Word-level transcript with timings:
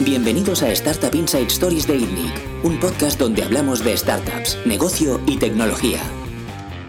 Bienvenidos 0.00 0.62
a 0.62 0.72
Startup 0.72 1.14
Inside 1.14 1.46
Stories 1.46 1.86
de 1.86 1.96
ITNIC, 1.96 2.32
un 2.64 2.80
podcast 2.80 3.20
donde 3.20 3.44
hablamos 3.44 3.84
de 3.84 3.96
startups, 3.96 4.58
negocio 4.64 5.20
y 5.26 5.36
tecnología. 5.36 6.00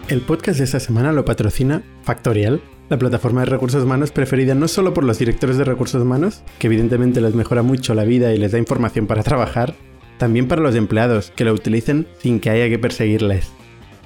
El 0.08 0.22
podcast 0.22 0.58
de 0.58 0.64
esta 0.64 0.80
semana 0.80 1.12
lo 1.12 1.24
patrocina 1.24 1.84
Factorial, 2.02 2.60
la 2.88 2.98
plataforma 2.98 3.40
de 3.40 3.46
recursos 3.46 3.84
humanos 3.84 4.10
preferida 4.10 4.54
no 4.56 4.66
solo 4.66 4.94
por 4.94 5.04
los 5.04 5.18
directores 5.18 5.58
de 5.58 5.64
recursos 5.64 6.02
humanos, 6.02 6.42
que 6.58 6.66
evidentemente 6.66 7.20
les 7.20 7.34
mejora 7.34 7.62
mucho 7.62 7.94
la 7.94 8.04
vida 8.04 8.32
y 8.32 8.38
les 8.38 8.52
da 8.52 8.58
información 8.58 9.06
para 9.06 9.22
trabajar, 9.22 9.74
también 10.18 10.48
para 10.48 10.62
los 10.62 10.74
empleados, 10.74 11.30
que 11.36 11.44
lo 11.44 11.52
utilicen 11.52 12.08
sin 12.18 12.40
que 12.40 12.50
haya 12.50 12.68
que 12.68 12.78
perseguirles. 12.78 13.52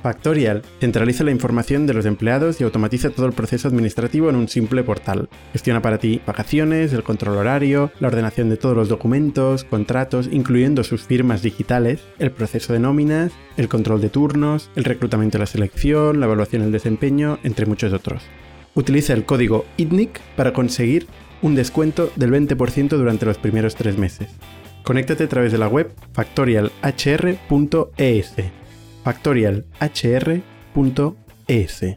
Factorial 0.03 0.63
centraliza 0.81 1.25
la 1.25 1.33
información 1.33 1.87
de 1.87 1.95
los 1.95 2.07
empleados 2.07 2.61
y 2.61 2.65
automatiza 2.65 3.11
todo 3.11 3.27
el 3.27 3.33
proceso 3.33 3.69
administrativo 3.69 4.31
en 4.31 4.37
un 4.37 4.49
simple 4.49 4.85
portal. 4.85 5.29
Gestiona 5.53 5.83
para 5.83 5.99
ti 5.99 6.21
vacaciones, 6.25 6.93
el 6.93 7.03
control 7.03 7.37
horario, 7.37 7.91
la 7.99 8.07
ordenación 8.09 8.49
de 8.49 8.57
todos 8.57 8.77
los 8.77 8.89
documentos, 8.89 9.65
contratos, 9.65 10.29
incluyendo 10.31 10.85
sus 10.85 11.03
firmas 11.03 11.43
digitales, 11.43 12.01
el 12.19 12.31
proceso 12.31 12.73
de 12.73 12.79
nóminas, 12.79 13.33
el 13.57 13.69
control 13.69 14.01
de 14.01 14.09
turnos, 14.09 14.71
el 14.77 14.85
reclutamiento 14.85 15.39
y 15.39 15.41
la 15.41 15.47
selección, 15.47 16.21
la 16.21 16.27
evaluación 16.27 16.63
del 16.63 16.71
desempeño, 16.73 17.39
entre 17.43 17.67
muchos 17.67 17.93
otros. 17.93 18.23
Utiliza 18.75 19.15
el 19.15 19.25
código 19.25 19.65
ITNIC 19.77 20.21
para 20.37 20.53
conseguir 20.53 21.09
un 21.43 21.57
descuento 21.57 22.13
del 22.17 22.31
20% 22.31 22.91
durante 22.91 23.27
los 23.27 23.39
primeros 23.39 23.75
tres 23.75 23.99
meses. 23.99 24.29
Conéctate 24.85 25.25
a 25.25 25.29
través 25.29 25.51
de 25.53 25.59
la 25.59 25.69
web 25.69 25.93
factorialhr.es 26.13 28.35
factorialhr.es. 29.09 31.97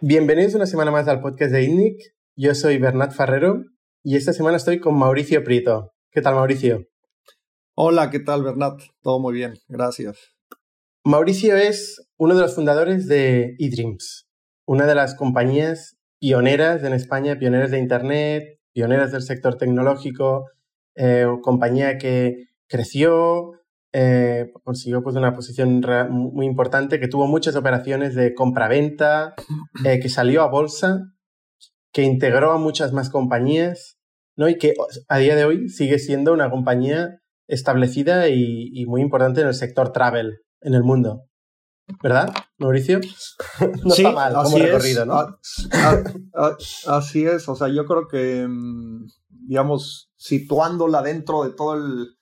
Bienvenidos 0.00 0.54
una 0.54 0.64
semana 0.64 0.90
más 0.90 1.06
al 1.06 1.20
podcast 1.20 1.52
de 1.52 1.64
INNIC. 1.64 1.98
Yo 2.34 2.54
soy 2.54 2.78
Bernat 2.78 3.12
Ferrero 3.12 3.62
y 4.02 4.16
esta 4.16 4.32
semana 4.32 4.56
estoy 4.56 4.80
con 4.80 4.98
Mauricio 4.98 5.44
Prieto. 5.44 5.92
¿Qué 6.10 6.22
tal, 6.22 6.34
Mauricio? 6.34 6.86
Hola, 7.74 8.10
¿qué 8.10 8.20
tal, 8.20 8.42
Bernat? 8.42 8.80
Todo 9.02 9.20
muy 9.20 9.34
bien, 9.34 9.52
gracias. 9.68 10.16
Mauricio 11.04 11.56
es 11.56 12.08
uno 12.16 12.34
de 12.34 12.40
los 12.40 12.54
fundadores 12.54 13.06
de 13.06 13.54
eDreams, 13.58 14.30
una 14.64 14.86
de 14.86 14.94
las 14.94 15.14
compañías 15.14 15.98
pioneras 16.18 16.82
en 16.84 16.94
España, 16.94 17.38
pioneras 17.38 17.70
de 17.70 17.80
Internet, 17.80 18.44
pioneras 18.72 19.12
del 19.12 19.20
sector 19.20 19.58
tecnológico, 19.58 20.46
eh, 20.94 21.26
compañía 21.42 21.98
que 21.98 22.46
creció, 22.66 23.55
eh, 23.98 24.52
consiguió 24.62 25.02
pues 25.02 25.16
una 25.16 25.34
posición 25.34 25.80
muy 26.10 26.44
importante, 26.44 27.00
que 27.00 27.08
tuvo 27.08 27.26
muchas 27.26 27.56
operaciones 27.56 28.14
de 28.14 28.34
compra-venta, 28.34 29.34
eh, 29.86 30.00
que 30.00 30.10
salió 30.10 30.42
a 30.42 30.50
bolsa, 30.50 31.00
que 31.94 32.02
integró 32.02 32.52
a 32.52 32.58
muchas 32.58 32.92
más 32.92 33.08
compañías, 33.08 33.96
¿no? 34.36 34.50
Y 34.50 34.58
que 34.58 34.74
a 35.08 35.16
día 35.16 35.34
de 35.34 35.46
hoy 35.46 35.70
sigue 35.70 35.98
siendo 35.98 36.34
una 36.34 36.50
compañía 36.50 37.22
establecida 37.48 38.28
y, 38.28 38.84
muy 38.86 39.00
importante 39.00 39.40
en 39.40 39.46
el 39.46 39.54
sector 39.54 39.92
travel 39.92 40.40
en 40.60 40.74
el 40.74 40.82
mundo. 40.82 41.22
¿Verdad, 42.02 42.34
Mauricio? 42.58 43.00
no 43.82 43.94
está 43.94 44.10
mal 44.10 44.34
como 44.34 44.58
recorrido, 44.58 45.06
¿no? 45.06 45.38
así 46.86 47.24
es, 47.24 47.48
o 47.48 47.56
sea, 47.56 47.68
yo 47.68 47.86
creo 47.86 48.08
que, 48.08 48.46
mm, 48.46 49.06
digamos, 49.48 50.10
situándola 50.16 51.00
dentro 51.00 51.44
de 51.44 51.54
todo 51.54 51.76
el 51.76 52.15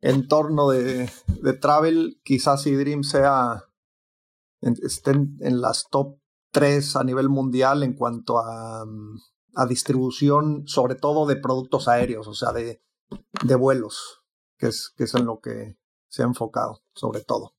entorno 0.00 0.70
de, 0.70 1.10
de 1.26 1.52
travel, 1.54 2.20
quizás 2.22 2.62
si 2.62 2.74
Dream 2.74 3.02
sea, 3.02 3.64
estén 4.60 5.36
en 5.40 5.60
las 5.60 5.86
top 5.90 6.18
3 6.52 6.96
a 6.96 7.04
nivel 7.04 7.28
mundial 7.28 7.82
en 7.82 7.94
cuanto 7.94 8.38
a, 8.38 8.84
a 9.54 9.66
distribución, 9.66 10.66
sobre 10.66 10.94
todo 10.94 11.26
de 11.26 11.36
productos 11.36 11.88
aéreos, 11.88 12.26
o 12.28 12.34
sea, 12.34 12.52
de, 12.52 12.82
de 13.44 13.54
vuelos, 13.54 14.22
que 14.56 14.68
es, 14.68 14.92
que 14.96 15.04
es 15.04 15.14
en 15.14 15.26
lo 15.26 15.40
que 15.40 15.76
se 16.08 16.22
ha 16.22 16.26
enfocado, 16.26 16.82
sobre 16.94 17.22
todo. 17.22 17.54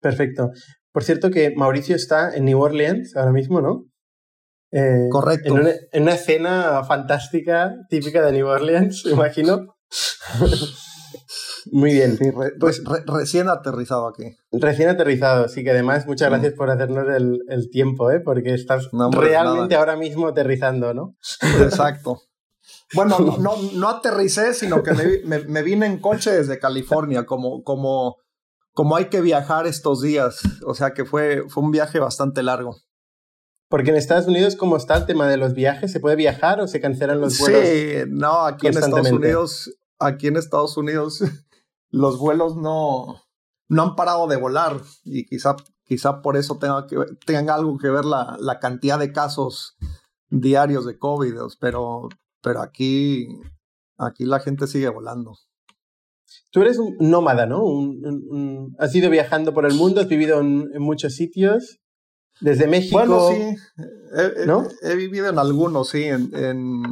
Perfecto. 0.00 0.50
Por 0.92 1.02
cierto 1.02 1.30
que 1.30 1.54
Mauricio 1.56 1.96
está 1.96 2.34
en 2.34 2.44
New 2.44 2.60
Orleans 2.60 3.16
ahora 3.16 3.32
mismo, 3.32 3.60
¿no? 3.60 3.86
Eh, 4.70 5.08
Correcto. 5.10 5.54
En 5.54 5.60
una, 5.60 5.70
en 5.92 6.02
una, 6.02 6.14
escena 6.14 6.84
fantástica, 6.84 7.74
típica 7.88 8.24
de 8.24 8.32
New 8.32 8.46
Orleans, 8.46 9.04
imagino. 9.06 9.76
Muy 11.70 11.92
bien. 11.92 12.18
pues 12.58 12.82
recién 13.06 13.48
aterrizado 13.48 14.08
aquí. 14.08 14.36
Recién 14.52 14.88
aterrizado, 14.88 15.48
sí 15.48 15.64
que 15.64 15.70
además 15.70 16.06
muchas 16.06 16.28
mm. 16.28 16.32
gracias 16.32 16.54
por 16.54 16.70
hacernos 16.70 17.06
el, 17.08 17.70
tiempo, 17.70 18.10
¿eh? 18.10 18.20
porque 18.20 18.54
estás 18.54 18.88
realmente 19.12 19.74
ahora 19.74 19.96
mismo 19.96 20.28
aterrizando, 20.28 20.94
¿no? 20.94 21.16
Exacto. 21.62 22.20
Bueno, 22.94 23.18
no, 23.18 23.56
no, 23.74 23.88
aterricé, 23.88 24.54
sino 24.54 24.82
que 24.82 24.92
me, 25.24 25.40
me, 25.40 25.62
vine 25.62 25.86
en 25.86 25.98
coche 25.98 26.30
desde 26.30 26.58
California, 26.58 27.26
como, 27.26 27.62
como, 27.62 28.16
como 28.72 28.96
hay 28.96 29.06
que 29.06 29.20
viajar 29.20 29.66
estos 29.66 30.00
días. 30.00 30.40
O 30.66 30.74
sea 30.74 30.94
que 30.94 31.04
fue, 31.04 31.44
fue 31.48 31.62
un 31.62 31.70
viaje 31.70 31.98
bastante 31.98 32.42
largo. 32.42 32.76
Porque 33.68 33.90
en 33.90 33.96
Estados 33.96 34.26
Unidos, 34.26 34.56
¿cómo 34.56 34.78
está 34.78 34.96
el 34.96 35.06
tema 35.06 35.28
de 35.28 35.36
los 35.36 35.52
viajes? 35.52 35.92
¿Se 35.92 36.00
puede 36.00 36.16
viajar 36.16 36.60
o 36.60 36.66
se 36.66 36.80
cancelan 36.80 37.20
los 37.20 37.38
vuelos? 37.38 37.62
Sí, 37.62 37.94
no, 38.08 38.46
aquí 38.46 38.66
en 38.66 38.78
Estados 38.78 39.10
Unidos, 39.10 39.70
aquí 39.98 40.26
en 40.26 40.36
Estados 40.36 40.76
Unidos 40.76 41.22
los 41.90 42.18
vuelos 42.18 42.56
no, 42.56 43.22
no 43.68 43.82
han 43.82 43.96
parado 43.96 44.26
de 44.26 44.36
volar 44.36 44.80
y 45.04 45.26
quizá, 45.26 45.56
quizá 45.84 46.22
por 46.22 46.36
eso 46.36 46.58
tenga, 46.58 46.86
que, 46.86 46.96
tenga 47.26 47.54
algo 47.54 47.78
que 47.78 47.90
ver 47.90 48.04
la, 48.04 48.36
la 48.40 48.58
cantidad 48.58 48.98
de 48.98 49.12
casos 49.12 49.76
diarios 50.30 50.84
de 50.86 50.98
COVID, 50.98 51.34
pero, 51.60 52.08
pero 52.42 52.60
aquí, 52.60 53.26
aquí 53.96 54.24
la 54.24 54.40
gente 54.40 54.66
sigue 54.66 54.88
volando. 54.88 55.36
Tú 56.50 56.62
eres 56.62 56.78
un 56.78 56.96
nómada, 57.00 57.46
¿no? 57.46 57.62
has 58.78 58.94
ido 58.94 59.10
viajando 59.10 59.54
por 59.54 59.66
el 59.66 59.74
mundo, 59.74 60.00
has 60.00 60.08
vivido 60.08 60.40
en, 60.40 60.70
muchos 60.78 61.14
sitios. 61.14 61.80
Desde 62.40 62.68
México. 62.68 62.96
Bueno, 62.96 63.28
sí. 63.30 63.56
He, 64.16 64.46
¿no? 64.46 64.66
he, 64.82 64.94
vivido 64.94 65.28
en 65.28 65.38
algunos, 65.38 65.88
sí. 65.88 66.04
En, 66.04 66.30
en, 66.34 66.82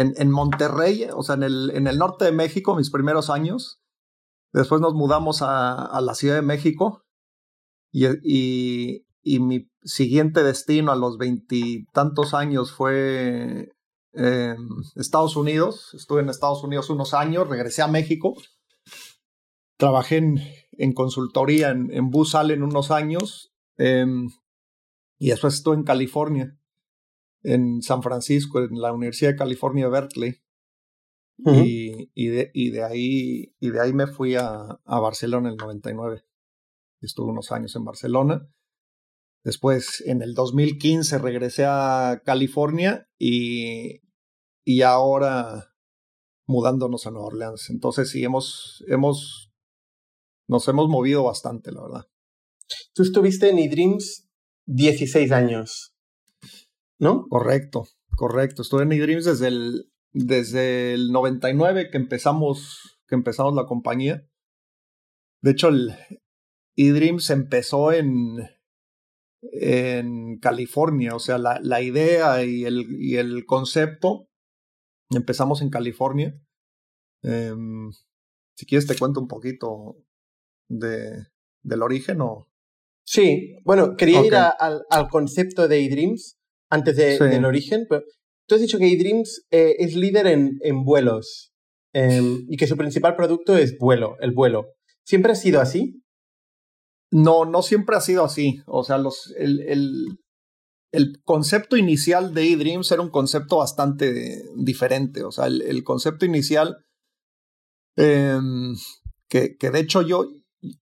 en, 0.00 0.30
Monterrey, 0.30 1.08
o 1.14 1.22
sea, 1.22 1.34
en 1.36 1.42
el, 1.42 1.70
en 1.74 1.86
el 1.86 1.98
norte 1.98 2.24
de 2.24 2.32
México, 2.32 2.76
mis 2.76 2.90
primeros 2.90 3.30
años. 3.30 3.80
Después 4.52 4.80
nos 4.80 4.94
mudamos 4.94 5.42
a, 5.42 5.84
a 5.84 6.00
la 6.00 6.14
Ciudad 6.14 6.36
de 6.36 6.42
México 6.42 7.04
y, 7.92 9.04
y, 9.22 9.40
mi 9.40 9.68
siguiente 9.82 10.42
destino 10.42 10.92
a 10.92 10.96
los 10.96 11.18
veintitantos 11.18 12.34
años 12.34 12.72
fue 12.72 13.68
eh, 14.14 14.56
Estados 14.96 15.36
Unidos. 15.36 15.94
Estuve 15.94 16.22
en 16.22 16.30
Estados 16.30 16.64
Unidos 16.64 16.90
unos 16.90 17.14
años, 17.14 17.48
regresé 17.48 17.82
a 17.82 17.88
México. 17.88 18.34
Trabajé 19.76 20.16
en, 20.18 20.40
en 20.72 20.92
consultoría 20.92 21.70
en, 21.70 21.92
en 21.92 22.10
Bus 22.10 22.34
Allen 22.34 22.62
unos 22.62 22.90
años 22.90 23.52
eh, 23.78 24.06
y 25.18 25.28
después 25.28 25.54
estuve 25.54 25.76
en 25.76 25.84
California, 25.84 26.58
en 27.42 27.82
San 27.82 28.02
Francisco, 28.02 28.60
en 28.60 28.80
la 28.80 28.92
Universidad 28.92 29.30
de 29.30 29.36
California, 29.36 29.88
Berkeley 29.88 30.42
y, 31.46 32.10
y, 32.14 32.28
de, 32.28 32.50
y, 32.52 32.70
de, 32.70 32.82
ahí, 32.82 33.54
y 33.60 33.70
de 33.70 33.80
ahí 33.80 33.92
me 33.92 34.06
fui 34.06 34.34
a, 34.34 34.80
a 34.84 35.00
Barcelona 35.00 35.48
en 35.48 35.52
el 35.52 35.58
99. 35.58 36.24
Estuve 37.00 37.30
unos 37.30 37.50
años 37.52 37.74
en 37.76 37.84
Barcelona. 37.84 38.48
Después, 39.42 40.02
en 40.06 40.20
el 40.20 40.34
2015, 40.34 41.18
regresé 41.18 41.64
a 41.66 42.20
California 42.24 43.08
y, 43.18 44.02
y 44.64 44.82
ahora 44.82 45.74
mudándonos 46.46 47.06
a 47.06 47.10
Nueva 47.10 47.28
Orleans. 47.28 47.70
Entonces, 47.70 48.10
sí, 48.10 48.22
hemos, 48.22 48.84
hemos, 48.88 49.52
nos 50.46 50.68
hemos 50.68 50.88
movido 50.88 51.24
bastante, 51.24 51.72
la 51.72 51.82
verdad. 51.82 52.08
Tú 52.92 53.02
estuviste 53.02 53.48
en 53.48 53.58
eDreams 53.58 54.28
16 54.66 55.32
años, 55.32 55.96
¿no? 57.00 57.26
Correcto, 57.28 57.88
correcto. 58.16 58.62
Estuve 58.62 58.84
en 58.84 58.92
eDreams 58.92 59.24
desde 59.24 59.48
el 59.48 59.90
desde 60.12 60.94
el 60.94 61.12
99 61.12 61.90
que 61.90 61.96
empezamos, 61.96 63.00
que 63.06 63.14
empezamos 63.14 63.54
la 63.54 63.66
compañía. 63.66 64.26
De 65.42 65.52
hecho, 65.52 65.68
el 65.68 65.94
eDreams 66.76 67.30
empezó 67.30 67.92
en, 67.92 68.48
en 69.42 70.38
California, 70.38 71.14
o 71.14 71.18
sea, 71.18 71.38
la, 71.38 71.60
la 71.62 71.80
idea 71.80 72.44
y 72.44 72.64
el, 72.64 72.86
y 73.00 73.16
el 73.16 73.46
concepto 73.46 74.28
empezamos 75.10 75.62
en 75.62 75.70
California. 75.70 76.40
Em, 77.22 77.90
si 78.56 78.66
quieres 78.66 78.86
te 78.86 78.98
cuento 78.98 79.20
un 79.20 79.28
poquito 79.28 79.96
de, 80.68 81.26
del 81.62 81.82
origen 81.82 82.20
o... 82.20 82.48
Sí, 83.04 83.56
bueno, 83.64 83.96
quería 83.96 84.24
ir 84.24 84.36
al, 84.36 84.84
al, 84.88 85.08
concepto 85.08 85.66
de 85.66 85.84
eDreams 85.84 86.39
antes 86.70 86.96
de, 86.96 87.18
del 87.18 87.44
origen, 87.44 87.86
pero 87.88 88.04
Tú 88.50 88.56
has 88.56 88.62
dicho 88.62 88.78
que 88.78 88.92
eDreams 88.92 89.46
eh, 89.52 89.76
es 89.78 89.94
líder 89.94 90.26
en, 90.26 90.58
en 90.62 90.82
vuelos 90.82 91.52
em, 91.92 92.44
y 92.48 92.56
que 92.56 92.66
su 92.66 92.76
principal 92.76 93.14
producto 93.14 93.56
es 93.56 93.78
vuelo, 93.78 94.16
el 94.18 94.32
vuelo. 94.32 94.72
¿Siempre 95.06 95.30
ha 95.30 95.36
sido 95.36 95.60
así? 95.60 96.02
No, 97.12 97.44
no 97.44 97.62
siempre 97.62 97.94
ha 97.94 98.00
sido 98.00 98.24
así. 98.24 98.60
O 98.66 98.82
sea, 98.82 98.98
los, 98.98 99.32
el, 99.38 99.60
el, 99.68 100.18
el 100.90 101.22
concepto 101.22 101.76
inicial 101.76 102.34
de 102.34 102.52
eDreams 102.52 102.90
era 102.90 103.02
un 103.02 103.10
concepto 103.10 103.58
bastante 103.58 104.42
diferente. 104.56 105.22
O 105.22 105.30
sea, 105.30 105.46
el, 105.46 105.84
concepto 105.84 106.26
inicial, 106.26 106.84
em, 107.96 108.74
que, 109.28 109.56
que, 109.58 109.70
de 109.70 109.78
hecho 109.78 110.02
yo, 110.02 110.26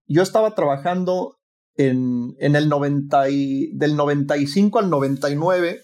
yo 0.06 0.22
estaba 0.22 0.54
trabajando 0.54 1.37
en, 1.78 2.36
en 2.38 2.56
el 2.56 2.68
90 2.68 3.22
del 3.22 3.96
95 3.96 4.80
al 4.80 4.90
99. 4.90 5.80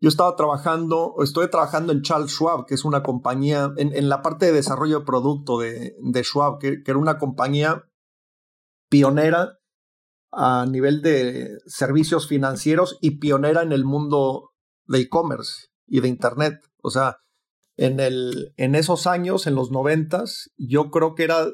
Yo 0.00 0.08
estaba 0.08 0.36
trabajando, 0.36 1.14
estoy 1.22 1.48
trabajando 1.48 1.92
en 1.92 2.02
Charles 2.02 2.32
Schwab, 2.32 2.66
que 2.66 2.74
es 2.74 2.84
una 2.84 3.02
compañía, 3.02 3.72
en, 3.76 3.94
en 3.94 4.08
la 4.08 4.20
parte 4.20 4.46
de 4.46 4.52
desarrollo 4.52 5.00
de 5.00 5.06
producto 5.06 5.58
de, 5.58 5.96
de 5.98 6.22
Schwab, 6.22 6.58
que, 6.58 6.82
que 6.82 6.90
era 6.90 6.98
una 6.98 7.18
compañía 7.18 7.84
pionera 8.88 9.58
a 10.30 10.66
nivel 10.66 11.02
de 11.02 11.58
servicios 11.66 12.28
financieros 12.28 12.98
y 13.00 13.18
pionera 13.18 13.62
en 13.62 13.72
el 13.72 13.84
mundo 13.84 14.50
de 14.86 15.00
e-commerce 15.00 15.68
y 15.86 16.00
de 16.00 16.08
Internet. 16.08 16.60
O 16.82 16.90
sea, 16.90 17.16
en, 17.76 18.00
el, 18.00 18.52
en 18.56 18.74
esos 18.74 19.06
años, 19.06 19.46
en 19.46 19.54
los 19.54 19.70
noventas, 19.70 20.50
yo 20.58 20.90
creo 20.90 21.14
que 21.14 21.24
era 21.24 21.46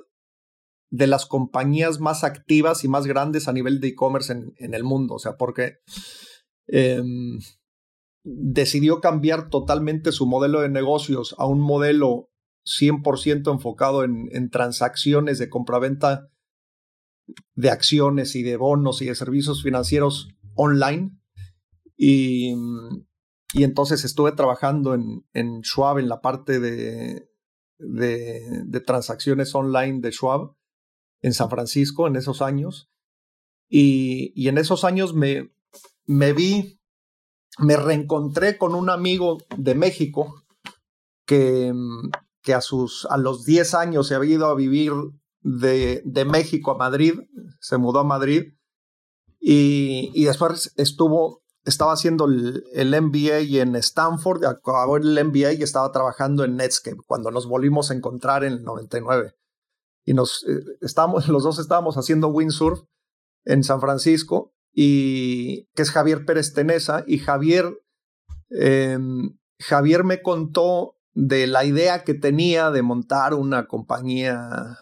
de 0.90 1.06
las 1.06 1.26
compañías 1.26 2.00
más 2.00 2.24
activas 2.24 2.84
y 2.84 2.88
más 2.88 3.06
grandes 3.06 3.48
a 3.48 3.52
nivel 3.52 3.80
de 3.80 3.88
e-commerce 3.88 4.32
en, 4.32 4.54
en, 4.56 4.74
el 4.74 4.84
mundo. 4.84 5.14
O 5.14 5.18
sea, 5.18 5.36
porque 5.36 5.78
em, 6.66 7.38
decidió 8.24 9.00
cambiar 9.00 9.50
totalmente 9.50 10.12
su 10.12 10.26
modelo 10.26 10.60
de 10.60 10.68
negocios 10.68 11.34
a 11.38 11.46
un 11.46 11.60
modelo 11.60 12.30
100% 12.64 13.52
enfocado 13.52 14.04
en, 14.04 14.28
en 14.32 14.50
transacciones 14.50 15.38
de 15.38 15.48
compraventa 15.48 16.28
de 17.54 17.70
acciones 17.70 18.34
y 18.36 18.42
de 18.42 18.56
bonos 18.56 19.02
y 19.02 19.06
de 19.06 19.14
servicios 19.14 19.62
financieros 19.62 20.28
online. 20.54 21.18
Y, 21.96 22.54
y 23.52 23.64
entonces 23.64 24.04
estuve 24.04 24.32
trabajando 24.32 24.94
en, 24.94 25.26
en, 25.32 25.62
Schwab 25.62 25.98
en 25.98 26.08
la 26.08 26.20
parte 26.20 26.60
de, 26.60 27.28
de, 27.78 28.62
de, 28.64 28.80
transacciones 28.80 29.54
online 29.54 30.00
de 30.00 30.12
Schwab 30.12 30.54
en 31.22 31.32
San 31.32 31.50
Francisco 31.50 32.06
en 32.06 32.16
esos 32.16 32.42
años. 32.42 32.88
Y, 33.68 34.32
y 34.34 34.48
en 34.48 34.58
esos 34.58 34.84
años 34.84 35.14
me, 35.14 35.50
me 36.06 36.32
vi, 36.32 36.80
me 37.58 37.76
reencontré 37.76 38.56
con 38.56 38.74
un 38.74 38.90
amigo 38.90 39.38
de 39.56 39.74
México 39.74 40.42
que, 41.26 41.72
que 42.42 42.54
a, 42.54 42.60
sus, 42.60 43.06
a 43.10 43.18
los 43.18 43.44
10 43.44 43.74
años 43.74 44.08
se 44.08 44.14
había 44.14 44.36
ido 44.36 44.46
a 44.46 44.54
vivir 44.54 44.92
de, 45.42 46.02
de 46.04 46.24
México 46.24 46.70
a 46.70 46.78
Madrid, 46.78 47.14
se 47.60 47.76
mudó 47.76 48.00
a 48.00 48.04
Madrid 48.04 48.54
y, 49.40 50.10
y 50.14 50.24
después 50.24 50.72
estuvo, 50.76 51.42
estaba 51.64 51.92
haciendo 51.92 52.24
el, 52.24 52.64
el, 52.72 53.00
MBA 53.00 53.60
en 53.60 53.76
Stanford, 53.76 54.44
acabó 54.44 54.96
el 54.96 55.24
MBA 55.24 55.52
y 55.52 55.62
estaba 55.62 55.92
trabajando 55.92 56.44
en 56.44 56.56
Netscape 56.56 57.02
cuando 57.06 57.30
nos 57.30 57.46
volvimos 57.46 57.90
a 57.90 57.94
encontrar 57.94 58.44
en 58.44 58.54
el 58.54 58.64
99. 58.64 59.34
Y 60.08 60.14
nos 60.14 60.42
eh, 60.48 60.64
los 61.28 61.42
dos 61.42 61.58
estábamos 61.58 61.98
haciendo 61.98 62.28
windsurf 62.28 62.80
en 63.44 63.62
San 63.62 63.78
Francisco 63.78 64.54
y 64.72 65.66
que 65.74 65.82
es 65.82 65.90
Javier 65.90 66.24
Pérez 66.24 66.54
Tenesa 66.54 67.04
y 67.06 67.18
Javier 67.18 67.78
eh, 68.48 68.96
Javier 69.60 70.04
me 70.04 70.22
contó 70.22 70.96
de 71.12 71.46
la 71.46 71.66
idea 71.66 72.04
que 72.04 72.14
tenía 72.14 72.70
de 72.70 72.80
montar 72.80 73.34
una 73.34 73.66
compañía 73.66 74.78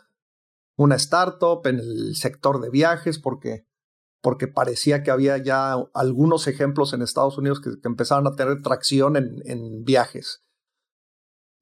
una 0.77 0.95
startup 0.95 1.67
en 1.67 1.81
el 1.81 2.15
sector 2.15 2.61
de 2.61 2.71
viajes 2.71 3.19
porque, 3.19 3.67
porque 4.23 4.47
parecía 4.47 5.03
que 5.03 5.11
había 5.11 5.39
ya 5.39 5.73
algunos 5.93 6.47
ejemplos 6.47 6.93
en 6.93 7.03
Estados 7.03 7.37
Unidos 7.37 7.61
que, 7.61 7.71
empezaban 7.83 8.29
a 8.29 8.37
tener 8.37 8.63
tracción 8.63 9.17
en, 9.17 9.43
en 9.45 9.83
viajes. 9.83 10.45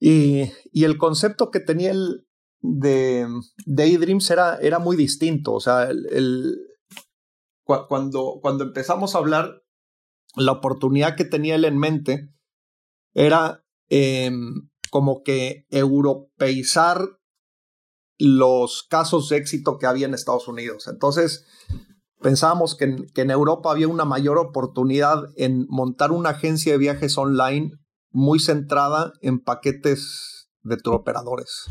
Y, 0.00 0.52
y, 0.70 0.84
el 0.84 0.98
concepto 0.98 1.50
que 1.50 1.60
tenía 1.60 1.92
el 1.92 2.26
de 2.66 3.26
Daydreams 3.66 4.30
era, 4.30 4.56
era 4.56 4.78
muy 4.78 4.96
distinto. 4.96 5.52
O 5.52 5.60
sea, 5.60 5.90
cuando, 7.64 8.38
cuando 8.40 8.64
empezamos 8.64 9.14
a 9.14 9.18
hablar, 9.18 9.62
la 10.34 10.52
oportunidad 10.52 11.14
que 11.14 11.26
tenía 11.26 11.56
él 11.56 11.66
en 11.66 11.78
mente 11.78 12.30
era 13.12 13.62
em, 13.90 14.70
como 14.90 15.22
que 15.22 15.66
europeizar 15.68 17.06
los 18.18 18.86
casos 18.88 19.28
de 19.28 19.36
éxito 19.36 19.76
que 19.78 19.86
había 19.86 20.06
en 20.06 20.14
Estados 20.14 20.48
Unidos. 20.48 20.88
Entonces, 20.88 21.44
pensábamos 22.22 22.76
que 22.76 22.84
en, 22.84 23.06
que 23.14 23.20
en 23.20 23.30
Europa 23.30 23.70
había 23.70 23.88
una 23.88 24.06
mayor 24.06 24.38
oportunidad 24.38 25.24
en 25.36 25.66
montar 25.68 26.12
una 26.12 26.30
agencia 26.30 26.72
de 26.72 26.78
viajes 26.78 27.18
online 27.18 27.72
muy 28.10 28.38
centrada 28.38 29.12
en 29.20 29.40
paquetes 29.40 30.48
de 30.62 30.78
turoperadores. 30.78 31.66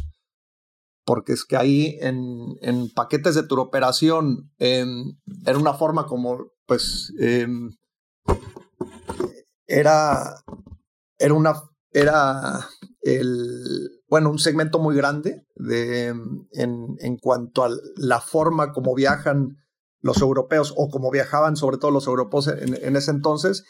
Porque 1.05 1.33
es 1.33 1.43
que 1.45 1.57
ahí 1.57 1.97
en, 2.01 2.55
en 2.61 2.89
paquetes 2.89 3.35
de 3.35 3.43
turoperación 3.43 4.51
em, 4.57 5.17
era 5.45 5.57
una 5.57 5.73
forma 5.73 6.05
como, 6.05 6.51
pues, 6.65 7.13
em, 7.19 7.71
era, 9.67 10.35
era 11.17 11.33
una, 11.33 11.53
era 11.91 12.67
el, 13.01 14.01
bueno, 14.07 14.29
un 14.29 14.39
segmento 14.39 14.79
muy 14.79 14.95
grande 14.95 15.45
de, 15.55 16.07
en, 16.07 16.95
en, 16.99 17.17
cuanto 17.17 17.63
a 17.63 17.69
la 17.95 18.21
forma 18.21 18.71
como 18.71 18.95
viajan 18.95 19.57
los 20.01 20.21
europeos 20.21 20.73
o 20.77 20.89
como 20.89 21.09
viajaban 21.09 21.55
sobre 21.55 21.77
todo 21.77 21.91
los 21.91 22.07
europeos 22.07 22.47
en, 22.47 22.95
ese 22.95 23.11
entonces. 23.11 23.63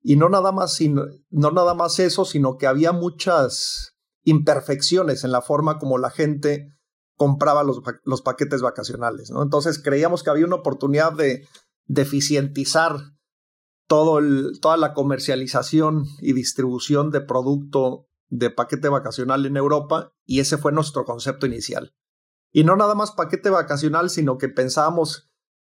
Y 0.00 0.16
no 0.16 0.28
nada, 0.28 0.52
más, 0.52 0.74
sino, 0.74 1.04
no 1.30 1.50
nada 1.50 1.74
más 1.74 1.98
eso, 1.98 2.24
sino 2.24 2.56
que 2.56 2.66
había 2.66 2.92
muchas 2.92 3.93
imperfecciones 4.24 5.24
en 5.24 5.32
la 5.32 5.42
forma 5.42 5.78
como 5.78 5.98
la 5.98 6.10
gente 6.10 6.72
compraba 7.16 7.62
los, 7.62 7.80
los 8.04 8.22
paquetes 8.22 8.62
vacacionales. 8.62 9.30
¿no? 9.30 9.42
Entonces 9.42 9.80
creíamos 9.80 10.22
que 10.22 10.30
había 10.30 10.46
una 10.46 10.56
oportunidad 10.56 11.12
de, 11.12 11.46
de 11.86 12.02
eficientizar 12.02 12.96
todo 13.86 14.20
toda 14.60 14.76
la 14.76 14.94
comercialización 14.94 16.06
y 16.20 16.32
distribución 16.32 17.10
de 17.10 17.20
producto 17.20 18.08
de 18.28 18.50
paquete 18.50 18.88
vacacional 18.88 19.46
en 19.46 19.56
Europa 19.56 20.12
y 20.24 20.40
ese 20.40 20.56
fue 20.58 20.72
nuestro 20.72 21.04
concepto 21.04 21.46
inicial. 21.46 21.94
Y 22.50 22.64
no 22.64 22.76
nada 22.76 22.94
más 22.94 23.12
paquete 23.12 23.50
vacacional, 23.50 24.10
sino 24.10 24.38
que 24.38 24.48
pensábamos, 24.48 25.30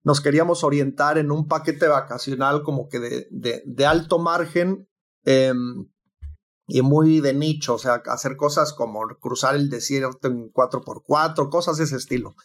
nos 0.03 0.21
queríamos 0.21 0.63
orientar 0.63 1.17
en 1.17 1.31
un 1.31 1.47
paquete 1.47 1.87
vacacional 1.87 2.63
como 2.63 2.87
que 2.87 2.99
de, 2.99 3.27
de, 3.31 3.63
de 3.65 3.85
alto 3.85 4.19
margen 4.19 4.87
em, 5.23 5.89
y 6.67 6.81
muy 6.81 7.21
de 7.21 7.33
nicho, 7.33 7.75
o 7.75 7.77
sea, 7.79 8.03
hacer 8.05 8.35
cosas 8.35 8.73
como 8.73 9.07
cruzar 9.19 9.55
el 9.55 9.69
desierto 9.69 10.27
en 10.27 10.51
4x4, 10.51 11.49
cosas 11.49 11.77
de 11.77 11.85
ese 11.85 11.95
estilo. 11.95 12.35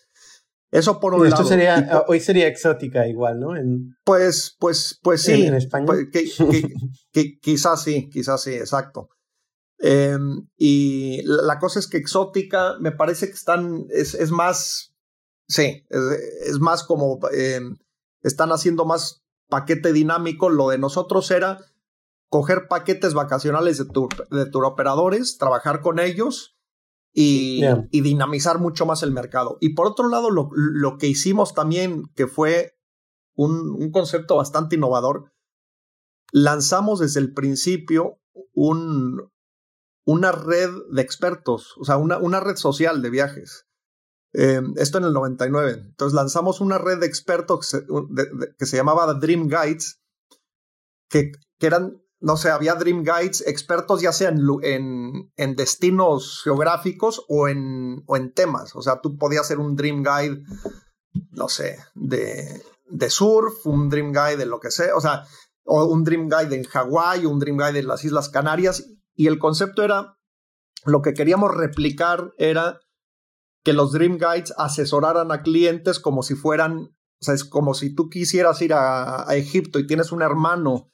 Eso 0.71 1.01
por 1.01 1.13
un 1.15 1.27
esto 1.27 1.45
Sería, 1.45 2.05
hoy 2.09 2.21
sería 2.21 2.47
exótica 2.47 3.07
igual, 3.07 3.41
¿no? 3.41 3.51
pues, 4.05 4.57
pues, 4.59 4.99
pues 5.03 5.23
sí. 5.23 5.45
En, 5.45 5.55
España. 5.55 5.85
Pues, 5.85 6.09
quizás 7.43 7.83
sí, 7.83 8.09
quizás 8.09 8.41
sí, 8.41 8.55
exacto. 8.55 9.11
Em, 9.79 10.49
y 10.57 11.21
la 11.25 11.59
cosa 11.59 11.79
es 11.79 11.89
que 11.89 11.99
exótica 11.99 12.79
me 12.81 12.93
parece 12.93 13.27
que 13.27 13.35
están, 13.35 13.85
es, 13.91 14.15
es 14.15 14.31
más, 14.31 14.95
sí, 15.47 15.85
es, 15.91 16.59
más 16.61 16.85
como, 16.85 17.19
em, 17.33 17.77
están 18.23 18.51
haciendo 18.51 18.87
más 18.87 19.23
paquete 19.51 19.93
dinámico. 19.93 20.49
Lo 20.49 20.71
de 20.71 20.79
nosotros 20.79 21.31
era 21.33 21.59
coger 22.33 22.67
paquetes 22.67 23.13
vacacionales 23.13 23.77
de, 23.77 23.85
tour, 23.85 24.09
de 24.31 24.49
operadores, 24.55 25.37
trabajar 25.37 25.83
con 25.83 25.99
ellos 25.99 26.57
y, 27.13 27.63
y, 27.91 28.01
dinamizar 28.01 28.59
mucho 28.59 28.87
más 28.87 29.03
el 29.03 29.13
mercado. 29.13 29.59
Y 29.61 29.75
por 29.75 29.87
otro 29.87 30.09
lado, 30.09 30.31
lo, 30.31 30.49
lo 30.55 30.97
que 30.97 31.09
hicimos 31.09 31.53
también, 31.53 32.05
que 32.15 32.27
fue 32.27 32.73
un, 33.35 33.77
un 33.79 33.91
concepto 33.91 34.37
bastante 34.37 34.77
innovador, 34.77 35.31
lanzamos 36.33 37.01
desde 37.01 37.21
el 37.21 37.35
principio 37.35 38.19
un, 38.55 39.31
una 40.07 40.33
red 40.33 40.71
de 40.91 41.03
expertos, 41.03 41.75
o 41.79 41.85
sea, 41.85 41.99
una, 41.99 42.17
una 42.17 42.41
red 42.41 42.57
social 42.57 43.03
de 43.03 43.11
viajes. 43.11 43.67
Eh, 44.33 44.63
esto 44.77 44.97
en 44.97 45.05
el 45.05 45.13
99. 45.13 45.73
Entonces 45.73 46.15
lanzamos 46.15 46.63
una 46.63 46.79
red 46.79 46.99
de 46.99 47.07
expertos 47.09 47.61
que 47.61 47.67
se, 47.67 47.87
que 48.59 48.65
se 48.65 48.79
llamaba 48.79 49.13
Dream 49.13 49.49
Guides, 49.49 50.01
que, 51.11 51.33
que, 51.59 51.67
eran, 51.67 52.03
no 52.23 52.37
sé, 52.37 52.51
había 52.51 52.75
Dream 52.77 53.03
Guides, 53.03 53.45
expertos 53.47 54.01
ya 54.01 54.13
sea 54.13 54.31
en, 54.31 55.31
en, 55.37 55.57
destinos 55.57 56.41
geográficos 56.45 57.25
o 57.29 57.49
en, 57.49 58.03
o 58.07 58.17
en 58.17 58.33
temas. 58.33 58.75
O 58.77 58.83
sea, 58.83 59.01
tú 59.01 59.19
podías 59.19 59.47
ser 59.47 59.59
un 59.59 59.75
Dream 59.75 60.05
Guide, 60.05 60.43
no 61.33 61.49
sé, 61.49 61.79
de, 61.95 62.63
de 62.89 63.11
surf, 63.11 63.67
un 63.67 63.89
Dream 63.89 64.13
Guide 64.13 64.37
de 64.37 64.47
lo 64.47 64.61
que 64.61 64.71
sea, 64.71 64.95
o 64.95 65.01
sea, 65.01 65.25
o 65.65 65.85
un 65.85 66.05
Dream 66.05 66.29
Guide 66.29 66.55
en 66.55 66.65
Hawái, 66.65 67.27
un 67.27 67.41
Dream 67.41 67.59
Guide 67.59 67.81
en 67.81 67.89
las 67.89 68.05
Islas 68.05 68.29
Canarias, 68.29 68.87
y 69.15 69.27
el 69.27 69.39
concepto 69.39 69.83
era, 69.83 70.17
lo 70.85 71.03
que 71.03 71.15
queríamos 71.15 71.55
replicar 71.55 72.33
era 72.39 72.79
que 73.65 73.73
los 73.73 73.93
Dream 73.93 74.19
Guides 74.19 74.55
asesoraran 74.57 75.33
a 75.33 75.43
clientes 75.43 76.01
como 76.01 76.23
si 76.23 76.35
fueran 76.35 76.97
O 77.21 77.25
sea, 77.25 77.35
es 77.35 77.45
como 77.45 77.75
si 77.75 77.95
tú 77.95 78.09
quisieras 78.09 78.61
ir 78.63 78.75
a, 78.75 79.25
Egipto 79.31 79.79
y 79.79 79.87
tienes 79.87 80.13
un 80.13 80.23
hermano 80.23 80.89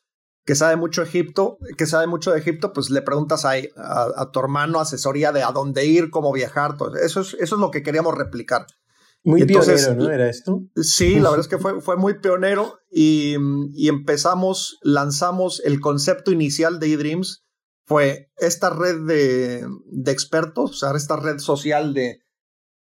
que 0.48 0.54
sabe 0.54 0.76
mucho 0.76 1.02
Egipto, 1.02 1.58
que 1.76 1.84
sabe 1.84 2.06
mucho 2.06 2.32
de 2.32 2.38
Egipto, 2.38 2.72
pues 2.72 2.88
le 2.88 3.02
preguntas 3.02 3.44
a, 3.44 3.52
a, 4.16 4.30
tu 4.30 4.40
hermano 4.40 4.80
asesoría 4.80 5.30
de 5.30 5.42
a 5.42 5.52
dónde 5.52 5.84
ir, 5.84 6.08
cómo 6.08 6.32
viajar. 6.32 6.78
Todo. 6.78 6.96
Eso, 6.96 7.20
es, 7.20 7.34
eso 7.34 7.56
es 7.56 7.60
lo 7.60 7.70
que 7.70 7.82
queríamos 7.82 8.16
replicar. 8.16 8.64
Muy 9.24 9.44
pionero, 9.44 9.94
¿no? 9.94 10.10
¿Era 10.10 10.30
esto? 10.30 10.62
Sí, 10.76 11.16
la 11.16 11.28
verdad 11.28 11.40
es 11.40 11.48
que 11.48 11.58
fue, 11.58 11.82
fue 11.82 11.98
muy 11.98 12.20
pionero 12.20 12.78
y, 12.90 13.36
y 13.74 13.90
empezamos, 13.90 14.78
lanzamos 14.80 15.60
el 15.66 15.80
concepto 15.80 16.32
inicial 16.32 16.80
de 16.80 16.94
eDreams, 16.94 17.44
fue 17.84 18.30
esta 18.38 18.70
red 18.70 19.04
de, 19.04 19.66
de 19.84 20.12
expertos, 20.12 20.70
o 20.70 20.74
sea, 20.74 20.96
esta 20.96 21.16
red 21.16 21.40
social 21.40 21.92
de, 21.92 22.22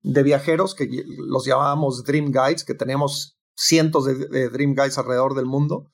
de 0.02 0.24
viajeros 0.24 0.74
que 0.74 0.90
los 1.20 1.46
llamábamos 1.46 2.04
Dream 2.04 2.32
Guides, 2.32 2.64
que 2.64 2.74
tenemos 2.74 3.38
cientos 3.56 4.06
de, 4.06 4.50
Dream 4.50 4.74
Guides 4.74 4.98
alrededor 4.98 5.36
del 5.36 5.46
mundo. 5.46 5.93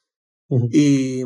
Y, 0.72 1.24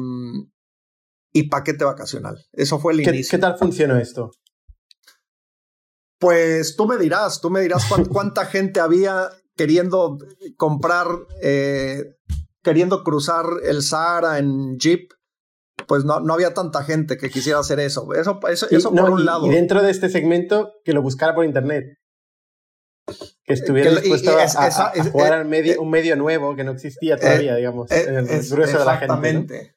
y 1.32 1.50
paquete 1.50 1.86
vacacional. 1.86 2.38
Eso 2.52 2.80
fue 2.80 2.94
el 2.94 3.02
inicio. 3.02 3.38
¿Qué 3.38 3.42
tal 3.42 3.58
funcionó 3.58 3.98
esto? 3.98 4.32
Pues 6.20 6.76
tú 6.76 6.88
me 6.88 6.98
dirás, 6.98 7.42
tú 7.42 7.50
me 7.50 7.62
dirás 7.62 7.86
cuánta 8.10 8.46
gente 8.46 8.80
había 8.80 9.30
queriendo 9.58 10.18
comprar, 10.58 11.08
eh, 11.42 12.04
queriendo 12.62 13.04
cruzar 13.04 13.46
el 13.66 13.82
Sahara 13.82 14.40
en 14.40 14.78
Jeep. 14.78 15.12
Pues 15.88 16.06
no, 16.06 16.22
no 16.22 16.34
había 16.34 16.54
tanta 16.54 16.84
gente 16.84 17.18
que 17.18 17.30
quisiera 17.30 17.60
hacer 17.60 17.80
eso. 17.80 18.14
Eso, 18.14 18.40
eso, 18.48 18.92
por 18.92 19.10
un 19.10 19.26
lado. 19.26 19.48
Y 19.48 19.50
dentro 19.50 19.82
de 19.82 19.92
este 19.92 20.08
segmento, 20.08 20.72
que 20.86 20.94
lo 20.94 21.02
buscara 21.02 21.36
por 21.36 21.44
internet 21.44 21.98
que 23.44 23.54
estuviera 23.54 23.92
dispuesto 23.92 24.38
a, 24.38 24.92
jugar 25.12 25.34
al 25.34 25.46
medio, 25.46 25.82
un 25.82 25.90
medio 25.90 26.16
nuevo 26.16 26.56
que 26.56 26.64
no 26.64 26.72
existía 26.72 27.18
todavía, 27.18 27.56
digamos, 27.56 27.92
en 27.92 28.16
el 28.16 28.50
grueso 28.50 28.80
de 28.80 28.86
la 28.86 28.98
gente. 28.98 29.06
Exactamente, 29.06 29.76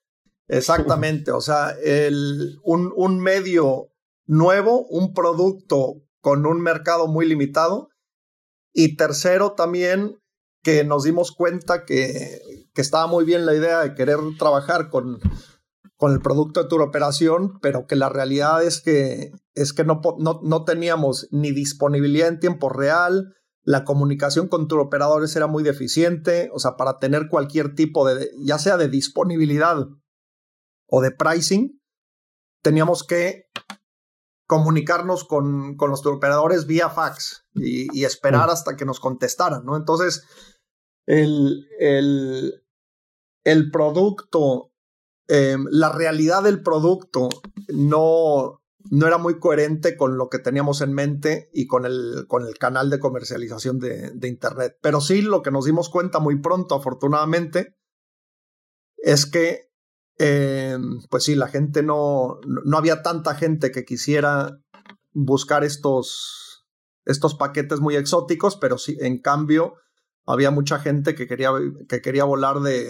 exactamente. 0.48 1.30
O 1.32 1.40
sea, 1.40 1.74
el, 1.82 2.58
un, 2.62 2.92
un 2.94 3.20
medio 3.20 3.90
nuevo, 4.26 4.86
un 4.86 5.12
producto 5.14 6.02
con 6.20 6.46
un 6.46 6.60
mercado 6.60 7.06
muy 7.08 7.26
limitado. 7.26 7.90
Y 8.72 8.96
tercero, 8.96 9.52
también 9.52 10.18
que 10.62 10.84
nos 10.84 11.04
dimos 11.04 11.32
cuenta 11.32 11.84
que, 11.84 12.40
que 12.74 12.80
estaba 12.82 13.06
muy 13.06 13.24
bien 13.24 13.46
la 13.46 13.54
idea 13.54 13.80
de 13.80 13.94
querer 13.94 14.18
trabajar 14.38 14.90
con 14.90 15.20
con 15.96 16.12
el 16.12 16.20
producto 16.20 16.62
de 16.62 16.68
tu 16.68 16.80
operación, 16.80 17.58
pero 17.60 17.86
que 17.86 17.96
la 17.96 18.08
realidad 18.08 18.62
es 18.62 18.80
que, 18.80 19.32
es 19.54 19.72
que 19.72 19.84
no, 19.84 20.00
no, 20.18 20.40
no 20.42 20.64
teníamos 20.64 21.28
ni 21.30 21.52
disponibilidad 21.52 22.28
en 22.28 22.40
tiempo 22.40 22.68
real, 22.68 23.34
la 23.66 23.84
comunicación 23.84 24.46
con 24.46 24.68
tu 24.68 24.78
operadores 24.78 25.34
era 25.34 25.48
muy 25.48 25.64
deficiente, 25.64 26.50
o 26.52 26.60
sea, 26.60 26.76
para 26.76 26.98
tener 26.98 27.28
cualquier 27.28 27.74
tipo 27.74 28.06
de, 28.06 28.30
ya 28.38 28.58
sea 28.58 28.76
de 28.76 28.88
disponibilidad 28.88 29.88
o 30.86 31.00
de 31.00 31.10
pricing, 31.10 31.80
teníamos 32.62 33.02
que 33.02 33.46
comunicarnos 34.46 35.24
con, 35.24 35.76
con 35.76 35.90
los 35.90 36.06
operadores 36.06 36.66
vía 36.66 36.90
fax 36.90 37.44
y, 37.54 38.04
esperar 38.04 38.46
mm. 38.48 38.50
hasta 38.52 38.76
que 38.76 38.84
nos 38.84 39.00
contestaran, 39.00 39.64
¿no? 39.64 39.76
Entonces, 39.76 40.24
el, 41.06 41.66
el, 41.80 42.62
el 43.44 43.70
producto 43.72 44.70
Em, 45.28 45.66
la 45.70 45.90
realidad 45.90 46.44
del 46.44 46.62
producto 46.62 47.28
no, 47.68 48.62
no 48.90 49.06
era 49.06 49.18
muy 49.18 49.38
coherente 49.40 49.96
con 49.96 50.16
lo 50.16 50.28
que 50.28 50.38
teníamos 50.38 50.80
en 50.80 50.92
mente 50.92 51.50
y 51.52 51.66
con 51.66 51.84
el, 51.84 52.26
con 52.28 52.46
el 52.46 52.56
canal 52.58 52.90
de 52.90 53.00
comercialización 53.00 53.78
de, 53.78 54.12
Internet. 54.22 54.78
Pero 54.80 55.00
sí, 55.00 55.22
lo 55.22 55.42
que 55.42 55.50
nos 55.50 55.64
dimos 55.64 55.88
cuenta 55.88 56.20
muy 56.20 56.40
pronto, 56.40 56.76
afortunadamente, 56.76 57.76
es 58.98 59.26
que, 59.26 59.70
em, 60.18 61.00
pues 61.10 61.24
sí, 61.24 61.34
la 61.34 61.48
gente 61.48 61.82
no, 61.82 62.38
no 62.46 62.78
había 62.78 63.02
tanta 63.02 63.34
gente 63.34 63.70
que 63.70 63.84
quisiera 63.84 64.60
buscar 65.12 65.64
estos, 65.64 66.66
estos 67.04 67.34
paquetes 67.34 67.80
muy 67.80 67.96
exóticos, 67.96 68.56
pero 68.56 68.78
sí, 68.78 68.96
en 69.00 69.20
cambio, 69.20 69.74
había 70.26 70.50
mucha 70.50 70.78
gente 70.78 71.14
que 71.14 71.26
quería, 71.26 71.50
que 71.88 72.00
quería 72.00 72.24
volar 72.24 72.60
de, 72.60 72.84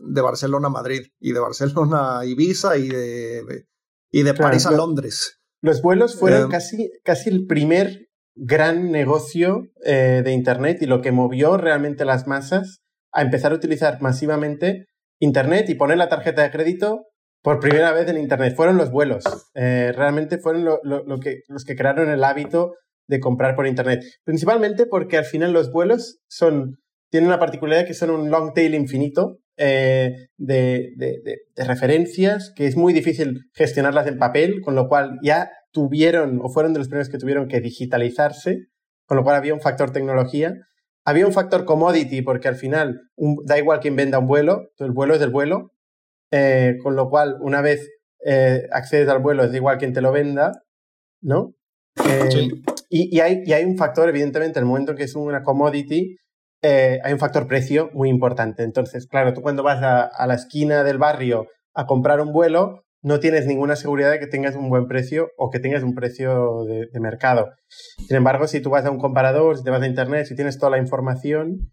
de 0.00 0.20
Barcelona 0.20 0.68
a 0.68 0.70
Madrid 0.70 1.06
y 1.20 1.32
de 1.32 1.40
Barcelona 1.40 2.18
a 2.18 2.26
Ibiza 2.26 2.76
y 2.76 2.88
de, 2.88 3.66
y 4.10 4.22
de 4.22 4.34
París 4.34 4.66
a 4.66 4.72
Londres. 4.72 5.40
Los 5.62 5.82
vuelos 5.82 6.18
fueron 6.18 6.42
em, 6.42 6.50
casi, 6.50 6.90
casi 7.04 7.30
el 7.30 7.46
primer 7.46 8.08
gran 8.34 8.90
negocio 8.90 9.68
eh, 9.84 10.22
de 10.24 10.32
Internet 10.32 10.78
y 10.80 10.86
lo 10.86 11.00
que 11.00 11.12
movió 11.12 11.56
realmente 11.56 12.04
las 12.04 12.26
masas 12.26 12.80
a 13.12 13.22
empezar 13.22 13.52
a 13.52 13.56
utilizar 13.56 14.00
masivamente 14.00 14.86
Internet 15.20 15.68
y 15.68 15.74
poner 15.74 15.98
la 15.98 16.08
tarjeta 16.08 16.42
de 16.42 16.50
crédito 16.50 17.06
por 17.42 17.60
primera 17.60 17.92
vez 17.92 18.08
en 18.08 18.18
Internet. 18.18 18.54
Fueron 18.56 18.76
los 18.76 18.90
vuelos. 18.90 19.24
Eh, 19.54 19.92
realmente 19.94 20.38
fueron 20.38 20.64
lo, 20.64 20.80
lo, 20.82 21.18
que, 21.18 21.42
los 21.48 21.64
que 21.64 21.76
crearon 21.76 22.08
el 22.08 22.24
hábito 22.24 22.74
de 23.06 23.20
comprar 23.20 23.54
por 23.54 23.66
Internet. 23.66 24.02
Principalmente 24.24 24.86
porque 24.86 25.18
al 25.18 25.24
final 25.24 25.52
los 25.52 25.70
vuelos 25.70 26.20
son, 26.28 26.79
tienen 27.10 27.30
la 27.30 27.38
particularidad 27.38 27.86
que 27.86 27.94
son 27.94 28.10
un 28.10 28.30
long 28.30 28.54
tail 28.54 28.74
infinito 28.74 29.38
eh, 29.56 30.28
de, 30.38 30.94
referencias, 31.56 32.52
que 32.56 32.66
es 32.66 32.76
muy 32.76 32.92
difícil 32.92 33.50
gestionarlas 33.52 34.06
en 34.06 34.18
papel, 34.18 34.60
con 34.62 34.74
lo 34.74 34.88
cual 34.88 35.18
ya 35.22 35.50
tuvieron 35.72 36.40
o 36.42 36.48
fueron 36.48 36.72
de 36.72 36.78
los 36.78 36.88
primeros 36.88 37.10
que 37.10 37.18
tuvieron 37.18 37.48
que 37.48 37.60
digitalizarse, 37.60 38.68
con 39.06 39.18
lo 39.18 39.24
cual 39.24 39.36
había 39.36 39.52
un 39.52 39.60
factor 39.60 39.92
tecnología. 39.92 40.54
Había 41.04 41.26
un 41.26 41.32
factor 41.32 41.64
commodity, 41.64 42.22
porque 42.22 42.48
al 42.48 42.56
final 42.56 43.00
da 43.44 43.58
igual 43.58 43.80
quien 43.80 43.96
venda 43.96 44.18
un 44.18 44.26
vuelo, 44.26 44.68
el 44.78 44.92
vuelo 44.92 45.14
es 45.14 45.20
del 45.20 45.30
vuelo, 45.30 45.72
eh, 46.30 46.76
con 46.82 46.94
lo 46.94 47.10
cual 47.10 47.36
una 47.40 47.60
vez 47.60 47.88
eh, 48.24 48.62
accedes 48.72 49.08
al 49.08 49.20
vuelo 49.20 49.44
es 49.44 49.54
igual 49.54 49.78
quien 49.78 49.92
te 49.92 50.00
lo 50.00 50.12
venda, 50.12 50.52
¿no? 51.20 51.54
Y, 52.88 53.20
hay, 53.20 53.44
hay, 53.52 53.64
un 53.64 53.76
factor, 53.76 54.08
evidentemente, 54.08 54.58
en 54.58 54.64
el 54.64 54.68
momento 54.68 54.94
que 54.94 55.04
es 55.04 55.14
una 55.14 55.42
commodity, 55.42 56.16
eh, 56.62 57.00
hay 57.02 57.12
un 57.12 57.18
factor 57.18 57.46
precio 57.46 57.90
muy 57.94 58.08
importante. 58.08 58.62
Entonces, 58.62 59.06
claro, 59.06 59.32
tú 59.32 59.42
cuando 59.42 59.62
vas 59.62 59.82
a, 59.82 60.26
la 60.26 60.34
esquina 60.34 60.84
del 60.84 60.98
barrio 60.98 61.48
a 61.74 61.86
comprar 61.86 62.20
un 62.20 62.32
vuelo, 62.32 62.84
no 63.02 63.18
tienes 63.18 63.46
ninguna 63.46 63.76
seguridad 63.76 64.10
de 64.10 64.18
que 64.18 64.26
tengas 64.26 64.56
un 64.56 64.68
buen 64.68 64.86
precio 64.86 65.30
o 65.38 65.50
que 65.50 65.58
tengas 65.58 65.82
un 65.82 65.94
precio 65.94 66.64
de, 66.64 67.00
mercado. 67.00 67.50
Sin 67.68 68.16
embargo, 68.16 68.46
si 68.46 68.60
tú 68.60 68.70
vas 68.70 68.84
a 68.84 68.90
un 68.90 68.98
comparador, 68.98 69.56
si 69.56 69.64
te 69.64 69.70
vas 69.70 69.82
a 69.82 69.86
internet, 69.86 70.26
si 70.26 70.36
tienes 70.36 70.58
toda 70.58 70.70
la 70.70 70.78
información, 70.78 71.72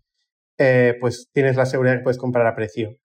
eh, 0.57 0.95
pues 1.01 1.29
tienes 1.33 1.57
la 1.57 1.65
seguridad 1.65 1.93
de 1.95 1.99
que 1.99 2.03
puedes 2.03 2.17
comprar 2.17 2.47
a 2.47 2.55
precio. 2.55 2.95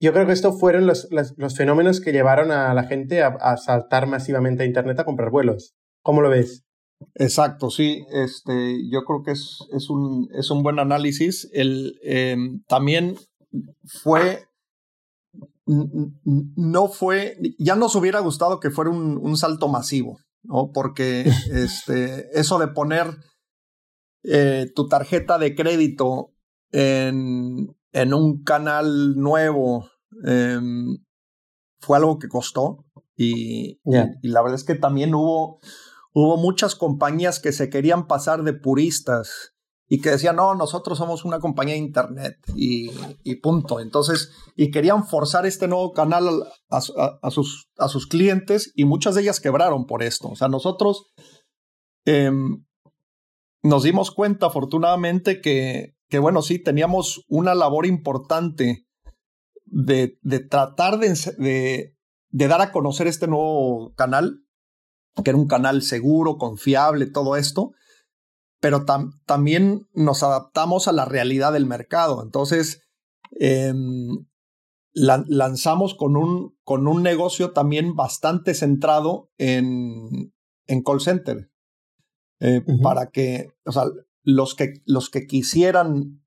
Yo 0.00 0.12
creo 0.12 0.26
que 0.26 0.32
estos 0.32 0.58
fueron 0.58 0.86
los, 0.86 1.08
los, 1.10 1.56
fenómenos 1.56 2.00
que 2.00 2.12
llevaron 2.12 2.52
a 2.52 2.72
la 2.74 2.84
gente 2.84 3.22
a, 3.22 3.28
a, 3.28 3.56
saltar 3.56 4.06
masivamente 4.06 4.62
a 4.62 4.66
internet 4.66 4.98
a 5.00 5.04
comprar 5.04 5.30
vuelos. 5.30 5.74
¿Cómo 6.02 6.20
lo 6.20 6.30
ves? 6.30 6.67
Exacto, 7.14 7.70
sí. 7.70 8.04
Este, 8.10 8.88
yo 8.90 9.02
creo 9.04 9.22
que 9.22 9.32
es, 9.32 9.58
es, 9.72 9.90
un, 9.90 10.28
es 10.32 10.50
un 10.50 10.62
buen 10.62 10.78
análisis. 10.78 11.48
El, 11.52 11.98
em, 12.02 12.62
también 12.68 13.16
fue. 13.84 14.46
No 15.66 16.88
fue. 16.88 17.36
Ya 17.58 17.76
nos 17.76 17.94
hubiera 17.94 18.20
gustado 18.20 18.60
que 18.60 18.70
fuera 18.70 18.90
un, 18.90 19.18
un 19.18 19.36
salto 19.36 19.68
masivo, 19.68 20.18
¿no? 20.42 20.70
Porque 20.72 21.22
este, 21.52 22.38
eso 22.38 22.58
de 22.58 22.68
poner 22.68 23.16
eh, 24.24 24.66
tu 24.74 24.88
tarjeta 24.88 25.38
de 25.38 25.54
crédito 25.54 26.32
en, 26.72 27.76
en 27.92 28.14
un 28.14 28.42
canal 28.42 29.16
nuevo 29.16 29.88
em, 30.24 30.98
fue 31.80 31.96
algo 31.96 32.18
que 32.18 32.28
costó. 32.28 32.84
y, 33.16 33.80
y 33.84 34.28
la 34.28 34.42
verdad 34.42 34.54
es 34.54 34.64
que 34.64 34.76
también 34.76 35.14
hubo 35.14 35.58
hubo 36.20 36.36
muchas 36.36 36.74
compañías 36.74 37.38
que 37.38 37.52
se 37.52 37.70
querían 37.70 38.08
pasar 38.08 38.42
de 38.42 38.52
puristas 38.52 39.54
y 39.86 40.00
que 40.00 40.10
decían, 40.10 40.34
no, 40.34 40.56
nosotros 40.56 40.98
somos 40.98 41.24
una 41.24 41.38
compañía 41.38 41.74
de 41.74 41.80
Internet 41.80 42.36
y, 42.56 42.90
punto. 43.36 43.78
Entonces, 43.78 44.32
y 44.56 44.72
querían 44.72 45.06
forzar 45.06 45.46
este 45.46 45.68
nuevo 45.68 45.92
canal 45.92 46.44
a, 46.70 47.30
sus, 47.30 48.06
clientes 48.10 48.72
y 48.74 48.84
muchas 48.84 49.14
de 49.14 49.22
ellas 49.22 49.38
quebraron 49.38 49.86
por 49.86 50.02
esto. 50.02 50.28
O 50.28 50.34
sea, 50.34 50.48
nosotros 50.48 51.06
em, 52.04 52.66
nos 53.62 53.84
dimos 53.84 54.10
cuenta, 54.10 54.46
afortunadamente, 54.46 55.40
que, 55.40 55.94
bueno, 56.18 56.42
sí, 56.42 56.60
teníamos 56.60 57.24
una 57.28 57.54
labor 57.54 57.86
importante 57.86 58.88
de, 59.66 60.18
tratar 60.50 60.98
de 60.98 61.94
dar 62.32 62.60
a 62.60 62.72
conocer 62.72 63.06
este 63.06 63.28
nuevo 63.28 63.94
canal 63.94 64.42
que 65.22 65.30
era 65.30 65.38
un 65.38 65.48
canal 65.48 65.82
seguro, 65.82 66.38
confiable, 66.38 67.06
todo 67.06 67.36
esto, 67.36 67.72
pero 68.60 68.84
también 69.26 69.88
nos 69.94 70.22
adaptamos 70.22 70.88
a 70.88 70.92
la 70.92 71.04
realidad 71.04 71.52
del 71.52 71.66
mercado. 71.66 72.22
Entonces, 72.22 72.82
em, 73.38 74.26
lanzamos 74.92 75.94
con 75.94 76.16
un, 76.16 76.56
con 76.64 76.88
un 76.88 77.02
negocio 77.02 77.52
también 77.52 77.94
bastante 77.94 78.54
centrado 78.54 79.30
en, 79.38 80.34
en 80.66 80.82
call 80.82 81.00
center, 81.00 81.50
eh, 82.40 82.62
para 82.82 83.10
que, 83.10 83.52
o 83.64 83.72
sea, 83.72 83.84
los 84.22 84.54
que, 84.54 84.82
los 84.84 85.08
que 85.10 85.26
quisieran 85.26 86.22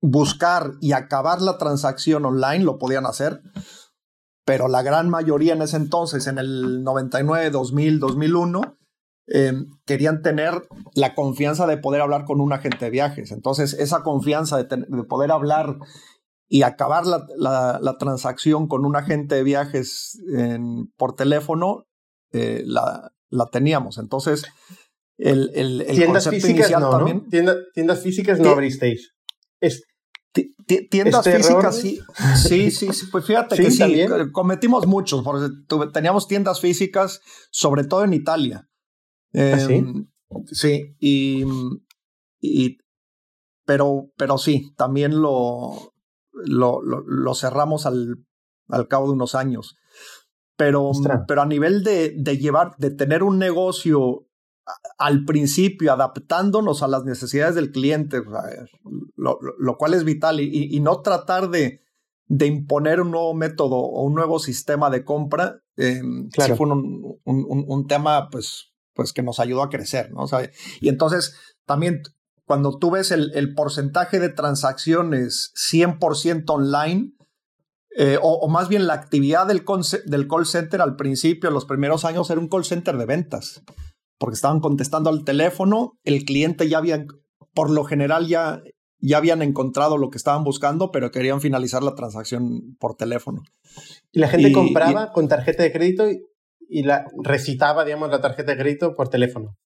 buscar 0.00 0.72
y 0.80 0.92
acabar 0.92 1.40
la 1.40 1.58
transacción 1.58 2.24
online 2.24 2.64
lo 2.64 2.78
podían 2.78 3.06
hacer, 3.06 3.42
pero 4.44 4.68
la 4.68 4.82
gran 4.82 5.08
mayoría 5.08 5.54
en 5.54 5.62
ese 5.62 5.76
entonces, 5.76 6.26
en 6.26 6.38
el 6.38 6.82
99, 6.82 7.50
2000, 7.50 7.98
2001, 7.98 8.78
querían 9.86 10.22
tener 10.22 10.62
la 10.94 11.14
confianza 11.14 11.66
de 11.66 11.78
poder 11.78 12.02
hablar 12.02 12.24
con 12.24 12.40
un 12.40 12.52
agente 12.52 12.84
de 12.84 12.90
viajes. 12.90 13.32
Entonces, 13.32 13.74
esa 13.74 14.02
confianza 14.02 14.62
de, 14.62 15.04
poder 15.08 15.32
hablar 15.32 15.78
y 16.46 16.62
acabar 16.62 17.04
la, 17.06 17.96
transacción 17.98 18.68
con 18.68 18.84
un 18.84 18.96
agente 18.96 19.36
de 19.36 19.42
viajes 19.42 20.20
por 20.96 21.16
teléfono, 21.16 21.86
eh, 22.32 22.62
la, 22.66 23.12
la, 23.30 23.46
teníamos. 23.46 23.98
Entonces, 23.98 24.44
el, 25.16 25.50
el, 25.54 25.86
tiendas 25.86 26.28
físicas 26.28 26.70
no, 26.72 26.90
también. 26.90 27.28
tiendas 27.28 28.02
físicas 28.02 28.40
no 28.40 28.50
abristeis. 28.50 29.14
Tiendas 30.90 31.26
este 31.26 31.38
físicas 31.38 31.76
sí, 31.76 32.00
sí, 32.70 32.70
sí, 32.70 33.06
Pues 33.10 33.24
fíjate 33.24 33.56
que 33.56 33.70
sí, 33.70 34.06
cometimos 34.32 34.86
muchos, 34.86 35.22
porque 35.22 35.54
teníamos 35.92 36.26
tiendas 36.26 36.60
físicas, 36.60 37.20
sobre 37.50 37.84
todo 37.84 38.04
en 38.04 38.14
Italia. 38.14 38.68
¿Ah, 39.34 39.58
sí? 39.58 39.74
Em, 39.74 40.08
sí, 40.46 40.96
y, 40.98 41.44
y, 42.40 42.78
pero, 43.64 44.10
pero 44.16 44.38
sí, 44.38 44.72
también 44.76 45.20
lo, 45.20 45.94
lo, 46.32 46.80
lo, 46.82 47.34
cerramos 47.34 47.86
al, 47.86 48.24
al, 48.68 48.88
cabo 48.88 49.06
de 49.06 49.12
unos 49.12 49.34
años. 49.34 49.76
Pero, 50.56 50.92
pero 51.26 51.42
a 51.42 51.46
nivel 51.46 51.82
de, 51.82 52.14
de 52.16 52.38
llevar, 52.38 52.76
de 52.78 52.90
tener 52.90 53.24
un 53.24 53.38
negocio 53.38 54.28
al 54.98 55.24
principio 55.24 55.92
adaptándonos 55.92 56.82
a 56.82 56.88
las 56.88 57.04
necesidades 57.04 57.54
del 57.54 57.70
cliente, 57.70 58.22
lo, 59.16 59.38
lo 59.58 59.76
cual 59.76 59.94
es 59.94 60.04
vital, 60.04 60.40
y, 60.40 60.74
y, 60.74 60.80
no 60.80 61.00
tratar 61.02 61.50
de, 61.50 61.82
de, 62.26 62.46
imponer 62.46 63.00
un 63.00 63.10
nuevo 63.10 63.34
método 63.34 63.76
o 63.76 64.02
un 64.02 64.14
nuevo 64.14 64.38
sistema 64.38 64.90
de 64.90 65.04
compra, 65.04 65.60
eh, 65.76 66.00
claro. 66.32 66.56
fue 66.56 66.68
un, 66.68 67.20
un, 67.24 67.64
un, 67.66 67.86
tema 67.86 68.30
pues, 68.30 68.72
pues 68.94 69.12
que 69.12 69.22
nos 69.22 69.40
ayudó 69.40 69.62
a 69.62 69.70
crecer, 69.70 70.12
¿no? 70.12 70.24
y 70.80 70.88
entonces 70.88 71.36
también 71.66 72.02
cuando 72.46 72.78
tú 72.78 72.90
ves 72.90 73.10
el, 73.10 73.32
el 73.34 73.54
porcentaje 73.54 74.20
de 74.20 74.28
transacciones 74.28 75.52
100% 75.56 76.44
online, 76.48 77.14
eh, 77.96 78.18
o, 78.20 78.34
o, 78.34 78.48
más 78.48 78.68
bien 78.68 78.86
la 78.86 78.94
actividad 78.94 79.46
del, 79.46 79.64
del 80.06 80.28
call 80.28 80.46
center 80.46 80.80
al 80.80 80.96
principio, 80.96 81.50
los 81.50 81.64
primeros 81.64 82.04
años, 82.04 82.28
era 82.28 82.40
un 82.40 82.48
call 82.48 82.64
center 82.64 82.96
de 82.98 83.06
ventas 83.06 83.62
porque 84.18 84.34
estaban 84.34 84.60
contestando 84.60 85.10
al 85.10 85.24
teléfono, 85.24 85.98
el 86.04 86.24
cliente 86.24 86.68
ya 86.68 86.78
había, 86.78 87.04
por 87.52 87.70
lo 87.70 87.84
general 87.84 88.26
ya, 88.26 88.62
ya 88.98 89.18
habían 89.18 89.42
encontrado 89.42 89.98
lo 89.98 90.10
que 90.10 90.18
estaban 90.18 90.44
buscando, 90.44 90.90
pero 90.90 91.10
querían 91.10 91.40
finalizar 91.40 91.82
la 91.82 91.94
transacción 91.94 92.76
por 92.78 92.96
teléfono. 92.96 93.42
Y 94.12 94.20
la 94.20 94.28
gente 94.28 94.52
compraba 94.52 95.12
con 95.12 95.28
tarjeta 95.28 95.62
de 95.62 95.72
crédito 95.72 96.06
y, 96.10 96.82
la 96.82 97.04
recitaba, 97.22 97.84
digamos, 97.84 98.10
la 98.10 98.20
tarjeta 98.20 98.52
de 98.52 98.58
crédito 98.58 98.94
por 98.94 99.08
teléfono. 99.08 99.56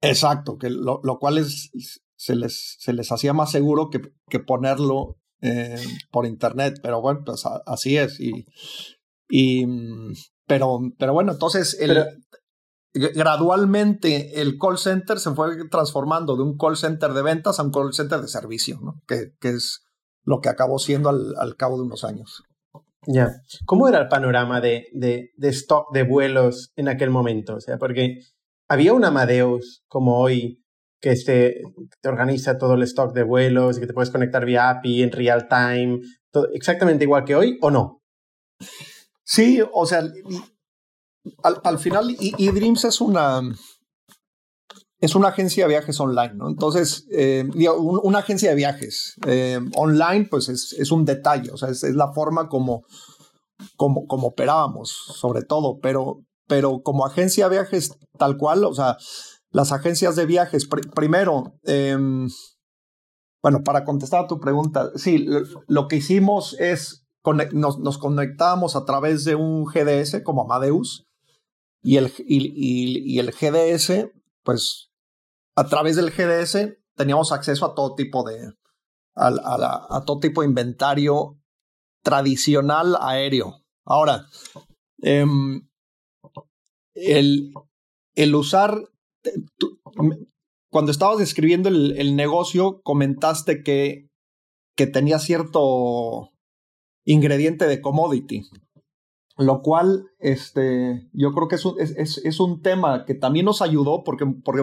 Exacto, 0.00 0.58
que 0.58 0.68
lo, 0.68 1.00
cual 1.20 1.38
es, 1.38 1.70
se, 2.16 2.34
les, 2.34 2.76
se 2.78 2.92
les 2.92 3.12
hacía 3.12 3.32
más 3.32 3.52
seguro 3.52 3.88
que, 3.88 4.00
que 4.28 4.40
ponerlo 4.40 5.16
eh, 5.40 5.76
por 6.10 6.26
internet, 6.26 6.80
pero 6.82 7.00
bueno, 7.00 7.20
pues 7.24 7.44
así 7.66 7.96
es. 7.96 8.18
Y, 8.18 8.46
y, 9.28 9.66
pero, 10.46 10.80
pero 10.98 11.12
bueno, 11.12 11.32
entonces 11.32 11.78
el, 11.80 12.04
gradualmente 12.94 14.40
el 14.40 14.58
call 14.58 14.78
center 14.78 15.18
se 15.18 15.30
fue 15.32 15.68
transformando 15.70 16.36
de 16.36 16.42
un 16.42 16.56
call 16.56 16.76
center 16.76 17.12
de 17.12 17.22
ventas 17.22 17.58
a 17.58 17.62
un 17.62 17.72
call 17.72 17.92
center 17.92 18.20
de 18.20 18.28
servicio, 18.28 18.78
¿no? 18.82 19.00
que, 19.06 19.32
que 19.40 19.50
es 19.50 19.82
lo 20.24 20.40
que 20.40 20.48
acabó 20.48 20.78
siendo 20.78 21.08
al, 21.08 21.34
al 21.38 21.56
cabo 21.56 21.76
de 21.76 21.84
unos 21.84 22.04
años. 22.04 22.42
Ya. 23.06 23.32
¿Cómo 23.64 23.88
era 23.88 23.98
el 23.98 24.08
panorama 24.08 24.60
de, 24.60 24.86
de, 24.92 25.30
de, 25.36 25.48
stock 25.48 25.92
de 25.92 26.04
vuelos 26.04 26.72
en 26.76 26.88
aquel 26.88 27.10
momento? 27.10 27.56
O 27.56 27.60
sea, 27.60 27.76
porque 27.76 28.18
había 28.68 28.92
un 28.92 29.04
Amadeus 29.04 29.82
como 29.88 30.20
hoy 30.20 30.62
que 31.00 31.16
te, 31.16 31.62
te 32.00 32.08
organiza 32.08 32.58
todo 32.58 32.74
el 32.74 32.82
stock 32.84 33.12
de 33.12 33.24
vuelos 33.24 33.76
y 33.76 33.80
que 33.80 33.88
te 33.88 33.92
puedes 33.92 34.10
conectar 34.10 34.44
vía 34.44 34.70
API 34.70 35.02
en 35.02 35.10
real 35.10 35.48
time, 35.48 35.98
todo, 36.30 36.48
exactamente 36.52 37.04
igual 37.04 37.24
que 37.24 37.34
hoy 37.34 37.58
o 37.60 37.72
no? 37.72 38.02
Sí, 39.24 39.60
o 39.72 39.84
sea, 39.84 40.04
al, 41.42 41.60
al 41.64 41.78
final, 41.78 42.16
eDreams 42.38 42.84
es 42.84 43.00
una, 43.00 43.42
es 45.02 45.16
una 45.16 45.28
agencia 45.28 45.64
de 45.64 45.70
viajes 45.70 45.98
online, 45.98 46.34
¿no? 46.34 46.48
Entonces, 46.48 47.06
eh, 47.10 47.44
una 48.04 48.20
agencia 48.20 48.50
de 48.50 48.54
viajes 48.54 49.16
eh, 49.26 49.58
online, 49.74 50.28
pues 50.30 50.48
es, 50.48 50.76
es, 50.78 50.92
un 50.92 51.04
detalle, 51.04 51.50
o 51.50 51.56
sea, 51.56 51.70
es, 51.70 51.82
la 51.82 52.12
forma 52.12 52.48
como, 52.48 52.84
como, 53.76 54.04
operábamos, 54.28 54.90
sobre 54.90 55.42
todo, 55.42 55.80
pero, 55.82 56.20
pero 56.46 56.82
como 56.82 57.04
agencia 57.04 57.48
de 57.48 57.56
viajes 57.56 57.98
tal 58.16 58.36
cual, 58.36 58.64
o 58.64 58.74
sea, 58.74 58.96
las 59.50 59.72
agencias 59.72 60.14
de 60.14 60.24
viajes, 60.24 60.68
primero, 60.94 61.58
em, 61.64 62.28
bueno, 63.42 63.64
para 63.64 63.84
contestar 63.84 64.24
a 64.24 64.28
tu 64.28 64.38
pregunta, 64.38 64.92
sí, 64.94 65.26
lo, 65.66 65.88
que 65.88 65.96
hicimos 65.96 66.54
es, 66.60 67.04
nos, 67.52 67.80
nos 67.80 67.98
conectábamos 67.98 68.76
a 68.76 68.84
través 68.84 69.24
de 69.24 69.34
un 69.34 69.64
GDS 69.64 70.22
como 70.22 70.42
Amadeus, 70.42 71.08
y 71.82 71.96
el, 71.96 72.12
y, 72.18 73.18
el 73.18 73.32
GDS, 73.32 74.10
pues 74.44 74.90
a 75.56 75.66
través 75.66 75.96
del 75.96 76.10
GDS 76.10 76.78
teníamos 76.96 77.32
acceso 77.32 77.66
a 77.66 77.74
todo 77.74 77.94
tipo 77.94 78.22
de, 78.22 78.52
a, 79.16 80.02
todo 80.06 80.20
tipo 80.20 80.42
de 80.42 80.48
inventario 80.48 81.38
tradicional 82.02 82.96
aéreo. 83.00 83.64
Ahora, 83.84 84.26
em, 85.02 85.68
el, 86.94 87.52
el, 88.14 88.34
usar, 88.34 88.78
cuando 90.70 90.92
estabas 90.92 91.18
describiendo 91.18 91.68
el, 91.68 91.98
el, 91.98 92.14
negocio, 92.14 92.80
comentaste 92.82 93.62
que, 93.64 94.08
que 94.76 94.86
tenía 94.86 95.18
cierto 95.18 96.30
ingrediente 97.04 97.66
de 97.66 97.80
commodity. 97.80 98.42
Lo 99.38 99.62
cual, 99.62 100.06
este, 100.18 101.08
yo 101.12 101.32
creo 101.32 101.48
que 101.48 101.54
es 101.56 101.64
un, 101.64 101.80
es, 101.80 102.18
es, 102.18 102.40
un 102.40 102.60
tema 102.60 103.04
que 103.06 103.14
también 103.14 103.46
nos 103.46 103.62
ayudó 103.62 104.02
porque, 104.04 104.26
porque 104.26 104.62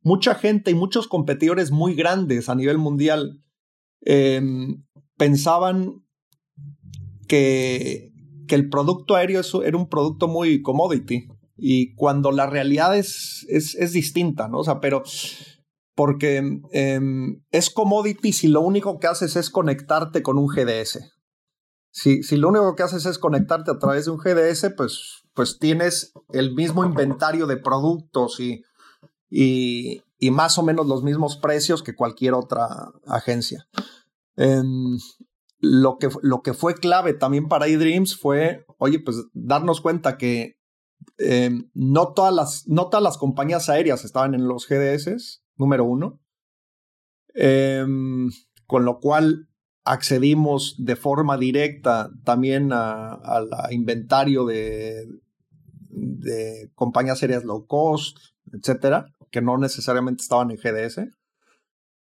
mucha 0.00 0.34
gente 0.34 0.70
y 0.70 0.74
muchos 0.74 1.08
competidores 1.08 1.70
muy 1.70 1.94
grandes 1.94 2.48
a 2.48 2.54
nivel 2.54 2.78
mundial 2.78 3.42
em, 4.00 4.84
pensaban 5.18 6.04
que, 7.28 8.12
que 8.48 8.54
el 8.54 8.70
producto 8.70 9.14
aéreo 9.14 9.42
era 9.62 9.76
un 9.76 9.88
producto 9.88 10.26
muy 10.26 10.62
commodity. 10.62 11.26
Y 11.56 11.94
cuando 11.94 12.32
la 12.32 12.46
realidad 12.46 12.96
es, 12.96 13.46
es, 13.48 13.74
es 13.74 13.92
distinta, 13.92 14.48
¿no? 14.48 14.58
O 14.58 14.64
sea, 14.64 14.80
pero 14.80 15.02
porque 15.94 16.42
em, 16.72 17.42
es 17.50 17.70
commodity 17.70 18.32
si 18.32 18.48
lo 18.48 18.62
único 18.62 18.98
que 18.98 19.06
haces 19.06 19.36
es 19.36 19.50
conectarte 19.50 20.22
con 20.22 20.38
un 20.38 20.46
GDS. 20.46 21.12
Si, 21.92 22.22
si 22.22 22.36
lo 22.36 22.48
único 22.48 22.74
que 22.74 22.82
haces 22.82 23.04
es 23.04 23.18
conectarte 23.18 23.70
a 23.70 23.78
través 23.78 24.06
de 24.06 24.12
un 24.12 24.16
GDS, 24.16 24.72
pues, 24.76 25.24
pues 25.34 25.58
tienes 25.58 26.12
el 26.30 26.54
mismo 26.54 26.84
inventario 26.84 27.46
de 27.46 27.58
productos 27.58 28.40
y, 28.40 28.64
y, 29.28 30.02
y 30.18 30.30
más 30.30 30.56
o 30.56 30.62
menos 30.62 30.86
los 30.86 31.02
mismos 31.02 31.36
precios 31.36 31.82
que 31.82 31.94
cualquier 31.94 32.32
otra 32.32 32.66
agencia. 33.06 33.68
Em, 34.36 34.98
lo, 35.58 35.98
que, 35.98 36.08
lo 36.22 36.42
que 36.42 36.54
fue 36.54 36.74
clave 36.74 37.12
también 37.12 37.48
para 37.48 37.66
eDreams 37.66 38.16
fue, 38.16 38.64
oye, 38.78 38.98
pues 38.98 39.26
darnos 39.34 39.82
cuenta 39.82 40.16
que 40.16 40.56
em, 41.18 41.70
no, 41.74 42.14
todas 42.14 42.34
las, 42.34 42.68
no 42.68 42.88
todas 42.88 43.02
las 43.02 43.18
compañías 43.18 43.68
aéreas 43.68 44.04
estaban 44.06 44.34
en 44.34 44.48
los 44.48 44.66
GDS, 44.66 45.42
número 45.56 45.84
uno. 45.84 46.20
Em, 47.34 48.30
con 48.66 48.86
lo 48.86 48.98
cual 48.98 49.48
accedimos 49.84 50.76
de 50.78 50.96
forma 50.96 51.36
directa 51.36 52.10
también 52.24 52.72
al 52.72 53.48
inventario 53.70 54.44
de, 54.44 55.06
de 55.90 56.70
compañías 56.74 57.22
aéreas 57.22 57.44
low 57.44 57.66
cost, 57.66 58.18
etcétera, 58.52 59.06
que 59.30 59.42
no 59.42 59.58
necesariamente 59.58 60.22
estaban 60.22 60.50
en 60.50 60.56
GDS. 60.56 60.98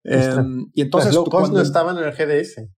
Em, 0.04 0.70
y 0.74 0.82
entonces 0.82 1.14
low 1.14 1.24
cost 1.24 1.52
no 1.52 1.60
estaban 1.60 1.98
en 1.98 2.04
el 2.04 2.12
GDS. 2.12 2.68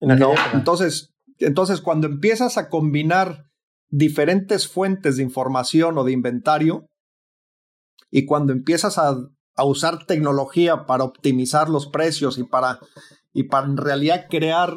no, 0.00 0.34
entonces, 0.52 1.12
entonces 1.38 1.80
cuando 1.80 2.06
empiezas 2.06 2.58
a 2.58 2.68
combinar 2.68 3.44
diferentes 3.88 4.68
fuentes 4.68 5.16
de 5.16 5.22
información 5.22 5.98
o 5.98 6.04
de 6.04 6.12
inventario 6.12 6.86
y 8.10 8.24
cuando 8.24 8.52
empiezas 8.52 8.98
a, 8.98 9.16
a 9.56 9.64
usar 9.64 10.06
tecnología 10.06 10.86
para 10.86 11.04
optimizar 11.04 11.68
los 11.68 11.88
precios 11.88 12.38
y 12.38 12.44
para 12.44 12.78
y 13.32 13.44
para 13.44 13.66
en 13.66 13.76
realidad 13.76 14.26
crear 14.28 14.76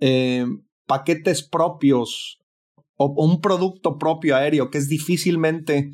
eh, 0.00 0.46
paquetes 0.86 1.42
propios 1.42 2.38
o, 2.96 3.06
un 3.24 3.40
producto 3.40 3.98
propio 3.98 4.36
aéreo 4.36 4.70
que 4.70 4.78
es 4.78 4.88
difícilmente 4.88 5.92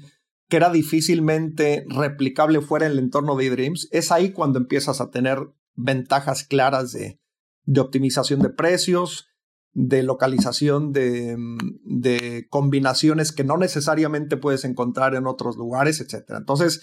que 0.48 0.56
era 0.56 0.70
difícilmente 0.70 1.84
replicable 1.88 2.62
fuera 2.62 2.88
del 2.88 2.98
entorno 2.98 3.36
de 3.36 3.46
eDreams, 3.46 3.88
es 3.92 4.10
ahí 4.10 4.32
cuando 4.32 4.58
empiezas 4.58 5.00
a 5.00 5.10
tener 5.10 5.38
ventajas 5.74 6.44
claras 6.44 6.92
de, 6.92 7.20
de 7.64 7.80
optimización 7.80 8.40
de 8.40 8.48
precios, 8.48 9.28
de 9.74 10.02
localización 10.02 10.92
de, 10.92 11.36
de, 11.84 12.46
combinaciones 12.48 13.30
que 13.30 13.44
no 13.44 13.58
necesariamente 13.58 14.38
puedes 14.38 14.64
encontrar 14.64 15.14
en 15.14 15.26
otros 15.26 15.58
lugares, 15.58 16.00
etc. 16.00 16.24
Entonces, 16.38 16.80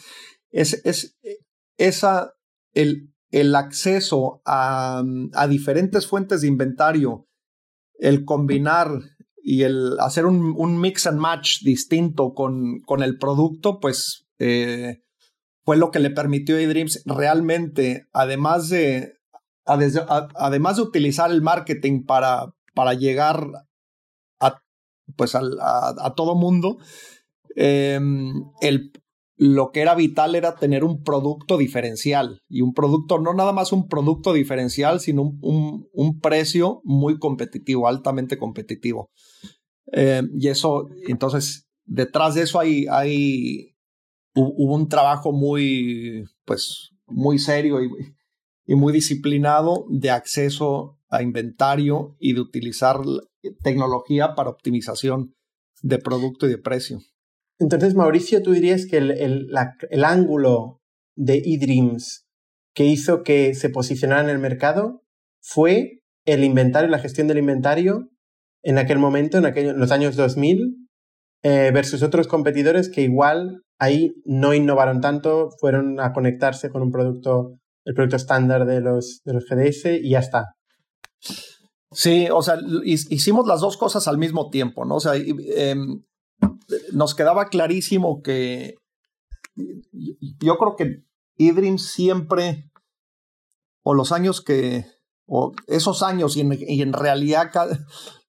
es, 0.51 0.81
es 0.85 1.17
esa, 1.77 2.33
el, 2.73 3.14
el 3.35 3.53
acceso 3.53 4.41
a, 4.45 5.03
diferentes 5.49 6.07
fuentes 6.07 6.39
de 6.39 6.47
inventario, 6.47 7.27
el 7.99 8.23
combinar 8.23 8.87
y 9.43 9.63
el 9.63 9.99
hacer 9.99 10.25
un, 10.25 10.79
mix 10.79 11.05
and 11.05 11.19
match 11.19 11.61
distinto 11.61 12.33
con, 12.33 12.79
con 12.79 13.03
el 13.03 13.17
producto, 13.17 13.81
pues 13.81 14.25
eh, 14.39 15.01
fue 15.65 15.75
lo 15.75 15.91
que 15.91 15.99
le 15.99 16.11
permitió 16.11 16.55
a 16.55 16.61
eDreams 16.61 17.03
realmente, 17.05 18.07
además 18.13 18.69
de, 18.69 19.17
además 19.65 20.77
de 20.77 20.81
utilizar 20.83 21.29
el 21.29 21.41
marketing 21.41 22.05
para, 22.05 22.53
para 22.73 22.93
llegar 22.93 23.49
a, 24.39 24.61
pues 25.17 25.35
a, 25.35 26.13
todo 26.15 26.35
mundo, 26.35 26.77
eh, 27.57 27.99
el, 28.61 28.93
lo 29.37 29.71
que 29.71 29.81
era 29.81 29.95
vital 29.95 30.35
era 30.35 30.55
tener 30.55 30.83
un 30.83 31.03
producto 31.03 31.57
diferencial 31.57 32.41
y 32.47 32.61
un 32.61 32.73
producto, 32.73 33.19
no 33.19 33.33
nada 33.33 33.51
más 33.51 33.73
un 33.73 33.87
producto 33.87 34.33
diferencial, 34.33 34.99
sino 34.99 35.23
un, 35.41 35.87
un, 35.91 36.19
precio 36.19 36.81
muy 36.83 37.19
competitivo, 37.19 37.87
altamente 37.87 38.37
competitivo. 38.37 39.09
Eh, 39.91 40.23
y 40.37 40.47
eso, 40.47 40.87
entonces, 41.07 41.67
detrás 41.83 42.35
de 42.35 42.43
eso 42.43 42.59
hay, 42.59 42.85
hay 42.89 43.75
hubo 44.33 44.75
un 44.75 44.87
trabajo 44.87 45.31
muy, 45.31 46.23
pues, 46.45 46.91
muy 47.07 47.39
serio 47.39 47.79
y 48.65 48.75
muy 48.75 48.93
disciplinado 48.93 49.85
de 49.89 50.11
acceso 50.11 50.97
a 51.09 51.21
inventario 51.21 52.15
y 52.19 52.33
de 52.33 52.41
utilizar 52.41 52.99
tecnología 53.63 54.33
para 54.35 54.49
optimización 54.49 55.35
de 55.81 55.99
producto 55.99 56.47
y 56.47 56.49
de 56.49 56.57
precio. 56.57 56.99
Entonces, 57.59 57.95
Mauricio, 57.95 58.41
tú 58.43 58.51
dirías 58.51 58.85
que 58.85 58.97
el, 58.97 59.11
el, 59.11 59.47
el 59.89 60.03
ángulo 60.03 60.81
de 61.15 61.41
eDreams 61.45 62.25
que 62.73 62.85
hizo 62.85 63.23
que 63.23 63.55
se 63.55 63.69
posicionara 63.69 64.21
en 64.21 64.29
el 64.29 64.39
mercado 64.39 65.03
fue 65.41 66.01
el 66.25 66.43
inventario, 66.43 66.89
la 66.89 66.99
gestión 66.99 67.27
del 67.27 67.37
inventario 67.37 68.09
en 68.63 68.77
aquel 68.77 68.99
momento, 68.99 69.37
en, 69.37 69.45
aquellos, 69.45 69.73
en 69.73 69.79
los 69.79 69.91
años 69.91 70.15
2000, 70.15 70.87
eh, 71.43 71.71
versus 71.73 72.01
otros 72.01 72.27
competidores 72.27 72.89
que 72.89 73.01
igual 73.01 73.61
ahí 73.79 74.15
no 74.25 74.53
innovaron 74.53 75.01
tanto, 75.01 75.49
fueron 75.59 75.99
a 75.99 76.11
conectarse 76.11 76.69
con 76.69 76.81
un 76.81 76.91
producto, 76.91 77.59
el 77.85 77.93
producto 77.93 78.15
estándar 78.15 78.65
de 78.65 78.81
los, 78.81 79.21
de 79.23 79.33
los 79.33 79.45
GDS 79.45 79.99
y 80.01 80.09
ya 80.09 80.19
está. 80.19 80.55
Sí, 81.91 82.27
o 82.31 82.41
sea, 82.41 82.57
hicimos 82.83 83.47
las 83.47 83.61
dos 83.61 83.77
cosas 83.77 84.07
al 84.07 84.17
mismo 84.17 84.49
tiempo, 84.49 84.83
¿no? 84.83 84.95
O 84.95 84.99
sea, 84.99 85.13
eh, 85.15 85.75
nos 86.93 87.15
quedaba 87.15 87.45
clarísimo 87.49 88.21
que 88.21 88.75
yo 90.39 90.57
creo 90.57 90.75
que 90.75 91.03
Idrim 91.37 91.77
siempre, 91.77 92.69
o 93.83 93.93
los 93.93 94.11
años 94.11 94.41
que, 94.41 94.85
o 95.25 95.53
esos 95.67 96.01
años, 96.03 96.37
y 96.37 96.41
en, 96.41 96.51
en 96.53 96.93
realidad 96.93 97.51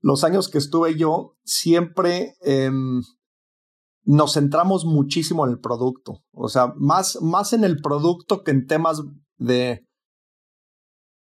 los 0.01 0.25
años 0.25 0.49
que 0.49 0.59
estuve 0.59 0.97
yo, 0.97 1.37
siempre 1.45 2.37
eh, 2.43 2.71
nos 4.05 4.35
centramos 4.35 4.85
muchísimo 4.85 5.45
en 5.45 5.53
el 5.53 5.61
producto. 5.61 6.23
O 6.33 6.49
sea, 6.49 6.73
más, 6.77 7.19
más 7.23 7.53
en 7.53 7.65
el 7.65 7.81
producto 7.81 8.43
que 8.43 8.53
en 8.53 8.67
temas 8.67 9.03
de, 9.37 9.86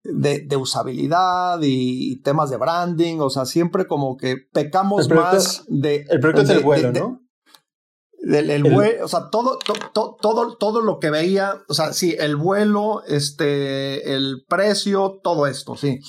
de, 0.04 0.40
de 0.40 0.58
usabilidad 0.58 1.60
y, 1.62 2.18
temas 2.22 2.50
de 2.50 2.58
branding. 2.58 3.20
O 3.20 3.30
sea, 3.30 3.46
siempre 3.46 3.88
como 3.88 4.18
que 4.18 4.38
pecamos 4.52 5.10
más 5.10 5.64
de. 5.68 6.06
El 6.10 6.20
producto 6.20 6.54
del 6.54 6.64
vuelo, 6.64 6.92
¿no? 6.92 7.20
Del 8.20 8.50
el, 8.50 8.64
vuelo, 8.64 9.04
o 9.04 9.08
sea, 9.10 9.30
todo, 9.30 9.60
todo, 9.94 10.56
todo 10.58 10.82
lo 10.82 11.00
que 11.00 11.10
veía, 11.10 11.62
o 11.68 11.74
sea, 11.74 11.92
sí, 11.92 12.16
el 12.18 12.38
vuelo, 12.38 13.04
este, 13.06 14.16
el 14.16 14.46
precio, 14.48 15.20
todo 15.22 15.46
esto, 15.46 15.76
sí. 15.76 16.00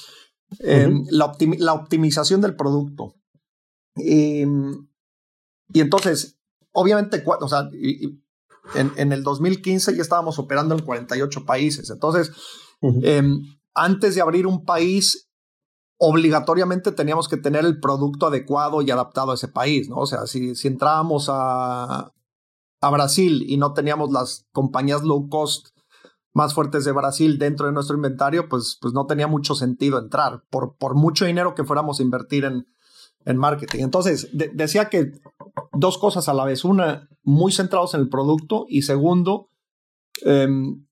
Em, 0.60 1.04
la, 1.10 1.32
la, 1.58 1.72
optimización 1.72 2.40
del 2.40 2.54
producto. 2.54 3.16
Y, 3.96 4.44
y 5.72 5.80
entonces, 5.80 6.38
obviamente, 6.70 7.24
o 7.26 7.48
sea, 7.48 7.68
en, 8.76 8.92
en, 8.96 9.12
el 9.12 9.24
2015 9.24 9.96
ya 9.96 10.02
estábamos 10.02 10.38
operando 10.38 10.76
en 10.76 10.84
48 10.84 11.44
países. 11.44 11.90
Entonces, 11.90 12.30
eh, 13.02 13.22
antes 13.74 14.14
de 14.14 14.20
abrir 14.20 14.46
un 14.46 14.64
país, 14.64 15.28
obligatoriamente 15.98 16.92
teníamos 16.92 17.28
que 17.28 17.36
tener 17.36 17.64
el 17.64 17.80
producto 17.80 18.26
adecuado 18.26 18.82
y 18.82 18.90
adaptado 18.90 19.32
a 19.32 19.34
ese 19.34 19.48
país, 19.48 19.88
¿no? 19.88 19.96
O 19.96 20.06
sea, 20.06 20.26
si, 20.26 20.52
entrábamos 20.64 21.28
a, 21.30 22.12
a 22.80 22.90
Brasil 22.90 23.44
y 23.48 23.56
no 23.56 23.72
teníamos 23.72 24.10
las 24.10 24.46
compañías 24.52 25.02
low 25.02 25.28
cost 25.28 25.68
más 26.34 26.52
fuertes 26.52 26.84
de 26.84 26.92
Brasil 26.92 27.38
dentro 27.38 27.66
de 27.66 27.72
nuestro 27.72 27.96
inventario, 27.96 28.48
pues, 28.48 28.76
pues 28.80 28.92
no 28.92 29.06
tenía 29.06 29.28
mucho 29.28 29.54
sentido 29.54 29.98
entrar, 29.98 30.42
por, 30.50 30.76
por 30.76 30.96
mucho 30.96 31.24
dinero 31.24 31.54
que 31.54 31.64
fuéramos 31.64 32.00
a 32.00 32.02
invertir 32.02 32.44
en, 32.44 32.66
en 33.24 33.36
marketing. 33.36 33.84
Entonces, 33.84 34.28
decía 34.32 34.88
que 34.90 35.12
dos 35.72 35.96
cosas 35.96 36.28
a 36.28 36.34
la 36.34 36.44
vez. 36.44 36.64
Una, 36.64 37.08
muy 37.22 37.52
centrados 37.52 37.94
en 37.94 38.00
el 38.00 38.08
producto 38.08 38.66
y 38.68 38.82
segundo, 38.82 39.48
em, 40.22 40.84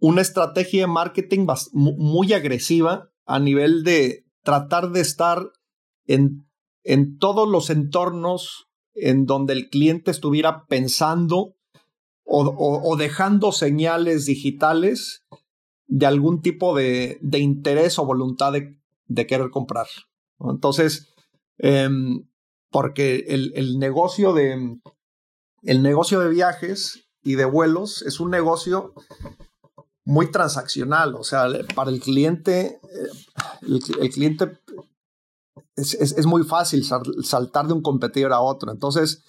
una 0.00 0.22
estrategia 0.22 0.82
de 0.82 0.92
marketing 0.92 1.46
muy 1.72 2.32
agresiva 2.32 3.10
a 3.26 3.38
nivel 3.38 3.84
de 3.84 4.24
tratar 4.42 4.90
de 4.90 5.00
estar 5.00 5.50
en, 6.06 6.46
en 6.82 7.18
todos 7.18 7.48
los 7.48 7.70
entornos 7.70 8.68
en 8.94 9.26
donde 9.26 9.52
el 9.52 9.68
cliente 9.68 10.10
estuviera 10.10 10.66
pensando 10.66 11.54
o, 12.32 12.96
dejando 12.96 13.50
señales 13.50 14.24
digitales 14.26 15.24
de 15.88 16.06
algún 16.06 16.42
tipo 16.42 16.76
de, 16.76 17.18
de 17.22 17.40
interés 17.40 17.98
o 17.98 18.06
voluntad 18.06 18.52
de, 18.52 18.78
de 19.06 19.26
querer 19.26 19.50
comprar. 19.50 19.86
Entonces, 20.38 21.10
Em, 21.62 22.26
porque 22.70 23.26
el, 23.28 23.52
el, 23.54 23.78
negocio 23.78 24.32
de 24.32 24.78
el 25.62 25.82
negocio 25.82 26.20
de 26.20 26.30
viajes 26.30 27.06
y 27.22 27.34
de 27.34 27.44
vuelos 27.44 28.00
es 28.00 28.18
un 28.18 28.30
negocio 28.30 28.94
muy 30.10 30.32
transaccional, 30.32 31.14
o 31.14 31.22
sea, 31.22 31.46
para 31.76 31.90
el 31.90 32.00
cliente, 32.00 32.80
eh, 32.82 33.78
el, 34.00 34.10
cliente 34.10 34.58
es, 35.76 35.94
es, 35.94 36.26
muy 36.26 36.42
fácil 36.42 36.84
saltar 37.22 37.68
de 37.68 37.74
un 37.74 37.80
competidor 37.80 38.32
a 38.32 38.40
otro. 38.40 38.72
Entonces, 38.72 39.22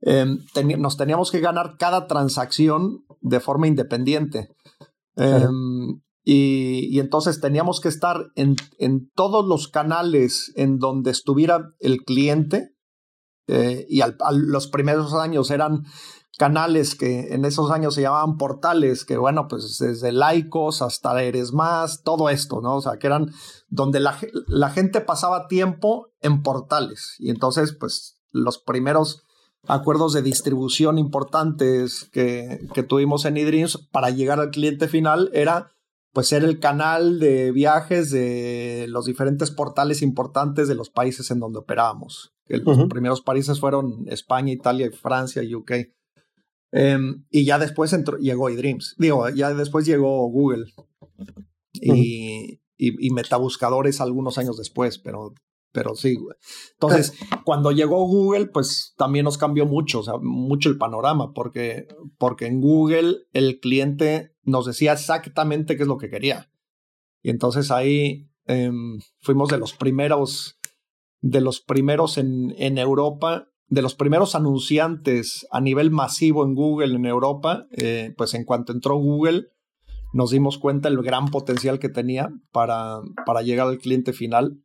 em, 0.00 0.40
nos 0.78 0.96
teníamos 0.96 1.30
que 1.30 1.38
ganar 1.38 1.76
cada 1.78 2.08
transacción 2.08 3.04
de 3.20 3.38
forma 3.38 3.68
independiente. 3.68 4.48
Em, 5.14 6.00
y, 6.24 6.98
entonces 6.98 7.40
teníamos 7.40 7.80
que 7.80 7.88
estar 7.88 8.26
en, 8.34 8.56
en, 8.78 9.10
todos 9.14 9.46
los 9.46 9.68
canales 9.68 10.52
en 10.56 10.78
donde 10.78 11.12
estuviera 11.12 11.70
el 11.78 11.98
cliente. 12.02 12.74
Eh, 13.46 13.86
y 13.88 14.00
al, 14.00 14.16
los 14.32 14.66
primeros 14.66 15.14
años 15.14 15.52
eran 15.52 15.84
canales 16.38 16.94
que 16.94 17.34
en 17.34 17.44
esos 17.44 17.70
años 17.70 17.94
se 17.94 18.02
llamaban 18.02 18.36
portales, 18.36 19.04
que 19.04 19.16
bueno, 19.16 19.48
pues 19.48 19.78
desde 19.78 20.12
laicos 20.12 20.82
hasta 20.82 21.22
Eres 21.22 21.52
Más, 21.52 22.02
todo 22.02 22.28
esto, 22.28 22.60
¿no? 22.60 22.76
O 22.76 22.80
sea, 22.80 22.98
que 22.98 23.06
eran 23.06 23.32
donde 23.68 24.00
la, 24.00 24.18
la 24.46 24.70
gente 24.70 25.00
pasaba 25.00 25.46
tiempo 25.48 26.10
en 26.20 26.42
portales. 26.42 27.14
Y 27.18 27.30
entonces, 27.30 27.72
pues 27.72 28.20
los 28.30 28.58
primeros 28.58 29.24
acuerdos 29.66 30.12
de 30.12 30.22
distribución 30.22 30.98
importantes 30.98 32.08
que, 32.12 32.66
que 32.74 32.82
tuvimos 32.82 33.24
en 33.24 33.36
eDreams 33.36 33.88
para 33.90 34.10
llegar 34.10 34.40
al 34.40 34.50
cliente 34.50 34.88
final 34.88 35.30
era 35.32 35.72
pues 36.12 36.28
ser 36.28 36.44
el 36.44 36.60
canal 36.60 37.18
de 37.18 37.50
viajes 37.50 38.10
de 38.10 38.86
los 38.88 39.04
diferentes 39.04 39.50
portales 39.50 40.00
importantes 40.00 40.68
de 40.68 40.76
los 40.76 40.88
países 40.88 41.30
en 41.32 41.40
donde 41.40 41.58
operábamos. 41.58 42.34
Los 42.46 42.88
primeros 42.88 43.20
países 43.20 43.58
fueron 43.58 44.04
España, 44.06 44.52
Italia, 44.52 44.90
Francia 44.92 45.42
y 45.42 45.54
UK. 45.54 45.72
Em, 46.76 47.24
y 47.30 47.44
ya 47.44 47.60
después 47.60 47.92
entró, 47.92 48.18
llegó 48.18 48.48
eDreams. 48.48 48.96
Digo, 48.98 49.28
ya 49.28 49.54
después 49.54 49.86
llegó 49.86 50.28
Google. 50.28 50.66
y, 51.72 52.60
y, 52.76 53.10
metabuscadores 53.10 54.00
algunos 54.00 54.38
años 54.38 54.56
después, 54.56 54.98
pero, 54.98 55.34
pero 55.70 55.94
sí. 55.94 56.18
Entonces, 56.72 57.14
cuando 57.44 57.70
llegó 57.70 58.04
Google, 58.08 58.46
pues 58.46 58.92
también 58.96 59.24
nos 59.24 59.38
cambió 59.38 59.66
mucho, 59.66 60.00
o 60.00 60.02
sea, 60.02 60.14
mucho 60.20 60.68
el 60.68 60.76
panorama, 60.76 61.32
porque, 61.32 61.86
porque 62.18 62.46
en 62.46 62.60
Google 62.60 63.18
el 63.32 63.60
cliente 63.60 64.34
nos 64.42 64.66
decía 64.66 64.94
exactamente 64.94 65.76
qué 65.76 65.82
es 65.82 65.88
lo 65.88 65.98
que 65.98 66.10
quería. 66.10 66.50
Y 67.22 67.30
entonces 67.30 67.70
ahí 67.70 68.28
em, 68.46 68.98
fuimos 69.20 69.48
de 69.48 69.58
los 69.58 69.74
primeros, 69.74 70.58
de 71.20 71.40
los 71.40 71.60
primeros 71.60 72.18
en, 72.18 72.52
en, 72.58 72.78
Europa, 72.78 73.48
de 73.74 73.82
los 73.82 73.96
primeros 73.96 74.34
anunciantes 74.36 75.46
a 75.50 75.60
nivel 75.60 75.90
masivo 75.90 76.44
en 76.44 76.54
Google 76.54 76.94
en 76.94 77.06
Europa, 77.06 77.66
eh, 77.72 78.14
pues 78.16 78.34
en 78.34 78.44
cuanto 78.44 78.72
entró 78.72 78.96
Google, 78.96 79.48
nos 80.12 80.30
dimos 80.30 80.58
cuenta 80.58 80.88
del 80.88 81.02
gran 81.02 81.28
potencial 81.28 81.80
que 81.80 81.88
tenía 81.88 82.30
para, 82.52 83.00
para 83.26 83.42
llegar 83.42 83.66
al 83.66 83.78
cliente 83.78 84.12
final 84.12 84.62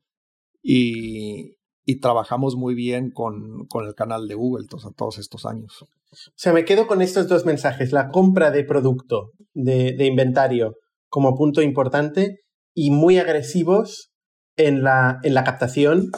y, 0.62 1.56
y 1.86 2.00
trabajamos 2.00 2.56
muy 2.56 2.76
bien 2.76 3.10
con, 3.10 3.66
con, 3.68 3.88
el 3.88 3.96
canal 3.96 4.28
de 4.28 4.36
Google 4.36 4.68
todos 4.96 5.18
estos 5.18 5.48
años. 5.48 5.82
O 5.82 6.16
sea, 6.36 6.54
me 6.54 6.66
quedo 6.66 6.86
con 6.86 7.02
estos 7.02 7.28
dos 7.28 7.46
mensajes, 7.46 7.92
la 7.92 8.10
compra 8.10 8.52
de 8.52 8.64
producto, 8.64 9.32
de, 9.54 9.94
de 9.94 10.06
inventario 10.06 10.76
como 11.08 11.36
punto 11.36 11.64
importante 11.64 12.42
y 12.76 12.92
muy 12.92 13.18
agresivos 13.18 14.12
en 14.56 14.84
la, 14.84 15.20
en 15.24 15.34
la 15.34 15.44
captación, 15.44 16.12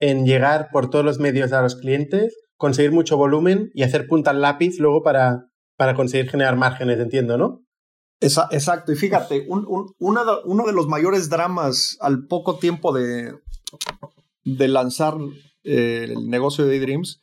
en 0.00 0.26
llegar 0.26 0.68
por 0.72 0.90
todos 0.90 1.04
los 1.04 1.18
medios 1.18 1.52
a 1.52 1.62
los 1.62 1.76
clientes, 1.76 2.36
conseguir 2.56 2.92
mucho 2.92 3.16
volumen 3.16 3.70
y 3.74 3.82
hacer 3.82 4.06
punta 4.06 4.30
al 4.30 4.40
lápiz 4.40 4.78
luego 4.78 5.02
para, 5.02 5.46
para 5.76 5.94
conseguir 5.94 6.30
generar 6.30 6.56
márgenes, 6.56 6.98
entiendo, 6.98 7.38
¿no? 7.38 7.60
exacto, 8.20 8.90
y 8.92 8.96
fíjate, 8.96 9.46
un, 9.48 9.64
uno 9.98 10.66
de 10.66 10.72
los 10.72 10.88
mayores 10.88 11.28
dramas 11.30 11.96
al 12.00 12.26
poco 12.26 12.58
tiempo 12.58 12.92
de, 12.92 13.32
de 14.44 14.68
lanzar 14.68 15.14
eh, 15.64 16.06
el 16.08 16.28
negocio 16.28 16.66
de 16.66 16.80
Dreams, 16.80 17.20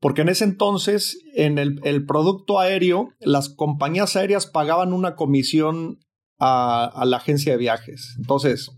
porque 0.00 0.22
en 0.22 0.30
ese 0.30 0.44
entonces, 0.44 1.18
en 1.34 1.58
el, 1.58 1.80
el, 1.84 2.06
producto 2.06 2.58
aéreo, 2.58 3.10
las 3.20 3.50
compañías 3.50 4.16
aéreas 4.16 4.46
pagaban 4.46 4.94
una 4.94 5.14
comisión 5.14 5.98
a, 6.38 6.86
a 6.86 7.04
la 7.04 7.18
agencia 7.18 7.52
de 7.52 7.58
viajes. 7.58 8.14
Entonces, 8.16 8.70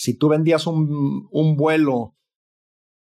si 0.00 0.16
tú 0.16 0.30
vendías 0.30 0.66
un, 0.66 1.56
vuelo 1.58 2.16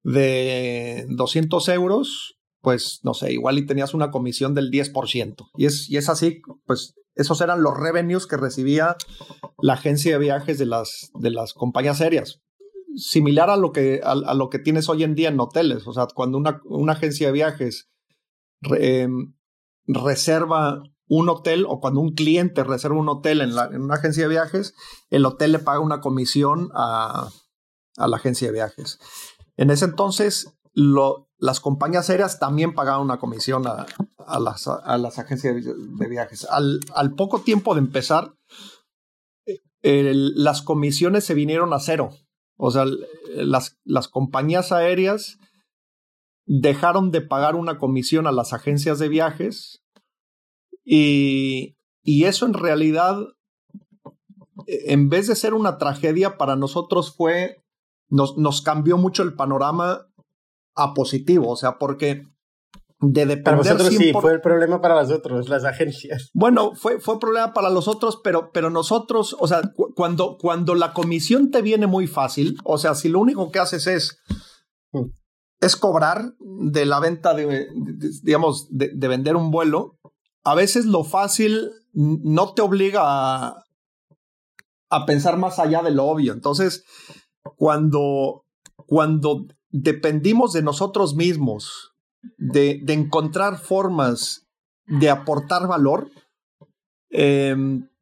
de 0.04 1.06
200 1.08 1.70
euros, 1.70 2.38
pues 2.60 3.00
no 3.04 3.14
sé, 3.14 3.32
igual 3.32 3.58
y 3.58 3.66
tenías 3.66 3.94
una 3.94 4.12
comisión 4.12 4.54
del 4.54 4.70
10%. 4.70 5.48
Y 5.56 5.66
es, 5.66 5.90
y 5.90 5.96
es 5.96 6.10
así, 6.10 6.42
pues 6.66 6.96
esos 7.16 7.40
eran 7.40 7.64
los 7.64 7.78
revenues 7.78 8.28
que 8.28 8.36
recibía 8.36 8.98
la 9.62 9.76
agencia 9.76 10.12
de 10.12 10.20
viajes 10.20 10.60
de 10.60 10.66
las, 10.66 11.10
de 11.14 11.30
las 11.30 11.54
compañías 11.54 12.02
aéreas. 12.02 12.42
Similar 12.98 13.50
a 13.50 13.56
lo, 13.56 13.72
que, 13.72 14.02
a, 14.04 14.34
lo 14.34 14.50
que 14.50 14.60
tienes 14.60 14.90
hoy 14.90 15.06
en 15.06 15.16
día 15.16 15.30
en 15.30 15.40
hoteles. 15.40 15.88
O 15.88 15.94
sea, 15.94 16.08
cuando 16.14 16.38
una, 16.38 16.60
una 16.66 16.94
agencia 16.94 17.28
de 17.28 17.34
viajes 17.34 17.90
em, 18.78 19.36
reserva 19.88 20.84
un 21.10 21.28
hotel 21.28 21.66
o 21.68 21.82
cuando 21.82 22.00
un 22.00 22.14
cliente 22.14 22.64
reserva 22.64 22.98
un 22.98 23.10
hotel 23.10 23.42
en, 23.42 23.82
una 23.82 23.96
agencia 23.96 24.24
de 24.24 24.30
viajes, 24.30 24.76
el 25.10 25.26
hotel 25.26 25.52
le 25.52 25.60
paga 25.60 25.80
una 25.80 26.00
comisión 26.00 26.70
a, 26.74 27.30
a 27.98 28.08
la 28.08 28.18
agencia 28.18 28.48
de 28.48 28.54
viajes. 28.54 29.00
En 29.58 29.72
ese 29.72 29.86
entonces, 29.86 30.54
las 30.74 31.60
compañías 31.60 32.10
aéreas 32.10 32.40
también 32.40 32.74
pagaban 32.74 33.02
una 33.02 33.20
comisión 33.20 33.68
a, 33.68 33.88
a, 34.26 34.40
las, 34.40 34.68
a 34.68 34.98
las, 34.98 35.20
agencias 35.20 35.56
de 35.66 36.08
viajes. 36.08 36.48
Al, 36.50 37.16
poco 37.18 37.42
tiempo 37.42 37.74
de 37.74 37.80
empezar, 37.80 38.36
las 39.82 40.62
comisiones 40.62 41.26
se 41.26 41.34
vinieron 41.34 41.74
a 41.74 41.80
cero. 41.80 42.12
O 42.56 42.72
sea, 42.72 42.86
las, 43.36 43.78
las 43.84 44.08
compañías 44.08 44.72
aéreas 44.72 45.40
dejaron 46.46 47.12
de 47.12 47.22
pagar 47.22 47.56
una 47.56 47.78
comisión 47.78 48.28
a 48.28 48.32
las 48.32 48.54
agencias 48.54 49.00
de 49.00 49.10
viajes 49.10 49.84
y, 50.92 51.78
y 52.02 52.24
eso 52.24 52.48
en 52.48 52.56
realidad, 52.56 53.16
en 54.66 55.10
vez 55.10 55.28
de 55.28 55.36
ser 55.36 55.54
una 55.54 55.78
tragedia 55.78 56.36
para 56.36 56.56
nosotros 56.56 57.16
fue, 57.16 57.64
nos, 58.08 58.40
nos 58.40 58.64
cambió 58.64 58.98
mucho 58.98 59.22
el 59.22 59.36
panorama 59.36 60.08
a 60.74 60.96
positivo, 60.96 61.52
o 61.52 61.56
sea, 61.56 61.78
porque 61.78 62.24
de 63.02 63.28
depender 63.28 63.44
para 63.44 63.58
vosotros 63.58 63.88
sí, 63.90 64.12
fue 64.14 64.34
el 64.34 64.42
problema 64.42 64.82
para 64.82 64.96
las 64.96 65.12
otras, 65.12 65.48
las 65.48 65.64
agencias. 65.64 66.32
Bueno, 66.34 66.74
fue, 66.74 67.00
fue 67.00 67.20
problema 67.20 67.54
para 67.54 67.70
los 67.70 67.88
otros, 67.88 68.20
pero, 68.24 68.50
pero 68.52 68.72
nosotros, 68.72 69.36
o 69.40 69.48
sea, 69.48 69.62
cu 69.76 69.94
cuando, 69.94 70.40
cuando 70.40 70.74
la 70.74 70.92
comisión 70.94 71.52
te 71.52 71.62
viene 71.62 71.86
muy 71.86 72.08
fácil, 72.08 72.58
o 72.64 72.80
sea, 72.80 72.96
si 72.96 73.10
lo 73.10 73.20
único 73.20 73.52
que 73.52 73.60
haces 73.60 73.86
es, 73.86 74.18
mm. 74.92 75.06
es 75.62 75.76
cobrar 75.76 76.34
de 76.40 76.88
la 76.88 77.00
venta 77.00 77.36
de, 77.36 77.46
de 77.46 78.10
digamos, 78.24 78.68
de, 78.72 78.90
de, 78.96 79.08
vender 79.08 79.36
un 79.36 79.52
vuelo, 79.52 79.99
a 80.44 80.56
veces 80.56 80.86
lo 80.86 81.04
fácil 81.04 81.72
no 81.94 82.54
te 82.54 82.62
obliga 82.62 83.02
a, 83.04 83.66
a 84.90 85.06
pensar 85.06 85.38
más 85.38 85.60
allá 85.60 85.82
de 85.84 85.92
lo 85.92 86.06
obvio. 86.06 86.34
Entonces, 86.34 86.84
cuando, 87.56 88.46
cuando 88.88 89.46
dependimos 89.70 90.54
de 90.54 90.64
nosotros 90.64 91.16
mismos, 91.16 91.94
de, 92.38 92.84
encontrar 92.88 93.58
formas 93.58 94.48
de 94.86 95.10
aportar 95.10 95.68
valor, 95.68 96.10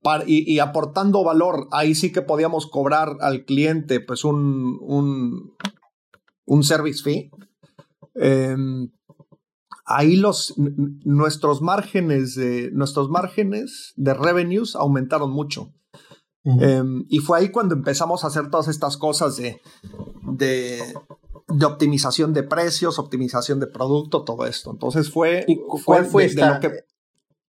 para, 0.02 0.24
y, 0.26 0.60
aportando 0.60 1.24
valor, 1.24 1.68
ahí 1.72 1.96
sí 1.96 2.12
que 2.12 2.22
podíamos 2.22 2.68
cobrar 2.68 3.18
al 3.20 3.46
cliente 3.46 4.00
pues 4.00 4.24
un, 4.24 4.78
un, 6.46 6.64
service 6.64 7.04
fee. 7.04 7.32
Eh, 8.16 8.56
ahí 9.88 10.18
los, 10.18 10.54
nuestros 10.58 11.62
márgenes 11.62 12.36
de, 12.36 12.70
nuestros 12.72 13.10
márgenes 13.10 13.94
de 13.96 14.14
revenues 14.14 14.76
aumentaron 14.76 15.32
mucho. 15.32 15.74
Uh 16.44 16.52
-huh. 16.52 16.82
um, 16.82 17.06
y 17.10 17.20
fue 17.20 17.40
ahí 17.40 17.50
cuando 17.50 17.74
empezamos 17.74 18.24
a 18.24 18.28
hacer 18.28 18.50
todas 18.50 18.68
estas 18.68 18.98
cosas 18.98 19.38
de, 19.38 19.62
de, 20.24 20.82
de, 21.48 21.66
optimización 21.66 22.34
de 22.34 22.44
precios, 22.44 23.00
optimización 23.00 23.60
de 23.60 23.68
producto, 23.68 24.24
todo 24.24 24.46
esto. 24.46 24.72
Entonces 24.72 25.10
fue... 25.10 25.46
¿Y 25.48 25.58
cuál 25.86 26.06
fue, 26.06 26.26
esta, 26.26 26.60
que... 26.60 26.72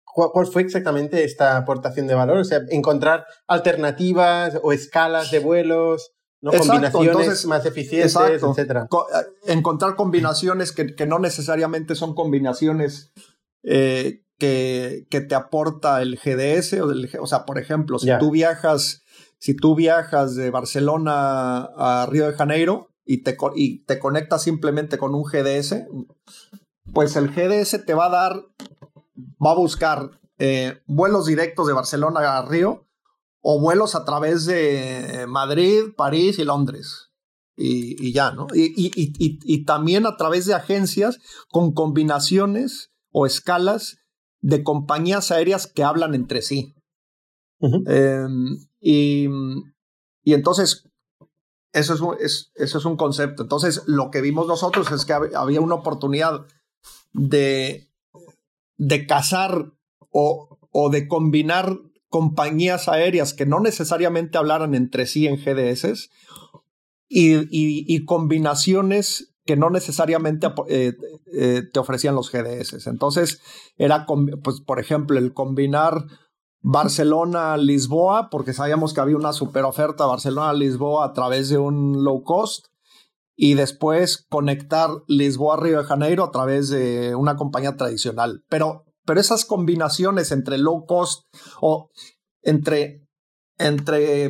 ¿Cuál 0.05 0.47
fue 0.47 0.63
exactamente 0.63 1.23
esta 1.23 1.57
aportación 1.57 2.07
de 2.07 2.15
valor? 2.15 2.37
O 2.37 2.43
sea, 2.43 2.61
encontrar 2.69 3.25
alternativas 3.47 4.59
o 4.63 4.71
escalas 4.71 5.29
de 5.31 5.39
vuelos, 5.39 6.16
¿no? 6.41 6.51
Exacto, 6.51 6.71
combinaciones 6.71 7.07
entonces, 7.09 7.45
más 7.45 7.65
eficientes, 7.65 8.15
exacto. 8.15 8.51
etcétera. 8.51 8.87
Co 8.87 9.07
eh, 9.09 9.53
encontrar 9.53 9.95
combinaciones 9.95 10.71
que, 10.71 10.95
que, 10.95 11.05
no 11.05 11.19
necesariamente 11.19 11.95
son 11.95 12.13
combinaciones 12.13 13.11
eh, 13.63 14.23
que, 14.37 15.07
que, 15.09 15.21
te 15.21 15.35
aporta 15.35 16.01
el 16.01 16.17
GDS, 16.17 16.73
o, 16.81 16.91
el, 16.91 17.09
o 17.19 17.27
sea, 17.27 17.45
por 17.45 17.57
ejemplo, 17.57 17.99
si 17.99 18.07
yeah. 18.07 18.19
tú 18.19 18.31
viajas, 18.31 19.03
si 19.39 19.55
tú 19.55 19.75
viajas 19.75 20.35
de 20.35 20.51
Barcelona 20.51 21.69
a 21.75 22.07
Río 22.09 22.27
de 22.27 22.33
Janeiro 22.33 22.89
y 23.05 23.23
te, 23.23 23.37
y 23.55 23.83
te 23.85 23.99
conectas 23.99 24.43
simplemente 24.43 24.97
con 24.97 25.15
un 25.15 25.23
GDS, 25.23 25.87
pues 26.93 27.15
el 27.15 27.29
GDS 27.29 27.85
te 27.85 27.93
va 27.93 28.07
a 28.07 28.09
dar, 28.09 28.45
va 29.43 29.51
a 29.51 29.55
buscar 29.55 30.11
eh, 30.37 30.81
vuelos 30.85 31.25
directos 31.25 31.67
de 31.67 31.73
Barcelona 31.73 32.37
a 32.37 32.45
Río 32.45 32.86
o 33.49 33.61
vuelos 33.61 33.95
a 33.95 34.03
través 34.03 34.45
de 34.45 35.23
Madrid, 35.25 35.93
París 35.95 36.37
y 36.37 36.43
Londres. 36.43 37.11
Y, 37.55 37.95
y 38.05 38.11
ya, 38.11 38.31
¿no? 38.31 38.47
Y, 38.53 38.73
y, 38.75 39.13
y, 39.41 39.63
también 39.63 40.05
a 40.05 40.17
través 40.17 40.45
de 40.45 40.53
agencias 40.53 41.19
con 41.49 41.71
combinaciones 41.71 42.91
o 43.09 43.25
escalas 43.25 43.99
de 44.41 44.63
compañías 44.63 45.31
aéreas 45.31 45.65
que 45.65 45.85
hablan 45.85 46.13
entre 46.13 46.41
sí. 46.41 46.75
Uh 47.59 47.69
-huh. 47.69 47.83
eh, 47.87 48.27
y, 48.81 50.33
entonces, 50.33 50.89
eso 51.71 51.93
es, 51.93 52.01
un, 52.01 52.17
es, 52.19 52.51
eso 52.55 52.79
es 52.79 52.83
un 52.83 52.97
concepto. 52.97 53.43
Entonces, 53.43 53.83
lo 53.85 54.11
que 54.11 54.19
vimos 54.19 54.45
nosotros 54.47 54.91
es 54.91 55.05
que 55.05 55.13
había 55.13 55.61
una 55.61 55.75
oportunidad 55.75 56.45
de, 57.13 57.89
de 58.75 59.07
cazar 59.07 59.71
o, 60.11 60.59
o 60.71 60.89
de 60.89 61.07
combinar 61.07 61.79
compañías 62.09 62.87
aéreas 62.87 63.33
que 63.33 63.45
no 63.45 63.59
necesariamente 63.59 64.37
hablaran 64.37 64.75
entre 64.75 65.05
sí 65.05 65.27
en 65.27 65.37
GDS 65.37 66.09
y, 67.09 68.05
combinaciones 68.05 69.33
que 69.45 69.55
no 69.55 69.69
necesariamente 69.69 70.47
eh, 70.67 70.93
eh, 71.33 71.63
te 71.71 71.79
ofrecían 71.79 72.15
los 72.15 72.31
GDS. 72.31 72.87
Entonces, 72.87 73.41
era, 73.77 74.05
pues, 74.43 74.59
por 74.59 74.79
ejemplo, 74.79 75.17
el 75.17 75.33
combinar 75.33 76.05
Barcelona-Lisboa, 76.61 78.29
porque 78.29 78.53
sabíamos 78.53 78.93
que 78.93 78.99
había 78.99 79.15
una 79.15 79.31
super 79.31 79.63
oferta 79.63 80.05
Barcelona-Lisboa 80.05 81.05
a 81.05 81.13
través 81.13 81.47
de 81.47 81.57
un 81.57 82.03
low 82.03 82.23
cost, 82.23 82.65
y 83.37 83.53
después 83.53 84.25
conectar 84.29 84.89
Lisboa-Río 85.07 85.77
de 85.77 85.83
Janeiro 85.83 86.23
a 86.23 86.31
través 86.31 86.69
de 86.69 87.15
una 87.15 87.35
compañía 87.37 87.77
tradicional. 87.77 88.43
Pero 88.49 88.86
pero 89.07 89.21
esas 89.21 89.45
combinaciones 89.45 90.31
entre 90.33 90.57
low 90.57 90.85
cost 90.85 91.23
o 91.61 91.89
entre, 92.43 93.07
entre 93.57 94.29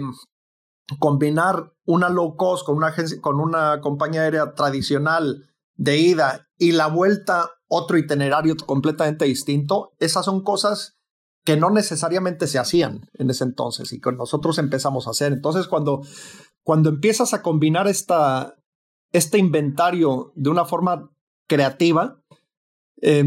combinar 1.00 1.74
una 1.84 2.10
low 2.10 2.38
cost 2.38 2.64
con 2.64 2.78
una, 2.78 2.88
agencia, 2.88 3.20
con 3.20 3.40
una 3.40 3.82
compañía 3.82 4.22
aérea 4.22 4.54
tradicional 4.54 5.50
de 5.76 5.98
ida 5.98 6.48
y 6.60 6.74
la 6.74 6.88
vuelta 6.88 7.50
otro 7.68 7.98
itinerario 7.98 8.56
completamente 8.56 9.26
distinto, 9.26 9.94
esas 10.00 10.24
son 10.24 10.44
cosas 10.44 10.96
que 11.44 11.58
no 11.58 11.72
necesariamente 11.72 12.46
se 12.46 12.60
hacían 12.60 13.10
en 13.14 13.32
ese 13.32 13.46
entonces 13.46 13.92
y 13.94 14.00
que 14.00 14.12
nosotros 14.12 14.60
empezamos 14.60 15.08
a 15.08 15.12
hacer. 15.12 15.34
Entonces, 15.34 15.68
cuando, 15.68 16.02
cuando 16.64 16.90
empiezas 16.90 17.34
a 17.34 17.42
combinar 17.42 17.88
esta, 17.88 18.56
este 19.12 19.40
inventario 19.40 20.34
de 20.36 20.50
una 20.50 20.66
forma 20.66 21.10
creativa, 21.48 22.22
eh, 23.02 23.26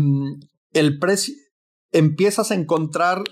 el 0.73 0.99
precio, 0.99 1.35
empiezas 1.93 2.51
a 2.51 2.55
encontrar 2.55 3.23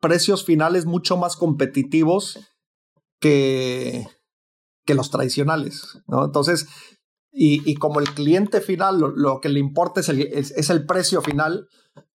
precios 0.00 0.44
finales 0.44 0.86
mucho 0.86 1.16
más 1.16 1.36
competitivos 1.36 2.38
que, 3.20 4.06
que 4.84 4.94
los 4.94 5.10
tradicionales, 5.10 5.98
¿no? 6.06 6.24
Entonces, 6.24 6.66
y, 7.38 7.74
como 7.74 8.00
el 8.00 8.08
cliente 8.14 8.62
final 8.62 8.98
lo, 8.98 9.40
que 9.42 9.50
le 9.50 9.60
importa 9.60 10.00
es 10.00 10.08
el, 10.08 10.22
es, 10.22 10.70
el, 10.70 10.86
precio 10.86 11.20
final, 11.20 11.68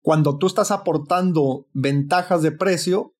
cuando 0.01 0.37
tú 0.37 0.47
estás 0.47 0.71
aportando 0.71 1.67
ventajas 1.73 2.41
de 2.41 2.53
precio, 2.53 3.15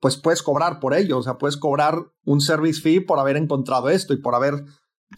pues 0.00 0.18
puedes 0.18 0.42
cobrar 0.42 0.80
por 0.80 0.92
ello, 0.92 1.16
o 1.16 1.22
sea, 1.22 1.38
puedes 1.38 1.56
cobrar 1.56 1.94
un 2.26 2.42
service 2.42 2.82
fee 2.82 3.00
por 3.00 3.18
haber 3.18 3.38
encontrado 3.38 3.88
esto 3.88 4.12
y 4.12 4.20
por 4.20 4.34
haber 4.34 4.64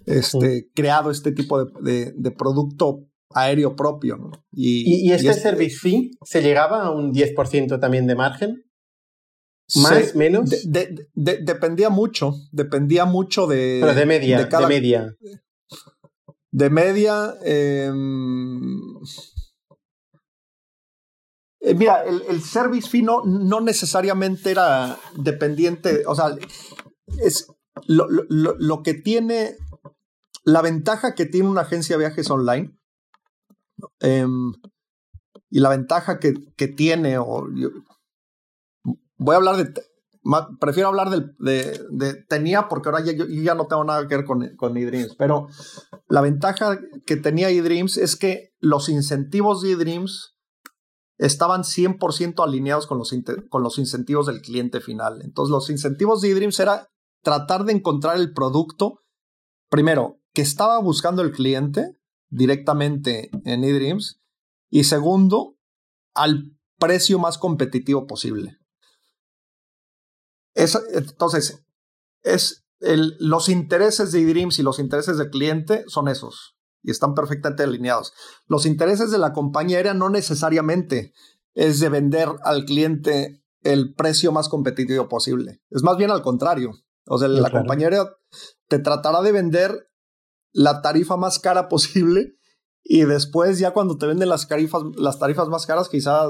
este, 0.06 0.70
creado 0.74 1.10
este 1.10 1.32
tipo 1.32 1.64
de, 1.64 2.12
de, 2.16 2.30
producto 2.30 3.08
aéreo 3.34 3.76
propio. 3.76 4.16
¿no? 4.16 4.30
Y, 4.52 5.08
¿Y, 5.08 5.12
este 5.12 5.34
service 5.34 5.76
fee 5.76 6.10
se 6.24 6.42
llegaba 6.42 6.82
a 6.82 6.90
un 6.90 7.12
10% 7.12 7.80
también 7.80 8.06
de 8.06 8.14
margen? 8.14 8.64
¿Más, 9.76 10.14
menos? 10.14 10.50
dependía 11.14 11.88
mucho, 11.88 12.34
dependía 12.50 13.04
mucho 13.04 13.46
de... 13.46 13.78
Pero 13.80 13.94
de 13.94 14.06
media, 14.06 14.44
de, 14.44 14.66
media. 14.66 15.16
De 16.50 16.70
media... 16.70 17.34
Em, 17.42 18.98
eh, 21.60 21.74
mira, 21.74 22.02
el, 22.04 22.42
service 22.42 22.88
fee 22.88 23.02
no, 23.02 23.22
necesariamente 23.60 24.50
era 24.50 24.98
dependiente, 25.16 26.02
o 26.06 26.14
sea, 26.14 26.36
es 27.22 27.46
lo, 27.86 28.82
que 28.82 28.94
tiene, 28.94 29.56
la 30.44 30.60
ventaja 30.60 31.14
que 31.14 31.24
tiene 31.24 31.48
una 31.48 31.62
agencia 31.62 31.96
de 31.96 32.00
viajes 32.04 32.30
online 32.30 32.76
em, 34.00 34.52
y 35.50 35.60
la 35.60 35.70
ventaja 35.70 36.18
que, 36.18 36.34
que 36.56 36.68
tiene, 36.68 37.18
o, 37.18 37.46
voy 39.16 39.34
a 39.34 39.36
hablar 39.36 39.56
de, 39.56 39.82
prefiero 40.60 40.88
hablar 40.88 41.10
de, 41.10 42.24
tenía 42.28 42.68
porque 42.68 42.88
ahora 42.88 43.04
yo, 43.04 43.26
ya 43.26 43.54
no 43.54 43.66
tengo 43.66 43.84
nada 43.84 44.06
que 44.06 44.16
ver 44.16 44.24
con, 44.24 44.56
con 44.56 44.76
eDreams, 44.76 45.14
pero 45.16 45.48
la 46.08 46.20
ventaja 46.20 46.78
que 47.06 47.16
tenía 47.16 47.50
eDreams 47.50 47.96
es 47.96 48.16
que 48.16 48.50
los 48.60 48.88
incentivos 48.88 49.62
de 49.62 49.72
eDreams 49.72 50.36
estaban 51.18 51.62
100% 51.62 52.42
alineados 52.42 52.86
con 52.86 52.98
los, 52.98 53.14
con 53.48 53.62
los 53.62 53.78
incentivos 53.78 54.26
del 54.26 54.40
cliente 54.40 54.80
final. 54.80 55.20
Entonces 55.22 55.50
los 55.50 55.70
incentivos 55.70 56.20
de 56.20 56.30
eDreams 56.30 56.58
era 56.58 56.88
tratar 57.22 57.64
de 57.64 57.72
encontrar 57.72 58.16
el 58.16 58.32
producto, 58.32 59.00
primero, 59.68 60.18
que 60.34 60.42
estaba 60.42 60.80
buscando 60.80 61.22
el 61.22 61.32
cliente 61.32 61.96
directamente 62.32 63.30
en 63.44 63.64
eDreams 63.64 64.20
y 64.70 64.84
segundo, 64.84 65.56
al 66.14 66.56
precio 66.78 67.18
más 67.18 67.38
competitivo 67.38 68.06
posible 68.06 68.58
entonces, 70.54 71.64
es 72.22 72.64
el, 72.80 73.16
los 73.18 73.48
intereses 73.48 74.12
de 74.12 74.22
eDreams 74.22 74.58
y 74.58 74.62
los 74.62 74.78
intereses 74.78 75.18
del 75.18 75.30
cliente 75.30 75.84
son 75.86 76.08
esos 76.08 76.56
y 76.82 76.90
están 76.90 77.14
perfectamente 77.14 77.62
alineados. 77.62 78.12
Los 78.46 78.66
intereses 78.66 79.10
de 79.10 79.18
la 79.18 79.32
compañía 79.32 79.78
aérea 79.78 79.94
no 79.94 80.10
necesariamente 80.10 81.12
es 81.54 81.80
de 81.80 81.88
vender 81.88 82.28
al 82.44 82.64
cliente 82.64 83.44
el 83.62 83.94
precio 83.94 84.32
más 84.32 84.48
competitivo 84.48 85.08
posible. 85.08 85.62
Es 85.70 85.82
más 85.82 85.96
bien 85.96 86.10
al 86.10 86.22
contrario. 86.22 86.72
O 87.06 87.18
sea, 87.18 87.28
la 87.28 87.50
compañía 87.50 87.86
aérea 87.86 88.16
te 88.68 88.78
tratará 88.78 89.22
de 89.22 89.32
vender 89.32 89.91
la 90.52 90.82
tarifa 90.82 91.16
más 91.16 91.38
cara 91.38 91.68
posible 91.68 92.36
y 92.84 93.04
después 93.04 93.58
ya 93.58 93.72
cuando 93.72 93.96
te 93.96 94.06
venden 94.06 94.28
las 94.28 94.48
tarifas, 94.48 94.82
las 94.96 95.18
tarifas 95.18 95.48
más 95.48 95.66
caras 95.66 95.88
quizá 95.88 96.28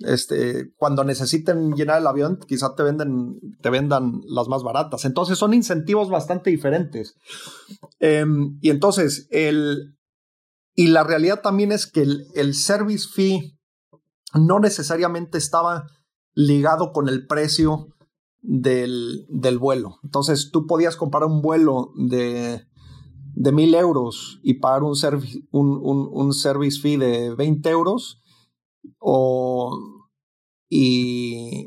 este, 0.00 0.72
cuando 0.76 1.04
necesiten 1.04 1.72
llenar 1.72 2.00
el 2.00 2.06
avión, 2.06 2.38
quizá 2.46 2.74
te, 2.74 2.82
venden, 2.82 3.38
te 3.60 3.70
vendan 3.70 4.20
las 4.26 4.48
más 4.48 4.62
baratas. 4.62 5.04
Entonces 5.04 5.38
son 5.38 5.54
incentivos 5.54 6.08
bastante 6.08 6.50
diferentes. 6.50 7.16
Em, 7.98 8.58
y 8.60 8.70
entonces, 8.70 9.26
el, 9.30 9.96
y 10.74 10.88
la 10.88 11.04
realidad 11.04 11.40
también 11.42 11.72
es 11.72 11.86
que 11.86 12.02
el, 12.02 12.54
service 12.54 13.08
fee 13.12 13.58
no 14.34 14.60
necesariamente 14.60 15.38
estaba 15.38 15.86
ligado 16.34 16.92
con 16.92 17.08
el 17.08 17.26
precio 17.26 17.88
del, 18.40 19.26
del 19.28 19.58
vuelo. 19.58 19.98
Entonces 20.02 20.50
tú 20.50 20.66
podías 20.66 20.96
comprar 20.96 21.24
un 21.24 21.42
vuelo 21.42 21.92
de, 21.96 22.66
de 23.34 23.52
mil 23.52 23.74
euros 23.74 24.40
y 24.42 24.54
pagar 24.54 24.82
un, 24.82 24.94
un, 25.50 25.80
un, 25.82 26.08
un 26.12 26.32
service 26.32 26.80
fee 26.80 26.96
de 26.96 27.34
20 27.34 27.68
euros 27.70 28.20
o, 28.98 29.78
y, 30.68 31.66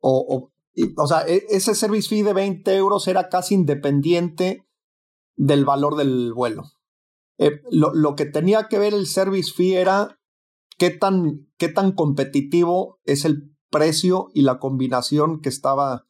o, 0.00 0.50
o, 0.96 1.06
sea, 1.06 1.26
e, 1.26 1.44
ese 1.50 1.74
service 1.74 2.08
fee 2.08 2.22
de 2.22 2.32
20 2.32 2.74
euros 2.76 3.08
era 3.08 3.28
casi 3.28 3.54
independiente 3.54 4.66
del 5.36 5.64
valor 5.64 5.96
del 5.96 6.32
vuelo. 6.32 6.64
Eh, 7.38 7.60
lo, 7.70 7.94
lo, 7.94 8.16
que 8.16 8.24
tenía 8.24 8.68
que 8.68 8.78
ver 8.78 8.94
el 8.94 9.06
service 9.06 9.52
fee 9.52 9.74
era 9.74 10.18
qué 10.78 10.90
tan, 10.90 11.46
qué 11.58 11.68
tan 11.68 11.92
competitivo 11.92 12.98
es 13.04 13.24
el 13.24 13.54
precio 13.70 14.28
y 14.32 14.42
la 14.42 14.58
combinación 14.58 15.40
que 15.40 15.50
estaba, 15.50 16.06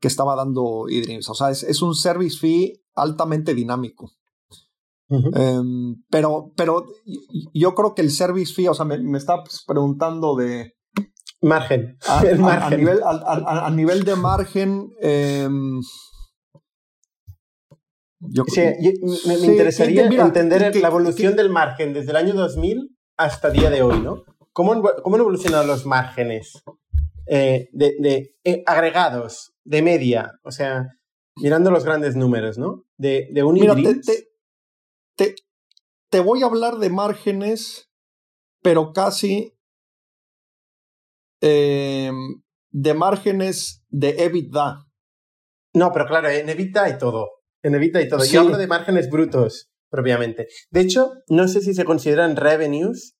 que 0.00 0.08
estaba 0.08 0.36
dando 0.36 0.86
eDreams. 0.88 1.28
O 1.28 1.34
sea, 1.34 1.50
es, 1.50 1.62
es 1.62 1.82
un 1.82 1.94
service 1.94 2.38
fee 2.38 2.83
altamente 2.94 3.54
dinámico. 3.54 4.10
Em, 5.08 6.02
pero, 6.10 6.52
pero 6.56 6.86
yo 7.52 7.74
creo 7.74 7.94
que 7.94 8.02
el 8.02 8.10
service 8.10 8.52
fee, 8.52 8.68
o 8.68 8.74
sea, 8.74 8.84
me, 8.84 8.98
me 8.98 9.18
está 9.18 9.42
preguntando 9.66 10.34
de... 10.34 10.74
Margen. 11.42 11.98
A, 12.08 12.22
nivel, 12.70 13.00
a, 13.04 13.70
nivel, 13.70 14.04
de 14.04 14.16
margen... 14.16 14.90
Em, 15.00 15.80
yo, 18.20 18.44
sí, 18.46 18.62
me, 19.26 19.34
interesaría 19.34 20.06
entender 20.06 20.74
la 20.76 20.88
evolución 20.88 21.36
del 21.36 21.50
margen 21.50 21.92
desde 21.92 22.10
el 22.10 22.16
año 22.16 22.32
2000 22.32 22.96
hasta 23.18 23.48
el 23.48 23.54
día 23.54 23.70
de 23.70 23.82
hoy, 23.82 24.00
¿no? 24.00 24.22
¿Cómo, 24.52 24.82
cómo 25.02 25.16
han 25.16 25.20
evolucionado 25.20 25.66
los 25.66 25.84
márgenes 25.84 26.62
eh, 27.26 27.68
de, 27.72 27.96
de 27.98 28.36
eh, 28.44 28.62
agregados, 28.66 29.52
de 29.64 29.82
media? 29.82 30.32
O 30.42 30.50
sea, 30.50 30.86
mirando 31.36 31.70
los 31.70 31.84
grandes 31.84 32.16
números, 32.16 32.58
¿no? 32.58 32.84
De, 32.96 33.28
de 33.32 33.42
un 33.42 33.54
Mira, 33.54 33.74
te, 35.16 35.34
te 36.14 36.20
voy 36.20 36.42
a 36.42 36.46
hablar 36.46 36.76
de 36.78 36.90
márgenes, 36.90 37.90
pero 38.62 38.92
casi 38.92 39.58
em, 41.40 42.42
de 42.70 42.94
márgenes 42.94 43.84
de 43.88 44.10
EBITDA. 44.24 44.86
No, 45.74 45.92
pero 45.92 46.06
claro, 46.06 46.28
en 46.28 46.48
EBITDA 46.48 46.84
hay 46.84 46.98
todo. 46.98 47.30
En 47.64 47.74
EBITDA 47.74 47.98
hay 47.98 48.08
todo. 48.08 48.24
Yo 48.24 48.42
hablo 48.42 48.58
de 48.58 48.66
márgenes 48.68 49.10
brutos, 49.10 49.72
propiamente. 49.90 50.46
De 50.70 50.82
hecho, 50.82 51.14
no 51.28 51.48
sé 51.48 51.60
si 51.60 51.74
se 51.74 51.84
consideran 51.84 52.36
revenues 52.36 53.13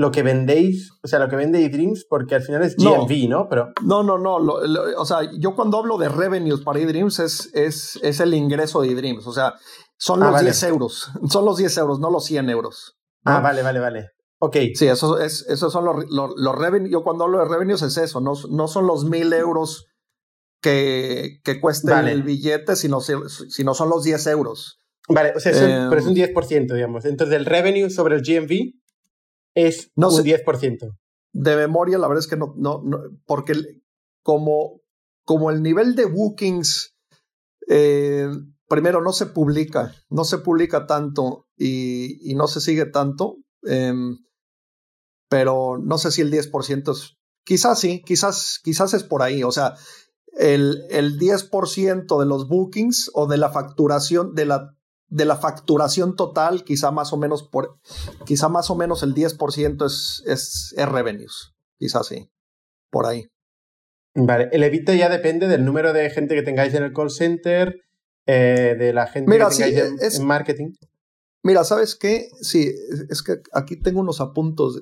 lo 0.00 0.10
que 0.10 0.22
vendéis, 0.22 0.92
o 1.02 1.08
sea, 1.08 1.18
lo 1.18 1.28
que 1.28 1.36
vende 1.36 1.62
eDreams, 1.62 2.06
porque 2.08 2.34
al 2.34 2.40
final 2.40 2.62
es 2.62 2.74
GMV, 2.74 3.28
¿no? 3.28 3.48
Pero... 3.50 3.68
No, 3.84 4.02
no, 4.02 4.16
no. 4.16 4.36
o 4.36 5.04
sea, 5.04 5.30
yo 5.38 5.54
cuando 5.54 5.76
hablo 5.76 5.98
de 5.98 6.08
revenues 6.08 6.62
para 6.62 6.80
eDreams 6.80 7.18
es, 7.18 7.50
es, 7.52 8.00
es 8.02 8.18
el 8.20 8.32
ingreso 8.32 8.80
de 8.80 8.92
eDreams. 8.92 9.26
O 9.26 9.32
sea, 9.34 9.56
son 9.98 10.22
ah, 10.22 10.30
los 10.30 10.40
10 10.40 10.62
euros. 10.62 11.10
Son 11.28 11.44
los 11.44 11.58
10 11.58 11.76
euros, 11.76 12.00
no 12.00 12.10
los 12.10 12.24
100 12.24 12.48
euros. 12.48 12.96
Ah, 13.26 13.40
vale, 13.40 13.60
vale, 13.62 13.78
vale. 13.78 14.08
Ok. 14.38 14.56
Sí, 14.74 14.86
eso 14.86 15.20
es, 15.20 15.44
esos 15.50 15.70
son 15.70 15.84
los, 15.84 16.06
los, 16.08 16.56
revenues. 16.56 16.90
Yo 16.90 17.02
cuando 17.02 17.24
hablo 17.24 17.40
de 17.40 17.44
revenues 17.44 17.82
es 17.82 17.98
eso, 17.98 18.22
no, 18.22 18.32
no 18.48 18.68
son 18.68 18.86
los 18.86 19.04
1000 19.04 19.34
euros 19.34 19.84
que, 20.62 21.40
que 21.44 21.60
cuesta 21.60 22.10
el 22.10 22.22
billete, 22.22 22.74
sino, 22.74 23.02
sino 23.02 23.74
son 23.74 23.90
los 23.90 24.02
10 24.02 24.26
euros. 24.28 24.80
Vale, 25.10 25.34
o 25.36 25.40
sea, 25.40 25.52
pero 25.90 26.00
es 26.00 26.06
un 26.06 26.14
10%, 26.14 26.52
em, 26.52 26.66
digamos. 26.68 27.04
Entonces, 27.04 27.36
el 27.36 27.44
revenue 27.44 27.90
sobre 27.90 28.16
el 28.16 28.22
GMV 28.22 28.80
es 29.54 29.90
un 29.96 30.04
10%. 30.04 30.98
De 31.32 31.56
memoria, 31.56 31.98
la 31.98 32.08
verdad 32.08 32.24
es 32.24 32.28
que 32.28 32.36
no, 32.36 32.54
no, 32.56 32.82
no 32.84 32.98
porque 33.24 33.54
como, 34.22 34.80
como 35.24 35.50
el 35.50 35.62
nivel 35.62 35.94
de 35.94 36.06
bookings 36.06 36.96
eh, 37.68 38.28
primero 38.68 39.02
no 39.02 39.12
se 39.12 39.26
publica, 39.26 39.94
no 40.08 40.24
se 40.24 40.38
publica 40.38 40.86
tanto 40.86 41.48
y, 41.56 42.34
no 42.34 42.46
se 42.48 42.60
sigue 42.60 42.86
tanto, 42.86 43.36
em, 43.62 44.18
pero 45.28 45.78
no 45.78 45.98
sé 45.98 46.10
si 46.10 46.20
el 46.20 46.32
10% 46.32 46.92
es, 46.92 47.16
quizás 47.44 47.78
sí, 47.78 48.02
quizás, 48.04 48.60
quizás 48.62 48.94
es 48.94 49.04
por 49.04 49.22
ahí, 49.22 49.42
o 49.42 49.52
sea, 49.52 49.74
el, 50.32 50.84
el 50.90 51.18
10% 51.18 52.18
de 52.18 52.26
los 52.26 52.48
bookings 52.48 53.10
o 53.14 53.26
de 53.26 53.38
la 53.38 53.50
facturación, 53.50 54.34
de 54.34 54.46
la, 54.46 54.76
de 55.10 55.24
la 55.24 55.36
facturación 55.36 56.16
total, 56.16 56.64
quizá 56.64 56.90
más 56.92 57.12
o 57.12 57.16
menos 57.16 57.42
por, 57.42 57.78
quizá 58.24 58.48
más 58.48 58.70
o 58.70 58.76
menos 58.76 59.02
el 59.02 59.14
10% 59.14 59.84
es, 59.84 60.22
es, 60.26 60.74
es 60.76 60.88
revenues, 60.88 61.52
quizás 61.78 62.06
sí, 62.06 62.30
por 62.90 63.06
ahí. 63.06 63.28
Vale, 64.14 64.48
el 64.52 64.62
evita 64.62 64.94
ya 64.94 65.08
depende 65.08 65.46
del 65.48 65.64
número 65.64 65.92
de 65.92 66.10
gente 66.10 66.34
que 66.34 66.42
tengáis 66.42 66.74
en 66.74 66.84
el 66.84 66.92
call 66.92 67.10
center, 67.10 67.80
eh, 68.26 68.76
de 68.78 68.92
la 68.92 69.06
gente 69.06 69.30
que 69.30 69.38
tengáis 69.38 70.18
en, 70.18 70.26
marketing? 70.26 70.72
Mira, 71.42 71.64
¿sabes 71.64 71.96
qué? 71.96 72.28
Sí, 72.40 72.72
es 73.08 73.22
que 73.22 73.40
aquí 73.52 73.76
tengo 73.76 74.00
unos 74.00 74.20
apuntos. 74.20 74.80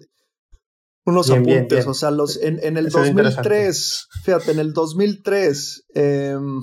unos 1.07 1.31
apuntes. 1.31 1.87
O 1.87 1.95
sea, 1.95 2.11
los, 2.11 2.37
en, 2.43 2.59
en 2.63 2.77
el 2.77 2.91
2003, 2.91 4.09
fíjate, 4.25 4.51
en 4.51 4.59
el 4.59 4.73
2003, 4.73 5.87
em, 5.95 6.61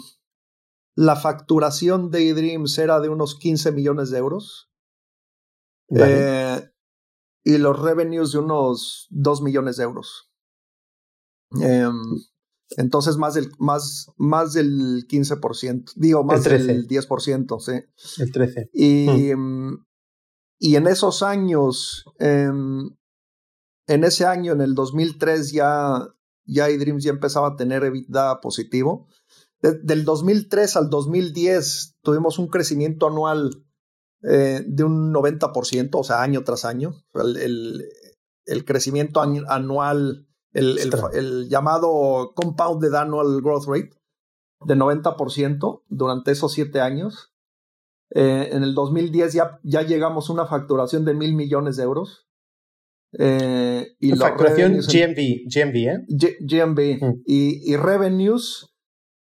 la 0.95 1.15
facturación 1.17 2.09
de 2.09 2.29
eDreams 2.29 2.77
era 2.77 2.99
de 2.99 3.09
unos 3.09 3.35
15 3.35 3.71
millones 3.73 4.09
de 4.09 4.17
euros. 4.17 4.71
Eh, 5.89 6.61
y 7.43 7.57
los 7.57 7.79
revenues 7.79 8.31
de 8.31 8.39
unos 8.39 9.07
2 9.11 9.41
millones 9.41 9.77
de 9.77 9.83
euros. 9.83 10.31
Em, 11.61 11.93
entonces, 12.77 13.17
más 13.17 13.35
del, 13.35 13.51
más, 13.59 14.07
más 14.17 14.53
del 14.53 15.05
15%, 15.07 15.93
digo, 15.95 16.23
más 16.23 16.43
del 16.43 16.87
10%, 16.87 17.59
sí. 17.59 18.21
El 18.21 18.31
13%. 18.31 18.69
Y, 18.73 19.35
mm. 19.35 19.85
y 20.59 20.75
en 20.75 20.87
esos 20.87 21.21
años, 21.21 22.05
em, 22.17 22.89
en 23.87 24.03
ese 24.03 24.25
año, 24.25 24.53
en 24.53 24.61
el 24.61 24.73
2003, 24.73 25.51
ya, 25.51 26.07
ya 26.45 26.69
eDreams 26.69 27.03
ya 27.03 27.11
empezaba 27.11 27.49
a 27.49 27.55
tener 27.55 27.83
EBITDA 27.83 28.41
positivo. 28.41 29.07
Del 29.73 30.05
2003 30.05 30.75
al 30.75 30.89
2010 30.89 31.95
tuvimos 32.01 32.39
un 32.39 32.47
crecimiento 32.47 33.07
anual 33.07 33.63
eh, 34.23 34.63
de 34.65 34.83
un 34.83 35.13
90%, 35.13 35.89
o 35.93 36.03
sea, 36.03 36.21
año 36.21 36.43
tras 36.43 36.65
año. 36.65 37.03
El, 37.13 37.37
el, 37.37 37.89
el 38.45 38.65
crecimiento 38.65 39.21
anual 39.21 40.27
el, 40.55 40.79
el, 41.13 41.49
llamado 41.49 42.31
Compounded 42.33 42.93
Annual 42.93 43.41
Growth 43.41 43.67
Rate 43.67 43.91
de 44.65 44.75
90% 44.75 45.83
durante 45.89 46.31
esos 46.31 46.53
siete 46.53 46.79
años. 46.79 47.33
Eh, 48.11 48.49
en 48.53 48.63
el 48.63 48.73
2010 48.73 49.33
ya, 49.33 49.59
ya 49.63 49.81
llegamos 49.81 50.29
a 50.29 50.33
una 50.33 50.45
facturación 50.45 51.03
de 51.03 51.13
mil 51.13 51.35
millones 51.35 51.75
de 51.75 51.83
euros. 51.83 52.27
Eh, 53.17 53.95
y 53.99 54.11
facturación 54.13 54.73
GMV, 54.73 55.45
GMV, 55.53 55.75
¿eh? 55.75 56.05
GMV. 56.39 57.05
Mm. 57.05 57.21
Y, 57.25 57.73
y, 57.73 57.75
revenues, 57.75 58.74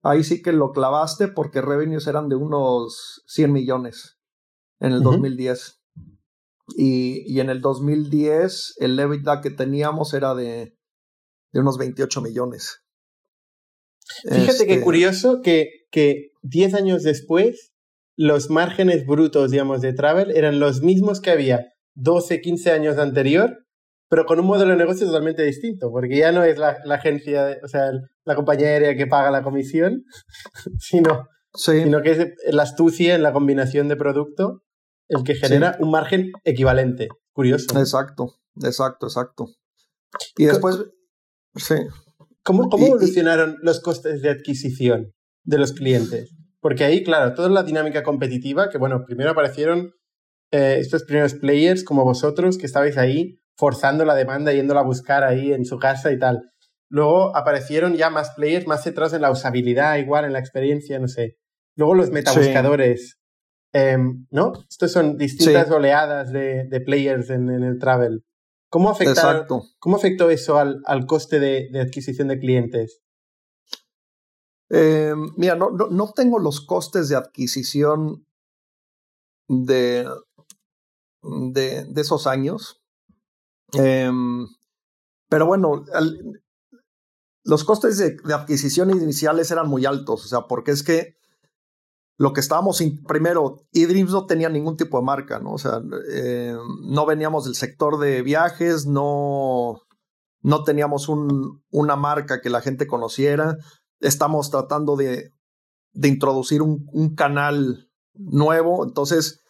ahí 0.08 0.24
sí 0.24 0.42
que 0.42 0.52
lo 0.52 0.72
clavaste 0.72 1.28
porque 1.28 1.60
revenues 1.60 2.06
eran 2.06 2.28
de 2.28 2.36
unos 2.36 3.22
100 3.26 3.52
millones 3.52 4.18
en 4.80 4.92
el 4.92 5.02
2010. 5.02 5.80
Y, 6.76 7.24
y 7.26 7.40
en 7.40 7.48
el 7.48 7.60
2010 7.60 8.74
el 8.78 8.98
EBITDA 8.98 9.40
que 9.40 9.50
teníamos 9.50 10.12
era 10.12 10.34
de 10.34 10.78
de 11.52 11.60
unos 11.60 11.78
28 11.78 12.20
millones. 12.20 12.82
Fíjate 14.22 14.66
qué 14.66 14.74
este 14.74 14.80
curioso 14.80 15.40
que, 15.42 15.86
que 15.90 16.30
10 16.42 16.74
años 16.74 17.02
después 17.02 17.72
los 18.16 18.50
márgenes 18.50 19.06
brutos, 19.06 19.50
digamos, 19.50 19.80
de 19.80 19.92
Travel 19.92 20.32
eran 20.36 20.58
los 20.58 20.82
mismos 20.82 21.20
que 21.20 21.30
había 21.30 21.72
12, 21.94 22.40
15 22.40 22.72
años 22.72 22.98
anterior, 22.98 23.66
pero 24.08 24.24
con 24.24 24.40
un 24.40 24.46
modelo 24.46 24.72
de 24.72 24.76
negocio 24.76 25.06
totalmente 25.06 25.42
distinto, 25.42 25.90
porque 25.90 26.16
ya 26.16 26.32
no 26.32 26.44
es 26.44 26.58
la, 26.58 26.78
la 26.84 26.96
agencia, 26.96 27.58
o 27.62 27.68
sea, 27.68 27.90
la 28.24 28.34
compañía 28.34 28.68
aérea 28.68 28.96
que 28.96 29.06
paga 29.06 29.30
la 29.30 29.42
comisión, 29.42 30.04
sino, 30.78 31.28
sino 31.54 32.02
que 32.02 32.10
es 32.10 32.54
la 32.54 32.62
astucia 32.62 33.14
en 33.14 33.22
la 33.22 33.32
combinación 33.32 33.88
de 33.88 33.96
producto 33.96 34.62
el 35.08 35.24
que 35.24 35.34
genera 35.34 35.76
un 35.80 35.90
margen 35.90 36.32
equivalente. 36.44 37.08
Curioso. 37.32 37.78
Exacto, 37.78 38.34
exacto, 38.62 39.06
exacto. 39.06 39.46
Y 40.36 40.44
después, 40.44 40.78
Sí. 41.58 41.74
¿Cómo, 42.42 42.68
cómo 42.68 42.86
evolucionaron 42.86 43.58
los 43.62 43.80
costes 43.80 44.22
de 44.22 44.30
adquisición 44.30 45.12
de 45.44 45.58
los 45.58 45.72
clientes? 45.72 46.34
Porque 46.60 46.84
ahí, 46.84 47.04
claro, 47.04 47.34
toda 47.34 47.48
la 47.48 47.62
dinámica 47.62 48.02
competitiva, 48.02 48.70
que 48.70 48.78
bueno, 48.78 49.04
primero 49.06 49.30
aparecieron 49.30 49.92
eh, 50.50 50.76
estos 50.78 51.04
primeros 51.04 51.34
players 51.34 51.84
como 51.84 52.04
vosotros, 52.04 52.58
que 52.58 52.66
estabais 52.66 52.96
ahí 52.96 53.38
forzando 53.58 54.04
la 54.04 54.14
demanda, 54.14 54.52
yéndola 54.52 54.80
a 54.80 54.84
buscar 54.84 55.24
ahí 55.24 55.52
en 55.52 55.64
su 55.64 55.78
casa 55.78 56.12
y 56.12 56.18
tal. 56.18 56.52
Luego 56.88 57.36
aparecieron 57.36 57.96
ya 57.96 58.08
más 58.08 58.30
players 58.30 58.66
más 58.66 58.84
centrados 58.84 59.12
en 59.12 59.22
la 59.22 59.30
usabilidad, 59.30 59.98
igual 59.98 60.24
en 60.24 60.32
la 60.32 60.38
experiencia, 60.38 60.98
no 60.98 61.08
sé. 61.08 61.36
Luego 61.74 61.94
los 61.94 62.10
metabuscadores, 62.10 63.18
em, 63.72 64.26
¿no? 64.30 64.52
Estos 64.70 64.92
son 64.92 65.18
distintas 65.18 65.70
oleadas 65.70 66.32
de, 66.32 66.64
de 66.68 66.80
players 66.80 67.30
en, 67.30 67.50
en, 67.50 67.64
el 67.64 67.78
travel. 67.78 68.24
¿Cómo, 68.70 68.96
¿Cómo 69.78 69.96
afectó 69.96 70.30
eso 70.30 70.58
al, 70.58 70.80
al 70.86 71.06
coste 71.06 71.40
de, 71.40 71.68
de, 71.70 71.80
adquisición 71.80 72.28
de 72.28 72.38
clientes? 72.38 73.02
Eh, 74.70 75.14
mira, 75.36 75.56
no, 75.56 75.70
no, 75.70 75.88
no, 75.88 76.12
tengo 76.12 76.38
los 76.38 76.60
costes 76.60 77.08
de 77.08 77.16
adquisición 77.16 78.26
de, 79.48 80.06
de, 81.22 81.84
de 81.84 82.00
esos 82.00 82.26
años. 82.26 82.77
Eh, 83.74 84.10
pero 85.28 85.46
bueno, 85.46 85.84
los 87.44 87.64
costes 87.64 87.98
de, 87.98 88.16
de, 88.24 88.34
adquisición 88.34 88.90
iniciales 88.90 89.50
eran 89.50 89.68
muy 89.68 89.84
altos, 89.84 90.24
o 90.24 90.28
sea, 90.28 90.46
porque 90.48 90.70
es 90.70 90.82
que 90.82 91.18
lo 92.18 92.32
que 92.32 92.40
estábamos, 92.40 92.82
primero, 93.06 93.68
eDreams 93.72 94.10
no 94.10 94.26
tenía 94.26 94.48
ningún 94.48 94.76
tipo 94.76 94.98
de 94.98 95.04
marca, 95.04 95.38
¿no? 95.38 95.52
O 95.52 95.58
sea, 95.58 95.80
eh, 96.12 96.56
no 96.82 97.06
veníamos 97.06 97.44
del 97.44 97.54
sector 97.54 97.98
de 97.98 98.22
viajes, 98.22 98.86
no, 98.86 99.82
no 100.42 100.64
teníamos 100.64 101.08
un, 101.08 101.62
una 101.70 101.94
marca 101.94 102.40
que 102.40 102.50
la 102.50 102.60
gente 102.60 102.88
conociera, 102.88 103.56
estamos 104.00 104.50
tratando 104.50 104.96
de, 104.96 105.32
de 105.92 106.08
introducir 106.08 106.60
un, 106.60 107.14
canal 107.14 107.88
nuevo, 108.14 108.84
entonces 108.84 109.40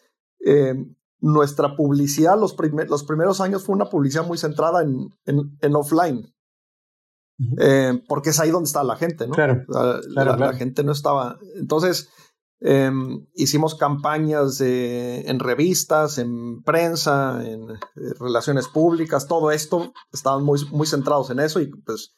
eh, 0.44 0.74
nuestra 1.20 1.76
publicidad 1.76 2.38
los, 2.38 2.54
primer, 2.54 2.88
los, 2.88 3.04
primeros 3.04 3.40
años 3.40 3.64
fue 3.64 3.74
una 3.74 3.90
publicidad 3.90 4.26
muy 4.26 4.38
centrada 4.38 4.82
en, 4.82 5.10
en, 5.24 5.56
en 5.60 5.76
offline. 5.76 6.32
Eh, 7.60 8.02
porque 8.08 8.30
es 8.30 8.40
ahí 8.40 8.50
donde 8.50 8.66
está 8.66 8.82
la 8.82 8.96
gente, 8.96 9.28
¿no? 9.28 9.34
Claro, 9.34 9.64
la, 9.68 10.00
claro, 10.00 10.00
la, 10.08 10.24
claro. 10.24 10.38
la 10.38 10.52
gente 10.54 10.82
no 10.82 10.90
estaba. 10.90 11.38
Entonces, 11.54 12.08
eh, 12.60 12.90
hicimos 13.34 13.76
campañas 13.76 14.58
de, 14.58 15.20
en 15.20 15.38
revistas, 15.38 16.18
en 16.18 16.62
prensa, 16.64 17.40
en, 17.44 17.70
en, 17.70 18.14
relaciones 18.18 18.66
públicas, 18.66 19.28
todo 19.28 19.52
esto, 19.52 19.92
estaban 20.12 20.42
muy, 20.42 20.64
muy 20.72 20.86
centrados 20.86 21.30
en 21.30 21.38
eso 21.38 21.60
y 21.60 21.68
pues 21.68 22.16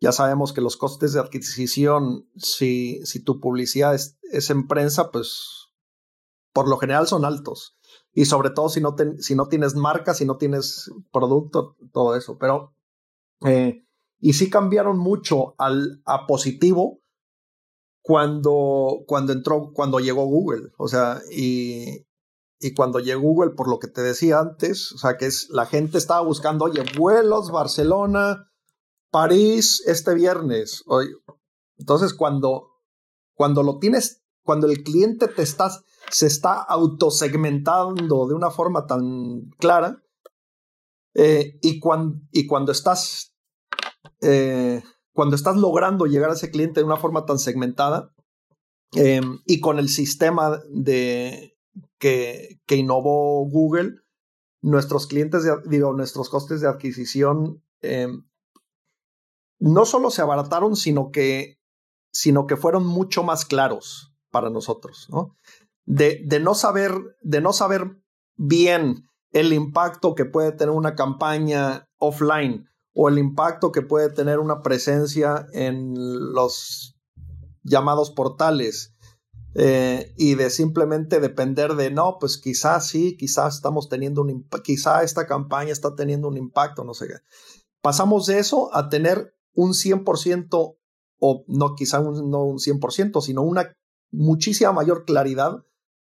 ya 0.00 0.10
sabemos 0.10 0.52
que 0.52 0.60
los 0.60 0.76
costes 0.76 1.12
de 1.12 1.20
adquisición, 1.20 2.28
si, 2.36 3.00
si 3.06 3.22
tu 3.22 3.40
publicidad 3.40 3.94
es, 3.94 4.18
es 4.32 4.50
en 4.50 4.66
prensa, 4.66 5.10
pues 5.10 5.68
por 6.52 6.68
lo 6.68 6.78
general 6.78 7.06
son 7.06 7.24
altos. 7.24 7.75
Y 8.16 8.24
sobre 8.24 8.48
todo 8.48 8.70
si 8.70 8.80
no, 8.80 8.94
te, 8.94 9.20
si 9.20 9.34
no 9.34 9.46
tienes 9.46 9.74
marca, 9.74 10.14
si 10.14 10.24
no 10.24 10.38
tienes 10.38 10.90
producto, 11.12 11.76
todo 11.92 12.16
eso. 12.16 12.38
Pero, 12.38 12.72
eh, 13.44 13.84
y 14.18 14.32
sí 14.32 14.48
cambiaron 14.48 14.96
mucho 14.96 15.54
al, 15.58 16.00
a 16.06 16.26
positivo 16.26 17.00
cuando, 18.00 19.04
cuando 19.06 19.34
entró, 19.34 19.70
cuando 19.74 20.00
llegó 20.00 20.24
Google. 20.24 20.70
O 20.78 20.88
sea, 20.88 21.20
y, 21.30 22.06
y 22.58 22.72
cuando 22.72 23.00
llegó 23.00 23.20
Google, 23.20 23.50
por 23.50 23.68
lo 23.68 23.78
que 23.78 23.88
te 23.88 24.00
decía 24.00 24.40
antes, 24.40 24.92
o 24.92 24.98
sea, 24.98 25.18
que 25.18 25.26
es 25.26 25.50
la 25.50 25.66
gente 25.66 25.98
estaba 25.98 26.22
buscando, 26.22 26.64
oye, 26.64 26.86
vuelos, 26.96 27.50
Barcelona, 27.50 28.50
París, 29.10 29.82
este 29.86 30.14
viernes. 30.14 30.82
Oye, 30.86 31.10
entonces, 31.76 32.14
cuando, 32.14 32.70
cuando 33.34 33.62
lo 33.62 33.78
tienes, 33.78 34.22
cuando 34.42 34.68
el 34.68 34.82
cliente 34.82 35.28
te 35.28 35.42
está, 35.42 35.70
se 36.10 36.26
está 36.26 36.62
autosegmentando 36.62 38.26
de 38.26 38.34
una 38.34 38.50
forma 38.50 38.86
tan 38.86 39.50
clara, 39.58 40.02
eh, 41.18 41.58
y, 41.62 41.80
cuando, 41.80 42.20
y 42.30 42.46
cuando 42.46 42.72
estás 42.72 43.34
eh, 44.20 44.82
cuando 45.14 45.34
estás 45.34 45.56
logrando 45.56 46.04
llegar 46.04 46.28
a 46.28 46.34
ese 46.34 46.50
cliente 46.50 46.80
de 46.80 46.84
una 46.84 46.98
forma 46.98 47.24
tan 47.24 47.38
segmentada 47.38 48.12
eh, 48.94 49.22
y 49.46 49.60
con 49.60 49.78
el 49.78 49.88
sistema 49.88 50.60
de, 50.68 51.56
que, 51.98 52.60
que, 52.66 52.76
innovó 52.76 53.48
Google, 53.48 53.94
nuestros 54.60 55.06
clientes, 55.06 55.42
de, 55.42 55.78
nuestros 55.78 56.28
costes 56.28 56.60
de 56.60 56.68
adquisición 56.68 57.62
no 59.58 59.86
solo 59.86 60.10
se 60.10 60.20
abarataron, 60.20 60.76
sino 60.76 61.10
que, 61.10 61.58
sino 62.12 62.46
que 62.46 62.56
fueron 62.56 62.86
mucho 62.86 63.22
más 63.22 63.46
claros 63.46 64.14
para 64.30 64.50
nosotros, 64.50 65.08
¿no? 65.10 65.36
De, 65.86 66.20
de, 66.26 66.40
no 66.40 66.54
saber, 66.54 66.92
de 67.22 67.40
no 67.40 67.52
saber 67.52 67.96
bien 68.36 69.08
el 69.32 69.52
impacto 69.52 70.14
que 70.14 70.24
puede 70.24 70.52
tener 70.52 70.74
una 70.74 70.94
campaña 70.94 71.88
offline 71.98 72.68
o 72.94 73.08
el 73.08 73.18
impacto 73.18 73.72
que 73.72 73.82
puede 73.82 74.10
tener 74.10 74.38
una 74.38 74.62
presencia 74.62 75.46
en 75.52 75.94
los 76.32 76.96
llamados 77.62 78.10
portales 78.10 78.94
eh, 79.54 80.12
y 80.16 80.34
de 80.34 80.50
simplemente 80.50 81.20
depender 81.20 81.76
de 81.76 81.90
no, 81.90 82.18
pues 82.20 82.36
quizás 82.36 82.88
sí, 82.88 83.16
quizás 83.16 83.56
estamos 83.56 83.88
teniendo 83.88 84.20
un 84.20 84.46
quizá 84.62 85.02
esta 85.02 85.26
campaña 85.26 85.72
está 85.72 85.94
teniendo 85.94 86.28
un 86.28 86.36
impacto, 86.36 86.84
no 86.84 86.94
sé 86.94 87.08
qué. 87.08 87.14
Pasamos 87.80 88.26
de 88.26 88.38
eso 88.38 88.74
a 88.74 88.88
tener 88.88 89.34
un 89.54 89.72
100% 89.72 90.76
o 91.18 91.44
no 91.48 91.74
quizá 91.74 92.00
un, 92.00 92.30
no 92.30 92.44
un 92.44 92.58
100%, 92.58 93.22
sino 93.22 93.42
una 93.42 93.72
muchísima 94.10 94.72
mayor 94.72 95.04
claridad 95.04 95.64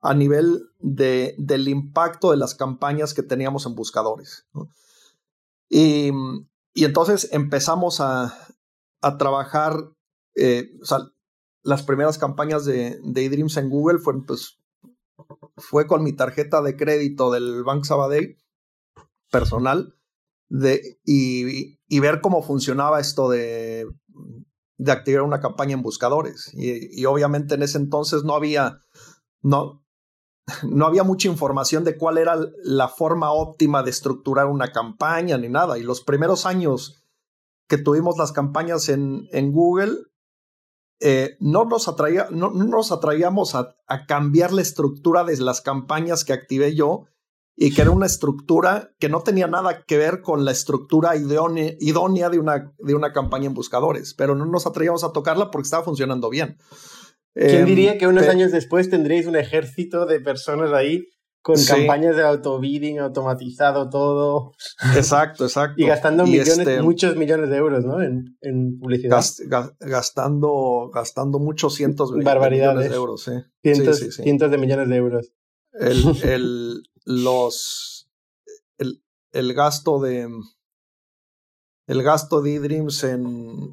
a 0.05 0.13
nivel 0.13 0.69
de, 0.79 1.35
del 1.39 1.67
impacto 1.67 2.29
de 2.29 2.37
las 2.37 2.53
campañas 2.53 3.13
que 3.15 3.23
teníamos 3.23 3.65
en 3.65 3.73
buscadores. 3.73 4.45
Y, 5.67 6.11
y 6.73 6.85
entonces 6.85 7.29
empezamos 7.31 8.01
a, 8.01 8.37
a 9.01 9.17
trabajar, 9.17 9.91
eh, 10.35 10.69
o 10.79 10.85
sea, 10.85 10.99
las 11.63 11.81
primeras 11.81 12.19
campañas 12.19 12.65
de, 12.65 12.99
de 13.03 13.25
eDreams 13.25 13.57
en 13.57 13.69
Google 13.69 13.97
fueron, 13.97 14.25
pues, 14.25 14.59
fue 15.57 15.87
con 15.87 16.03
mi 16.03 16.13
tarjeta 16.13 16.61
de 16.61 16.75
crédito 16.77 17.31
del 17.31 17.63
Bank 17.63 17.85
Sabadell 17.85 18.37
personal 19.31 19.95
de, 20.49 20.99
y, 21.03 21.79
y, 21.87 21.99
ver 21.99 22.21
cómo 22.21 22.43
funcionaba 22.43 22.99
esto 22.99 23.27
de, 23.29 23.87
de 24.77 24.91
activar 24.91 25.23
una 25.23 25.39
campaña 25.39 25.73
en 25.73 25.81
buscadores. 25.81 26.51
Y, 26.53 27.01
y, 27.01 27.05
obviamente 27.05 27.55
en 27.55 27.63
ese 27.63 27.79
entonces 27.79 28.23
no 28.23 28.35
había, 28.35 28.83
no, 29.41 29.84
no 30.63 30.85
había 30.85 31.03
mucha 31.03 31.27
información 31.27 31.83
de 31.83 31.97
cuál 31.97 32.17
era 32.17 32.37
la 32.63 32.87
forma 32.87 33.31
óptima 33.31 33.83
de 33.83 33.91
estructurar 33.91 34.47
una 34.47 34.71
campaña 34.71 35.37
ni 35.37 35.49
nada. 35.49 35.77
Y 35.77 35.83
los 35.83 36.01
primeros 36.01 36.45
años 36.45 37.03
que 37.67 37.77
tuvimos 37.77 38.17
las 38.17 38.31
campañas 38.31 38.89
en, 38.89 39.27
en 39.31 39.51
Google, 39.51 39.97
eh, 40.99 41.35
no, 41.39 41.65
nos 41.65 41.87
atraía, 41.87 42.27
no, 42.31 42.51
nos 42.51 42.91
atraíamos 42.91 43.55
a, 43.55 43.75
a, 43.87 44.05
cambiar 44.05 44.53
la 44.53 44.61
estructura 44.61 45.23
de 45.23 45.35
las 45.37 45.61
campañas 45.61 46.23
que 46.23 46.33
activé 46.33 46.75
yo 46.75 47.05
y 47.57 47.73
que 47.73 47.81
era 47.81 47.91
una 47.91 48.05
estructura 48.05 48.91
que 48.99 49.09
no 49.09 49.21
tenía 49.21 49.47
nada 49.47 49.83
que 49.85 49.97
ver 49.97 50.21
con 50.21 50.43
la 50.45 50.51
estructura 50.51 51.15
idónea, 51.15 52.29
de, 52.29 52.39
una, 52.39 52.73
de 52.77 52.95
una 52.95 53.13
campaña 53.13 53.45
en 53.45 53.53
buscadores, 53.53 54.13
pero 54.13 54.35
no 54.35 54.45
nos 54.45 54.67
atraíamos 54.67 55.03
a 55.03 55.13
tocarla 55.13 55.51
porque 55.51 55.65
estaba 55.67 55.83
funcionando 55.83 56.29
bien. 56.29 56.57
¿Quién 57.35 57.61
em, 57.61 57.65
diría 57.65 57.97
que 57.97 58.07
unos 58.07 58.27
años 58.27 58.51
después 58.51 58.89
tendréis 58.89 59.27
un 59.27 59.35
ejército 59.35 60.05
de 60.05 60.21
personas 60.21 60.71
ahí 60.71 61.05
con 61.41 61.61
campañas 61.63 62.15
de 62.15 62.23
autobidding 62.23 62.99
automatizado 62.99 63.89
todo? 63.89 64.53
Exacto, 64.95 65.43
exacto. 65.43 65.75
y 65.81 65.85
gastando 65.85 66.23
millones, 66.23 66.57
este, 66.57 66.81
muchos 66.81 67.17
millones 67.17 67.49
de 67.49 67.57
euros, 67.57 67.83
¿no? 67.83 68.01
En, 68.01 68.37
en 68.41 68.79
publicidad. 68.79 69.21
gastando, 69.81 70.89
gastando 70.93 71.39
muchos 71.39 71.75
cientos 71.75 72.11
de 72.11 72.19
millones 72.19 72.89
de 72.89 72.95
euros, 72.95 73.23
sí. 73.23 73.33
Cientos, 73.61 73.99
sí, 73.99 74.11
sí, 74.11 74.23
cientos 74.23 74.49
de 74.49 74.57
millones 74.57 74.87
de 74.87 74.95
euros. 74.95 75.33
El, 75.73 76.03
el, 76.23 76.83
los, 77.03 78.09
el, 78.77 79.03
el 79.33 79.53
gasto 79.53 79.99
de 79.99 80.29
el 81.87 82.01
gasto 82.01 82.41
de 82.41 82.55
eDreams 82.55 83.03
en, 83.03 83.71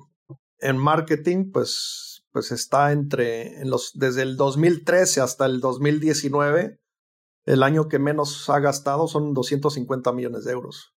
en 0.59 0.77
marketing, 0.77 1.51
pues 1.53 2.12
pues 2.33 2.51
está 2.51 2.93
entre, 2.93 3.61
en 3.61 3.71
los, 3.71 3.93
desde 3.95 4.23
el 4.23 4.37
2013 4.37 5.21
hasta 5.21 5.47
el 5.47 5.61
2019, 5.61 6.81
el 7.45 7.63
año 7.63 7.89
que 7.89 7.99
menos 7.99 8.49
ha 8.49 8.59
gastado 8.61 9.07
son 9.09 9.35
250 9.35 10.13
millones 10.13 10.45
de 10.45 10.53
euros. 10.53 10.95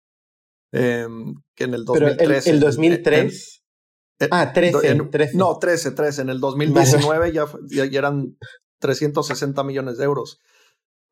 Eh, 0.72 1.08
que 1.56 1.66
en 1.66 1.74
el 1.74 1.86
2013. 1.86 2.44
Pero 2.44 2.56
el, 2.56 2.60
2003. 2.60 3.64
ah, 4.32 4.52
13, 4.54 4.96
No, 5.34 5.58
13, 5.58 5.92
13. 5.92 6.22
En 6.22 6.30
el 6.30 6.40
2019 6.40 7.32
ya, 7.32 7.46
ya, 7.70 7.84
eran 7.86 8.38
360 8.80 9.64
millones 9.64 9.98
de 9.98 10.06
euros. 10.06 10.40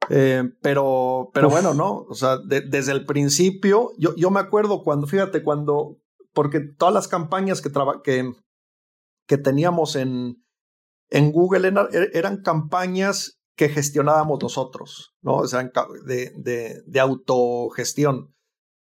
Eh, 0.09 0.43
pero, 0.61 1.29
pero 1.33 1.49
bueno, 1.49 1.73
¿no? 1.73 2.05
O 2.09 2.15
sea, 2.15 2.37
desde 2.45 2.91
el 2.91 3.05
principio, 3.05 3.91
yo, 3.97 4.15
yo 4.15 4.31
me 4.31 4.39
acuerdo 4.39 4.83
cuando, 4.83 5.07
fíjate, 5.07 5.43
cuando, 5.43 5.97
porque 6.33 6.59
todas 6.59 6.93
las 6.93 7.07
campañas 7.07 7.61
que, 7.61 7.71
que, 8.03 8.33
que 9.27 9.37
teníamos 9.37 9.95
en, 9.95 10.43
en 11.09 11.31
Google 11.31 11.67
er, 11.67 12.09
eran, 12.13 12.41
campañas 12.41 13.39
que 13.55 13.69
gestionábamos 13.69 14.41
nosotros, 14.41 15.13
¿no? 15.21 15.37
O 15.37 15.47
de, 15.47 16.31
de, 16.37 16.81
de 16.85 16.99
autogestión, 16.99 18.33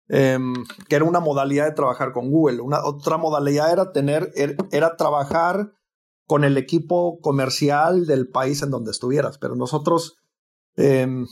em, 0.07 0.53
que 0.87 0.95
era 0.95 1.05
una 1.05 1.19
modalidad 1.19 1.65
de 1.65 1.75
trabajar 1.75 2.11
con 2.11 2.29
Google. 2.29 2.61
Una 2.61 2.83
otra 2.83 3.17
modalidad 3.17 3.71
era 3.71 3.91
tener, 3.91 4.31
er, 4.35 4.57
era 4.71 4.97
trabajar 4.97 5.71
con 6.27 6.43
el 6.43 6.57
equipo 6.57 7.19
comercial 7.21 8.05
del 8.05 8.29
país 8.29 8.61
en 8.61 8.69
donde 8.69 8.91
estuvieras, 8.91 9.37
pero 9.37 9.55
nosotros, 9.55 10.17
em, 10.75 11.25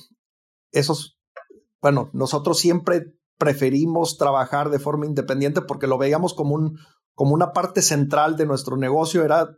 esos, 0.71 1.19
bueno, 1.81 2.09
nosotros 2.13 2.59
siempre 2.59 3.13
preferimos 3.37 4.17
trabajar 4.17 4.69
de 4.69 4.79
forma 4.79 5.05
independiente 5.05 5.61
porque 5.61 5.85
lo 5.85 5.97
veíamos 5.97 6.33
como 6.33 6.55
un, 6.55 6.79
como 7.17 7.33
una 7.33 7.51
parte 7.51 7.81
central 7.81 8.37
de 8.37 8.45
nuestro 8.45 8.77
negocio 8.77 9.25
era 9.25 9.57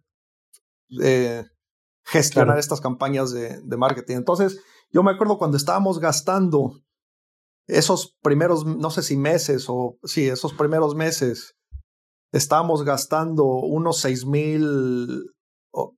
eh, 1.04 1.46
gestionar 2.06 2.58
estas 2.58 2.80
campañas 2.80 3.32
de, 3.32 3.60
de, 3.62 3.78
marketing. 3.78 4.16
Entonces, 4.16 4.62
yo 4.94 5.04
me 5.04 5.12
acuerdo 5.12 5.38
cuando 5.38 5.58
estábamos 5.58 6.00
gastando 6.00 6.82
esos 7.68 8.18
primeros, 8.22 8.66
no 8.66 8.90
sé 8.92 9.04
si 9.04 9.18
meses 9.18 9.66
o 9.68 10.00
sí, 10.06 10.30
esos 10.30 10.54
primeros 10.54 10.96
meses, 10.96 11.58
estábamos 12.32 12.86
gastando 12.86 13.44
unos 13.44 14.00
seis 14.00 14.26
mil, 14.26 15.26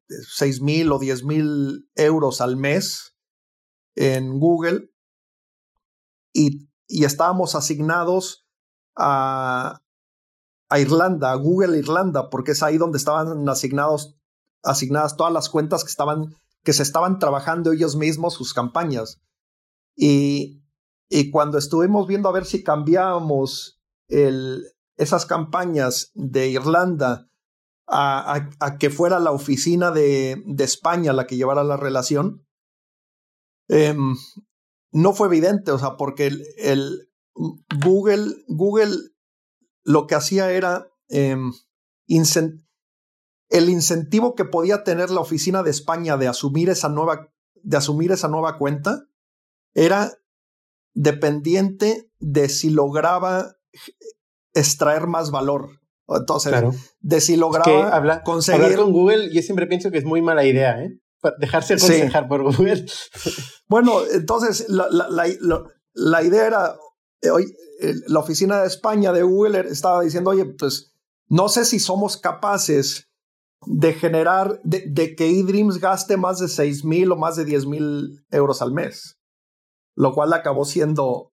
seis 0.07 0.61
mil 0.61 0.91
o 0.91 0.97
diez 0.97 1.23
mil 1.23 1.87
euros 1.93 2.41
al 2.41 2.57
mes 2.57 3.15
en 3.93 4.39
Google 4.39 4.89
y, 6.33 6.67
y 6.87 7.03
estábamos 7.03 7.53
asignados 7.53 8.47
a, 8.95 9.83
a 10.71 10.79
Irlanda, 10.79 11.33
a 11.33 11.35
Google 11.35 11.77
Irlanda, 11.77 12.29
porque 12.29 12.53
es 12.53 12.63
ahí 12.63 12.77
donde 12.77 12.97
estaban 12.97 13.47
asignados, 13.49 14.15
asignadas 14.63 15.17
todas 15.17 15.33
las 15.33 15.49
cuentas 15.49 15.83
que 15.83 15.89
estaban, 15.89 16.33
que 16.63 16.71
se 16.71 16.81
estaban 16.81 17.19
trabajando 17.19 17.73
ellos 17.73 17.97
mismos 17.97 18.35
sus 18.35 18.53
campañas. 18.53 19.19
Y, 19.97 20.63
y 21.09 21.29
cuando 21.29 21.57
estuvimos 21.57 22.07
viendo 22.07 22.29
a 22.29 22.31
ver 22.31 22.45
si 22.45 22.63
cambiábamos 22.63 23.81
el, 24.07 24.63
esas 24.95 25.25
campañas 25.25 26.11
de 26.13 26.47
Irlanda 26.47 27.27
a, 27.85 28.47
a, 28.61 28.77
que 28.77 28.89
fuera 28.89 29.19
la 29.19 29.31
oficina 29.31 29.91
de, 29.91 30.41
de, 30.45 30.63
España 30.63 31.11
la 31.11 31.27
que 31.27 31.35
llevara 31.35 31.65
la 31.65 31.75
relación, 31.75 32.47
eh, 33.67 33.93
no 34.93 35.11
fue 35.11 35.27
evidente, 35.27 35.71
o 35.73 35.79
sea, 35.79 35.97
porque 35.97 36.27
el, 36.27 36.45
el 36.57 37.09
Google, 37.33 38.35
Google 38.47 39.10
lo 39.83 40.07
que 40.07 40.15
hacía 40.15 40.51
era 40.51 40.87
em, 41.09 41.53
el 43.49 43.69
incentivo 43.69 44.35
que 44.35 44.45
podía 44.45 44.83
tener 44.83 45.09
la 45.09 45.21
oficina 45.21 45.63
de 45.63 45.71
España 45.71 46.17
de 46.17 46.27
asumir 46.27 46.69
esa 46.69 46.89
nueva, 46.89 47.31
de 47.55 47.77
asumir 47.77 48.11
esa 48.11 48.27
nueva 48.27 48.57
cuenta 48.57 49.05
era 49.73 50.13
dependiente 50.93 52.09
de 52.19 52.49
si 52.49 52.69
lograba 52.69 53.55
extraer 54.53 55.07
más 55.07 55.31
valor. 55.31 55.81
Entonces, 56.07 56.53
de 56.99 57.21
si 57.21 57.37
lograba 57.37 58.23
conseguir. 58.23 58.63
Hablar 58.63 58.77
con 58.77 58.91
Google, 58.91 59.33
yo 59.33 59.41
siempre 59.41 59.67
pienso 59.67 59.91
que 59.91 59.97
es 59.97 60.05
muy 60.05 60.21
mala 60.21 60.45
idea, 60.45 60.83
¿eh? 60.83 60.97
Dejarse 61.37 61.75
aconsejar 61.75 62.27
por 62.27 62.43
Google. 62.43 62.85
bueno, 63.67 64.01
entonces 64.11 64.65
la, 64.69 64.87
la, 64.89 65.07
la, 65.09 65.63
la 65.93 66.23
idea 66.23 66.47
era, 66.47 66.75
hoy 67.29 67.53
la 68.07 68.19
oficina 68.19 68.61
de 68.61 68.67
España 68.67 69.11
de 69.11 69.23
Google 69.23 69.59
estaba 69.61 70.01
diciendo, 70.01 70.31
oye, 70.31 70.45
pues 70.45 70.93
no 71.27 71.49
sé 71.49 71.65
si 71.65 71.79
somos 71.79 72.17
capaces 72.17 73.09
de 73.65 73.93
generar, 73.93 74.59
de, 74.63 75.15
que 75.15 75.39
eDreams 75.39 75.79
gaste 75.79 76.17
más 76.17 76.39
de 76.39 76.47
6 76.47 76.83
mil 76.83 77.11
o 77.11 77.15
más 77.15 77.35
de 77.35 77.45
10 77.45 77.65
mil 77.67 78.25
euros 78.31 78.61
al 78.61 78.71
mes, 78.71 79.19
lo 79.95 80.13
cual 80.13 80.33
acabó 80.33 80.65
siendo, 80.65 81.31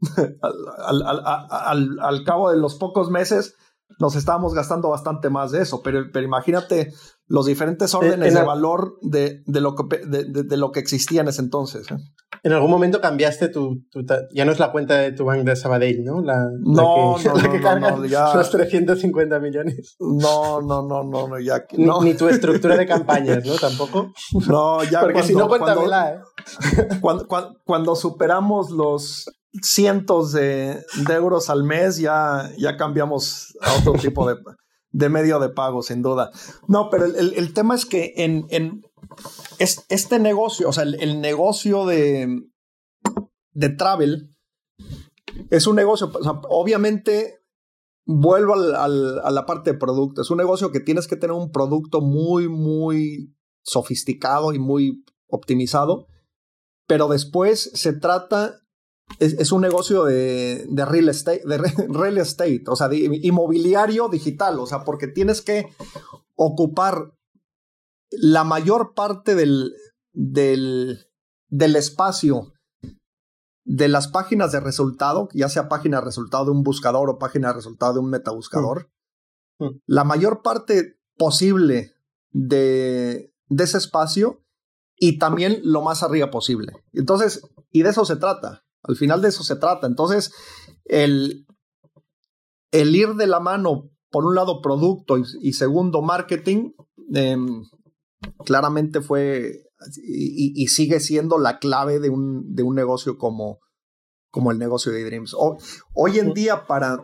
al, 0.16 1.02
al, 1.02 1.98
al, 2.00 2.24
cabo 2.24 2.50
de 2.50 2.58
los 2.58 2.76
pocos 2.76 3.10
meses, 3.10 3.54
nos 3.98 4.16
estábamos 4.16 4.54
gastando 4.54 4.90
bastante 4.90 5.30
más 5.30 5.50
de 5.50 5.62
eso, 5.62 5.82
pero, 5.82 6.10
pero 6.12 6.24
imagínate 6.24 6.92
los 7.26 7.46
diferentes 7.46 7.94
órdenes 7.94 8.32
de 8.32 8.42
valor 8.42 8.98
de, 9.02 9.42
de, 9.46 9.60
lo 9.60 9.74
que, 9.74 9.98
de, 10.06 10.24
de, 10.24 10.56
lo 10.56 10.72
que 10.72 10.80
existía 10.80 11.20
en 11.20 11.28
ese 11.28 11.42
entonces. 11.42 11.90
¿eh? 11.90 11.96
En 12.42 12.52
algún 12.52 12.70
momento 12.70 13.00
cambiaste 13.00 13.48
tu, 13.48 13.84
tu, 13.90 14.04
Ya 14.32 14.44
no 14.44 14.52
es 14.52 14.58
la 14.58 14.72
cuenta 14.72 14.96
de 14.96 15.12
tu 15.12 15.24
bank 15.24 15.44
de 15.44 15.56
Sabadell, 15.56 16.04
¿no? 16.04 16.20
La, 16.20 16.48
no, 16.60 17.16
la 17.16 17.22
que, 17.22 17.28
no, 17.28 17.34
la 17.42 17.52
que 17.52 17.60
carga 17.60 17.96
los 17.96 18.50
350 18.50 19.40
millones. 19.40 19.96
No, 19.98 20.60
no, 20.60 20.82
no, 20.82 21.04
no, 21.04 21.28
no 21.28 21.38
ya 21.40 21.64
ni, 21.72 21.86
ni, 22.02 22.14
tu 22.14 22.28
estructura 22.28 22.76
de 22.76 22.86
campañas, 22.86 23.44
¿no? 23.44 23.54
Tampoco. 23.60 24.12
No, 24.48 24.82
ya 24.84 25.00
Porque 25.00 25.22
si 25.22 25.34
no, 25.34 25.48
cuéntamela, 25.48 26.14
¿eh? 26.14 26.20
Cuando, 27.00 27.26
cuando, 27.26 27.56
cuando 27.64 27.96
superamos 27.96 28.70
los 28.70 29.26
cientos 29.62 30.32
de, 30.32 30.82
de, 31.06 31.14
euros 31.14 31.50
al 31.50 31.64
mes, 31.64 31.98
ya, 31.98 32.50
ya 32.56 32.76
cambiamos 32.76 33.56
a 33.60 33.74
otro 33.78 33.94
tipo 33.94 34.28
de, 34.28 34.36
de 34.90 35.08
medio 35.08 35.38
de 35.38 35.48
pago, 35.48 35.82
sin 35.82 36.02
duda. 36.02 36.30
No, 36.66 36.88
pero 36.90 37.06
el, 37.06 37.34
el, 37.34 37.52
tema 37.54 37.74
es 37.74 37.86
que 37.86 38.12
en, 38.16 38.46
en 38.50 38.82
es, 39.58 39.84
este 39.88 40.18
negocio, 40.18 40.68
o 40.68 40.72
sea, 40.72 40.84
el, 40.84 41.00
el, 41.00 41.20
negocio 41.20 41.86
de, 41.86 42.42
de 43.52 43.68
travel 43.70 44.34
es 45.50 45.66
un 45.66 45.76
negocio, 45.76 46.10
o 46.12 46.22
sea, 46.22 46.40
obviamente 46.48 47.40
vuelvo 48.06 48.54
al, 48.54 49.20
a 49.20 49.30
la 49.30 49.46
parte 49.46 49.72
de 49.72 49.78
producto, 49.78 50.22
es 50.22 50.30
un 50.30 50.38
negocio 50.38 50.72
que 50.72 50.80
tienes 50.80 51.06
que 51.06 51.16
tener 51.16 51.36
un 51.36 51.50
producto 51.50 52.00
muy, 52.00 52.48
muy 52.48 53.34
sofisticado 53.62 54.52
y 54.52 54.58
muy 54.58 55.04
optimizado, 55.28 56.06
pero 56.86 57.08
después 57.08 57.70
se 57.74 57.92
trata 57.92 58.60
es, 59.18 59.52
un 59.52 59.62
negocio 59.62 60.04
de, 60.04 60.66
de, 60.68 60.84
real 60.84 61.08
estate, 61.08 61.42
de 61.44 61.58
real 61.88 62.18
estate, 62.18 62.62
o 62.66 62.76
sea, 62.76 62.88
de 62.88 63.20
inmobiliario 63.22 64.08
digital, 64.08 64.58
o 64.58 64.66
sea, 64.66 64.84
porque 64.84 65.08
tienes 65.08 65.42
que 65.42 65.66
ocupar 66.34 67.14
la 68.10 68.44
mayor 68.44 68.94
parte 68.94 69.34
del, 69.34 69.74
del, 70.12 71.06
del 71.48 71.76
espacio 71.76 72.52
de 73.64 73.88
las 73.88 74.08
páginas 74.08 74.50
de 74.52 74.60
resultado, 74.60 75.28
ya 75.34 75.48
sea 75.50 75.68
página 75.68 75.98
de 75.98 76.06
resultado 76.06 76.46
de 76.46 76.50
un 76.52 76.62
buscador 76.62 77.10
o 77.10 77.18
página 77.18 77.48
de 77.48 77.54
resultado 77.54 77.94
de 77.94 78.00
un 78.00 78.10
metabuscador, 78.10 78.90
mm. 79.58 79.64
Mm. 79.64 79.80
la 79.86 80.04
mayor 80.04 80.42
parte 80.42 80.98
posible 81.18 81.92
de, 82.30 83.34
de 83.48 83.64
ese 83.64 83.78
espacio 83.78 84.42
y 84.96 85.18
también 85.18 85.60
lo 85.64 85.82
más 85.82 86.02
arriba 86.02 86.30
posible. 86.30 86.72
Entonces, 86.92 87.42
y 87.70 87.82
de 87.82 87.90
eso 87.90 88.04
se 88.04 88.16
trata. 88.16 88.64
Al 88.82 88.96
final 88.96 89.20
de 89.20 89.28
eso 89.28 89.44
se 89.44 89.56
trata. 89.56 89.86
Entonces, 89.86 90.32
el, 90.84 91.46
el 92.70 92.96
ir 92.96 93.14
de 93.14 93.26
la 93.26 93.40
mano, 93.40 93.90
por 94.10 94.24
un 94.24 94.34
lado, 94.34 94.62
producto 94.62 95.16
y, 95.18 95.52
segundo, 95.52 96.02
marketing, 96.02 96.72
em, 97.12 97.64
claramente 98.44 99.00
fue 99.00 99.68
y, 99.96 100.66
sigue 100.68 101.00
siendo 101.00 101.38
la 101.38 101.58
clave 101.58 102.00
de 102.00 102.10
un, 102.10 102.54
de 102.54 102.62
un 102.62 102.74
negocio 102.74 103.16
como, 103.16 103.60
como 104.30 104.50
el 104.50 104.58
negocio 104.58 104.92
de 104.92 105.04
Dreams. 105.04 105.34
hoy 105.94 106.18
en 106.18 106.34
día, 106.34 106.66
para, 106.66 107.00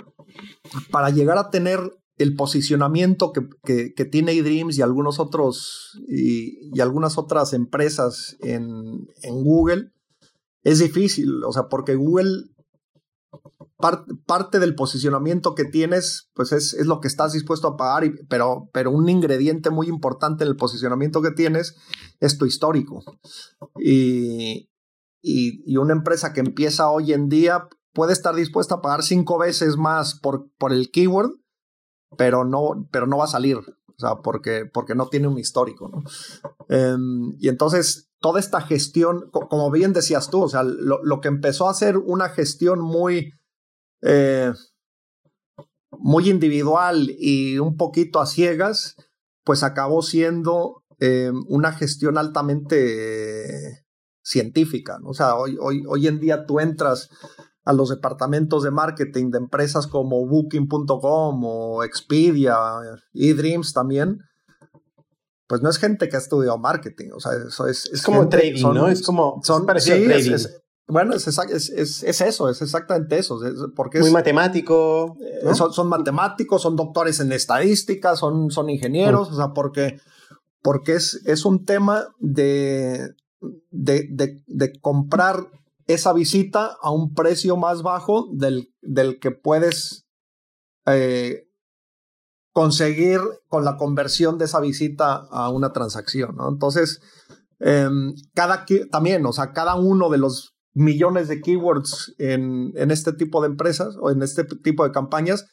para 0.90 1.10
llegar 1.10 1.38
a 1.38 1.50
tener 1.50 1.80
el 2.16 2.36
posicionamiento 2.36 3.32
que, 3.32 3.92
que, 3.94 4.04
tiene 4.04 4.32
eDreams 4.32 4.78
y 4.78 4.82
algunos 4.82 5.18
otros 5.18 6.00
y, 6.08 6.80
algunas 6.80 7.18
otras 7.18 7.52
empresas 7.52 8.36
en, 8.40 9.08
en, 9.22 9.44
Google 9.44 9.92
es 10.62 10.78
difícil, 10.78 11.42
o 11.44 11.52
sea, 11.52 11.68
porque 11.68 11.94
Google 11.94 12.44
parte 14.26 14.58
del 14.58 14.74
posicionamiento 14.74 15.54
que 15.54 15.64
tienes, 15.64 16.30
pues 16.34 16.52
es, 16.52 16.74
es, 16.74 16.86
lo 16.86 17.00
que 17.00 17.08
estás 17.08 17.32
dispuesto 17.32 17.68
a 17.68 17.76
pagar, 17.76 18.10
pero, 18.28 18.68
pero 18.72 18.90
un 18.90 19.08
ingrediente 19.08 19.70
muy 19.70 19.88
importante 19.88 20.44
en 20.44 20.50
el 20.50 20.56
posicionamiento 20.56 21.22
que 21.22 21.30
tienes 21.30 21.76
es 22.20 22.38
tu 22.38 22.46
histórico. 22.46 23.02
Y, 23.78 24.70
y, 25.22 25.76
una 25.76 25.92
empresa 25.92 26.32
que 26.32 26.40
empieza 26.40 26.90
hoy 26.90 27.12
en 27.12 27.28
día 27.28 27.68
puede 27.92 28.12
estar 28.12 28.34
dispuesta 28.34 28.76
a 28.76 28.82
pagar 28.82 29.02
cinco 29.02 29.38
veces 29.38 29.76
más 29.76 30.18
por, 30.18 30.50
por 30.58 30.72
el 30.72 30.90
keyword 30.90 31.32
pero 32.16 32.44
no, 32.44 32.88
pero 32.90 33.06
no 33.06 33.18
va 33.18 33.24
a 33.24 33.28
salir, 33.28 33.56
o 33.56 33.98
sea, 33.98 34.16
porque, 34.22 34.64
porque 34.72 34.94
no 34.94 35.08
tiene 35.08 35.28
un 35.28 35.38
histórico. 35.38 35.90
Em, 36.68 37.36
y 37.38 37.48
entonces, 37.48 38.10
toda 38.20 38.40
esta 38.40 38.60
gestión, 38.60 39.30
como 39.30 39.70
bien 39.70 39.92
decías 39.92 40.30
tú, 40.30 40.42
o 40.42 40.48
sea, 40.48 40.62
lo, 40.62 41.20
que 41.20 41.28
empezó 41.28 41.68
a 41.68 41.74
ser 41.74 41.98
una 41.98 42.30
gestión 42.30 42.80
muy, 42.80 43.32
eh, 44.04 44.52
muy 45.90 46.28
individual 46.28 47.10
y 47.18 47.58
un 47.58 47.76
poquito 47.76 48.20
a 48.20 48.26
ciegas, 48.26 48.96
pues 49.44 49.62
acabó 49.62 50.02
siendo 50.02 50.84
em, 50.98 51.42
una 51.48 51.72
gestión 51.72 52.18
altamente 52.18 53.84
científica, 54.22 54.98
¿no? 55.00 55.10
O 55.10 55.14
sea, 55.14 55.36
hoy, 55.36 55.56
hoy, 55.60 55.84
hoy 55.86 56.06
en 56.06 56.20
día 56.20 56.46
tú 56.46 56.60
entras 56.60 57.10
a 57.64 57.72
los 57.72 57.88
departamentos 57.88 58.62
de 58.62 58.70
marketing 58.70 59.30
de 59.30 59.38
empresas 59.38 59.86
como 59.86 60.26
Booking.com 60.26 61.44
o 61.44 61.82
Expedia, 61.84 62.56
eDreams 63.14 63.72
también, 63.72 64.20
pues 65.46 65.62
no 65.62 65.70
es 65.70 65.78
gente 65.78 66.08
que 66.08 66.16
ha 66.16 66.18
estudiado 66.18 66.58
marketing, 66.58 67.10
o 67.14 67.20
sea, 67.20 67.32
eso 67.46 67.66
es... 67.66 67.86
Es, 67.86 68.02
como 68.02 68.28
trading, 68.28 68.62
¿no? 68.74 68.88
Es 68.88 69.02
como... 69.02 69.40
Son, 69.42 69.64
parecido 69.66 69.96
trading. 70.04 70.36
Bueno, 70.86 71.14
es, 71.14 71.26
es, 71.26 72.02
es, 72.02 72.20
eso, 72.20 72.50
es 72.50 72.60
exactamente 72.60 73.18
eso. 73.18 73.40
porque 73.74 74.00
Muy 74.00 74.10
matemático. 74.10 75.16
Eh, 75.20 75.54
son, 75.54 75.72
son, 75.72 75.88
matemáticos, 75.88 76.62
son 76.62 76.76
doctores 76.76 77.20
en 77.20 77.32
estadística, 77.32 78.16
son, 78.16 78.50
son 78.50 78.68
ingenieros, 78.68 79.30
o 79.30 79.36
sea, 79.36 79.52
porque, 79.54 79.98
porque 80.62 80.94
es, 80.94 81.22
es 81.24 81.44
un 81.46 81.64
tema 81.64 82.08
de, 82.18 83.14
de, 83.70 84.08
de, 84.10 84.42
de 84.46 84.80
comprar 84.80 85.48
esa 85.86 86.12
visita 86.12 86.76
a 86.82 86.90
un 86.90 87.14
precio 87.14 87.56
más 87.56 87.82
bajo 87.82 88.28
del, 88.32 88.72
del 88.82 89.18
que 89.18 89.30
puedes 89.30 90.06
eh, 90.86 91.48
conseguir 92.52 93.20
con 93.48 93.64
la 93.64 93.76
conversión 93.76 94.38
de 94.38 94.44
esa 94.44 94.60
visita 94.60 95.26
a 95.30 95.50
una 95.50 95.72
transacción, 95.72 96.36
¿no? 96.36 96.48
Entonces, 96.48 97.00
em, 97.58 98.14
cada 98.34 98.64
también, 98.90 99.24
o 99.26 99.32
sea, 99.32 99.52
cada 99.52 99.74
uno 99.74 100.08
de 100.08 100.18
los 100.18 100.53
millones 100.74 101.28
de 101.28 101.40
keywords 101.40 102.14
en, 102.18 102.72
en, 102.74 102.90
este 102.90 103.12
tipo 103.12 103.40
de 103.40 103.48
empresas 103.48 103.96
o 104.00 104.10
en 104.10 104.22
este 104.22 104.44
tipo 104.44 104.84
de 104.84 104.92
campañas, 104.92 105.46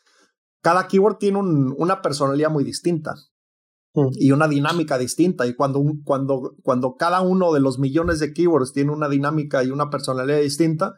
cada 0.61 0.88
keyword 0.88 1.17
tiene 1.17 1.39
una 1.39 2.01
personalidad 2.01 2.49
muy 2.49 2.63
distinta. 2.63 3.15
Mm. 3.93 4.07
y 4.13 4.32
una 4.32 4.47
dinámica 4.47 4.97
distinta. 4.97 5.45
Y 5.45 5.55
cuando, 5.55 5.84
cuando, 6.05 6.55
cuando 6.63 6.95
cada 6.95 7.22
uno 7.22 7.51
de 7.53 7.59
los 7.59 7.78
millones 7.78 8.19
de 8.19 8.34
keywords 8.34 8.72
tiene 8.74 8.91
una 8.91 9.09
dinámica 9.09 9.63
y 9.63 9.69
una 9.69 9.89
personalidad 9.89 10.39
distinta, 10.39 10.93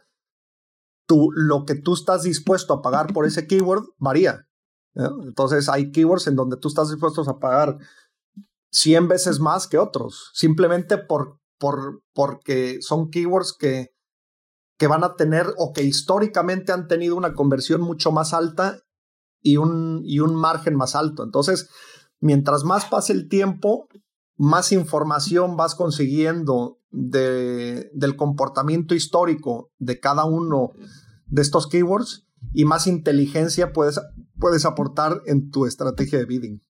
tú, 1.06 1.30
lo 1.34 1.64
que 1.64 1.74
tú 1.74 1.94
estás 1.94 2.22
dispuesto 2.22 2.72
a 2.72 2.82
pagar 2.82 3.12
por 3.12 3.26
ese 3.26 3.46
keyword 3.46 3.84
varía. 3.98 4.46
Entonces 4.94 5.68
hay 5.68 5.90
keywords 5.90 6.28
en 6.28 6.36
donde 6.36 6.56
tú 6.56 6.68
estás 6.68 6.88
dispuesto 6.88 7.22
a 7.28 7.40
pagar 7.40 7.78
100 8.70 9.08
veces 9.08 9.40
más 9.40 9.66
que 9.66 9.78
otros, 9.78 10.30
simplemente 10.34 10.98
por, 10.98 11.40
por, 11.58 12.02
porque 12.12 12.78
son 12.80 13.10
keywords 13.10 13.56
que, 13.58 13.93
que 14.78 14.86
van 14.86 15.04
a 15.04 15.14
tener 15.14 15.46
o 15.56 15.72
que 15.72 15.82
históricamente 15.82 16.72
han 16.72 16.88
tenido 16.88 17.16
una 17.16 17.34
conversión 17.34 17.80
mucho 17.80 18.10
más 18.10 18.34
alta 18.34 18.80
y 19.40 19.56
un, 19.56 20.02
y 20.04 20.20
un 20.20 20.34
margen 20.34 20.74
más 20.74 20.96
alto. 20.96 21.22
Entonces, 21.22 21.68
mientras 22.20 22.64
más 22.64 22.86
pase 22.86 23.12
el 23.12 23.28
tiempo, 23.28 23.88
más 24.36 24.72
información 24.72 25.56
vas 25.56 25.74
consiguiendo 25.74 26.80
de, 26.90 27.90
del 27.92 28.16
comportamiento 28.16 28.94
histórico 28.94 29.70
de 29.78 30.00
cada 30.00 30.24
uno 30.24 30.72
de 31.26 31.42
estos 31.42 31.66
keywords 31.68 32.26
y 32.52 32.64
más 32.64 32.86
inteligencia 32.86 33.72
puedes, 33.72 34.00
puedes 34.38 34.64
aportar 34.64 35.22
en 35.26 35.50
tu 35.50 35.66
estrategia 35.66 36.18
de 36.18 36.26
bidding. 36.26 36.62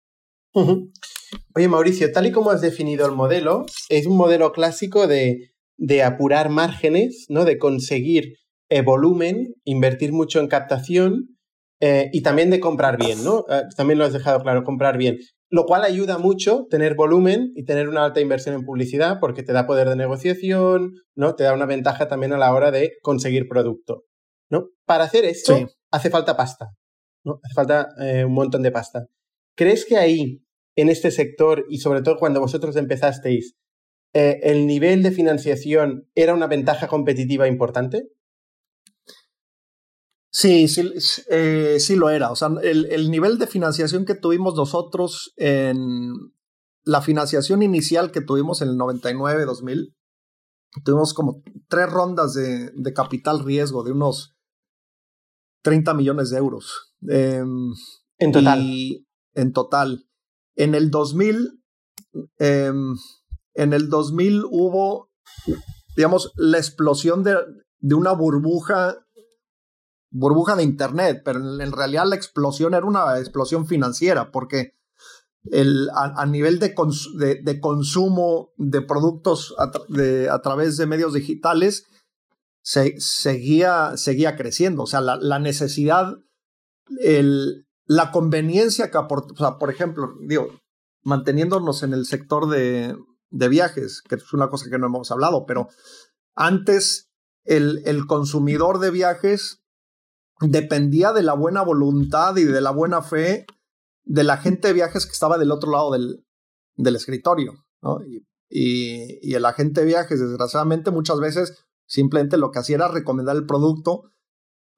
Oye, 1.56 1.68
Mauricio, 1.68 2.12
tal 2.12 2.26
y 2.26 2.32
como 2.32 2.50
has 2.50 2.60
definido 2.60 3.06
el 3.06 3.12
modelo, 3.12 3.66
es 3.88 4.06
un 4.06 4.16
modelo 4.16 4.52
clásico 4.52 5.08
de, 5.08 5.53
de 5.76 6.02
apurar 6.02 6.50
márgenes, 6.50 7.26
¿no? 7.28 7.44
De 7.44 7.58
conseguir 7.58 8.34
eh, 8.70 8.82
volumen, 8.82 9.54
invertir 9.64 10.12
mucho 10.12 10.40
en 10.40 10.48
captación 10.48 11.36
eh, 11.80 12.10
y 12.12 12.22
también 12.22 12.50
de 12.50 12.60
comprar 12.60 12.98
bien, 12.98 13.24
¿no? 13.24 13.44
Eh, 13.50 13.62
también 13.76 13.98
lo 13.98 14.04
has 14.04 14.12
dejado 14.12 14.40
claro, 14.42 14.64
comprar 14.64 14.96
bien 14.98 15.18
lo 15.54 15.66
cual 15.66 15.84
ayuda 15.84 16.18
mucho 16.18 16.66
tener 16.68 16.96
volumen 16.96 17.52
y 17.54 17.64
tener 17.64 17.88
una 17.88 18.04
alta 18.04 18.20
inversión 18.20 18.56
en 18.56 18.64
publicidad 18.64 19.18
porque 19.20 19.44
te 19.44 19.52
da 19.52 19.68
poder 19.68 19.88
de 19.88 19.94
negociación, 19.94 20.94
¿no? 21.14 21.36
Te 21.36 21.44
da 21.44 21.54
una 21.54 21.64
ventaja 21.64 22.08
también 22.08 22.32
a 22.32 22.38
la 22.38 22.52
hora 22.52 22.72
de 22.72 22.94
conseguir 23.02 23.46
producto, 23.48 24.02
¿no? 24.50 24.70
Para 24.84 25.04
hacer 25.04 25.24
esto 25.24 25.56
hace 25.92 26.10
falta 26.10 26.36
pasta, 26.36 26.70
¿no? 27.24 27.38
Hace 27.44 27.54
falta 27.54 27.88
eh, 28.00 28.24
un 28.24 28.34
montón 28.34 28.62
de 28.62 28.72
pasta. 28.72 29.06
¿Crees 29.56 29.84
que 29.84 29.96
ahí, 29.96 30.42
en 30.74 30.88
este 30.88 31.12
sector 31.12 31.64
y 31.68 31.78
sobre 31.78 32.02
todo 32.02 32.16
cuando 32.16 32.40
vosotros 32.40 32.74
empezasteis, 32.74 33.54
eh, 34.14 34.40
el 34.44 34.66
nivel 34.66 35.02
de 35.02 35.10
financiación 35.10 36.08
era 36.14 36.34
una 36.34 36.46
ventaja 36.46 36.88
competitiva 36.88 37.48
importante? 37.48 38.08
Sí, 40.30 40.68
sí, 40.68 40.92
eh, 41.30 41.76
sí 41.78 41.96
lo 41.96 42.10
era. 42.10 42.30
O 42.30 42.36
sea, 42.36 42.48
el, 42.62 42.86
el, 42.86 43.10
nivel 43.10 43.38
de 43.38 43.46
financiación 43.46 44.04
que 44.04 44.14
tuvimos 44.14 44.54
nosotros 44.56 45.32
en 45.36 46.12
la 46.84 47.02
financiación 47.02 47.62
inicial 47.62 48.10
que 48.10 48.20
tuvimos 48.20 48.62
en 48.62 48.68
el 48.68 48.76
99-2000, 48.76 49.94
tuvimos 50.84 51.14
como 51.14 51.42
tres 51.68 51.90
rondas 51.90 52.34
de, 52.34 52.70
de, 52.74 52.92
capital 52.92 53.44
riesgo 53.44 53.84
de 53.84 53.92
unos 53.92 54.36
30 55.62 55.94
millones 55.94 56.30
de 56.30 56.38
euros. 56.38 56.94
Em, 57.08 57.72
en 58.18 58.32
total. 58.32 58.60
Y 58.60 59.06
en 59.34 59.52
total. 59.52 60.06
En 60.56 60.74
el 60.74 60.90
2000, 60.90 61.62
em, 62.38 62.96
en 63.54 63.72
el 63.72 63.88
2000 63.88 64.44
hubo, 64.50 65.10
digamos, 65.96 66.32
la 66.36 66.58
explosión 66.58 67.22
de, 67.22 67.36
de 67.78 67.94
una 67.94 68.12
burbuja 68.12 69.04
burbuja 70.14 70.54
de 70.54 70.62
Internet, 70.62 71.22
pero 71.24 71.60
en, 71.60 71.72
realidad 71.72 72.06
la 72.06 72.14
explosión 72.14 72.72
era 72.72 72.86
una 72.86 73.18
explosión 73.18 73.66
financiera, 73.66 74.30
porque 74.30 74.74
el, 75.50 75.90
a, 75.92 76.24
nivel 76.24 76.60
de, 76.60 76.74
de, 77.42 77.60
consumo 77.60 78.52
de 78.56 78.80
productos 78.80 79.54
a, 79.58 80.40
través 80.40 80.76
de 80.76 80.86
medios 80.86 81.14
digitales 81.14 81.86
se, 82.62 82.94
seguía, 82.98 83.96
seguía 83.96 84.36
creciendo. 84.36 84.84
O 84.84 84.86
sea, 84.86 85.00
la, 85.00 85.16
la 85.16 85.40
necesidad, 85.40 86.16
el, 87.00 87.66
la 87.84 88.12
conveniencia 88.12 88.92
que 88.92 88.98
aporta, 88.98 89.34
o 89.34 89.36
sea, 89.36 89.58
por 89.58 89.68
ejemplo, 89.68 90.14
digo, 90.20 90.46
manteniéndonos 91.02 91.82
en 91.82 91.92
el 91.92 92.06
sector 92.06 92.48
de, 92.48 92.96
de 93.34 93.48
viajes, 93.48 94.00
que 94.02 94.14
es 94.14 94.32
una 94.32 94.48
cosa 94.48 94.70
que 94.70 94.78
no 94.78 94.86
hemos 94.86 95.10
hablado, 95.10 95.44
pero 95.44 95.68
antes 96.36 97.10
el, 97.44 97.82
el 97.84 98.06
consumidor 98.06 98.78
de 98.78 98.90
viajes 98.90 99.62
dependía 100.40 101.12
de 101.12 101.22
la 101.22 101.34
buena 101.34 101.62
voluntad 101.62 102.36
y 102.36 102.44
de 102.44 102.60
la 102.60 102.70
buena 102.70 103.02
fe 103.02 103.46
de 104.04 104.24
la 104.24 104.36
gente 104.36 104.68
de 104.68 104.74
viajes 104.74 105.06
que 105.06 105.12
estaba 105.12 105.38
del 105.38 105.50
otro 105.50 105.72
lado 105.72 105.92
del, 105.92 106.24
del 106.76 106.96
escritorio. 106.96 107.54
¿no? 107.82 107.98
Y, 108.04 108.26
y, 108.48 109.34
el 109.34 109.44
agente 109.46 109.80
de 109.80 109.86
viajes, 109.86 110.20
desgraciadamente, 110.20 110.90
muchas 110.90 111.18
veces 111.18 111.64
simplemente 111.86 112.36
lo 112.36 112.50
que 112.50 112.60
hacía 112.60 112.76
era 112.76 112.88
recomendar 112.88 113.36
el 113.36 113.46
producto 113.46 114.12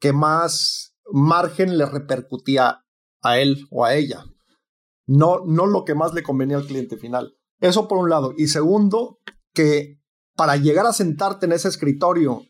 que 0.00 0.12
más 0.12 0.94
margen 1.12 1.76
le 1.76 1.86
repercutía 1.86 2.84
a 3.22 3.38
él 3.38 3.66
o 3.70 3.84
a 3.84 3.94
ella. 3.94 4.24
No, 5.06 5.44
no 5.44 5.66
lo 5.66 5.84
que 5.84 5.94
más 5.94 6.14
le 6.14 6.22
convenía 6.22 6.56
al 6.56 6.66
cliente 6.66 6.96
final. 6.96 7.36
Eso 7.60 7.88
por 7.88 7.98
un 7.98 8.10
lado. 8.10 8.34
Y 8.36 8.48
segundo, 8.48 9.20
que 9.52 10.00
para 10.34 10.56
llegar 10.56 10.86
a 10.86 10.92
sentarte 10.92 11.46
en 11.46 11.52
ese 11.52 11.68
escritorio 11.68 12.42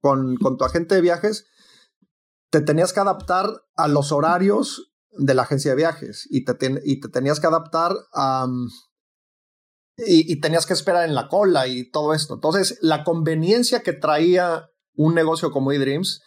con, 0.00 0.36
con 0.36 0.56
tu 0.56 0.64
agente 0.64 0.94
de 0.94 1.00
viajes, 1.00 1.46
te 2.50 2.60
tenías 2.60 2.92
que 2.92 3.00
adaptar 3.00 3.62
a 3.76 3.88
los 3.88 4.12
horarios 4.12 4.92
de 5.10 5.34
la 5.34 5.42
agencia 5.42 5.72
de 5.72 5.76
viajes 5.76 6.26
y 6.30 6.44
te, 6.44 6.56
y 6.84 7.00
te 7.00 7.08
tenías 7.08 7.40
que 7.40 7.46
adaptar 7.46 7.94
a... 8.12 8.46
Y, 9.98 10.32
y, 10.32 10.40
tenías 10.40 10.64
que 10.64 10.72
esperar 10.72 11.06
en 11.06 11.14
la 11.14 11.28
cola 11.28 11.68
y 11.68 11.90
todo 11.90 12.14
esto. 12.14 12.32
Entonces, 12.32 12.78
la 12.80 13.04
conveniencia 13.04 13.82
que 13.82 13.92
traía 13.92 14.70
un 14.94 15.14
negocio 15.14 15.50
como 15.50 15.72
eDreams 15.72 16.22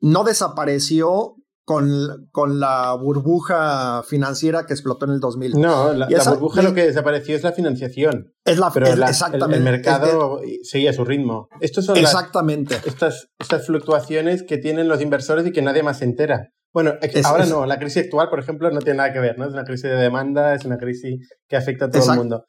no 0.00 0.22
desapareció 0.22 1.34
con, 1.64 2.28
con 2.32 2.58
la 2.60 2.94
burbuja 2.94 4.02
financiera 4.02 4.66
que 4.66 4.72
explotó 4.72 5.06
en 5.06 5.12
el 5.12 5.20
2000. 5.20 5.60
No, 5.60 5.92
la, 5.92 6.08
burbuja 6.30 6.62
lo 6.62 6.74
que 6.74 6.86
desapareció 6.86 7.36
es 7.36 7.42
la 7.42 7.52
financiación. 7.52 8.32
Es 8.44 8.58
la 8.58 8.70
Pero 8.72 8.86
exactamente. 8.86 9.56
El, 9.56 9.62
mercado 9.62 10.40
seguía 10.62 10.92
su 10.92 11.04
ritmo. 11.04 11.48
Estos 11.60 11.84
son 11.84 11.96
exactamente. 11.96 12.76
estas, 12.84 13.28
estas 13.38 13.66
fluctuaciones 13.66 14.42
que 14.42 14.58
tienen 14.58 14.88
los 14.88 15.00
inversores 15.00 15.46
y 15.46 15.52
que 15.52 15.62
nadie 15.62 15.82
más 15.82 15.98
se 15.98 16.04
entera. 16.04 16.50
Bueno, 16.72 16.94
ahora 17.24 17.46
no, 17.46 17.66
la 17.66 17.78
crisis 17.78 18.04
actual, 18.04 18.30
por 18.30 18.40
ejemplo, 18.40 18.70
no 18.70 18.80
tiene 18.80 18.98
nada 18.98 19.12
que 19.12 19.20
ver, 19.20 19.38
¿no? 19.38 19.46
Es 19.46 19.52
una 19.52 19.64
crisis 19.64 19.84
de 19.84 19.96
demanda, 19.96 20.54
es 20.54 20.64
una 20.64 20.78
crisis 20.78 21.28
que 21.46 21.56
afecta 21.56 21.84
a 21.86 21.90
todo 21.90 22.12
el 22.12 22.18
mundo. 22.18 22.46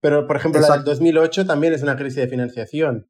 Pero, 0.00 0.26
por 0.26 0.36
ejemplo, 0.36 0.60
la 0.60 0.74
del 0.74 0.84
2008 0.84 1.46
también 1.46 1.72
es 1.72 1.82
una 1.82 1.96
crisis 1.96 2.16
de 2.16 2.28
financiación. 2.28 3.08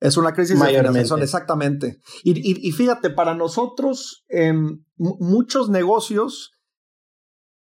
Es 0.00 0.16
una 0.16 0.32
crisis 0.34 0.58
de 0.58 0.66
financiación, 0.66 1.22
exactamente. 1.22 1.98
Y, 2.24 2.72
fíjate, 2.72 3.10
para 3.10 3.34
nosotros, 3.34 4.24
em, 4.28 4.84
muchos 5.02 5.68
negocios 5.68 6.52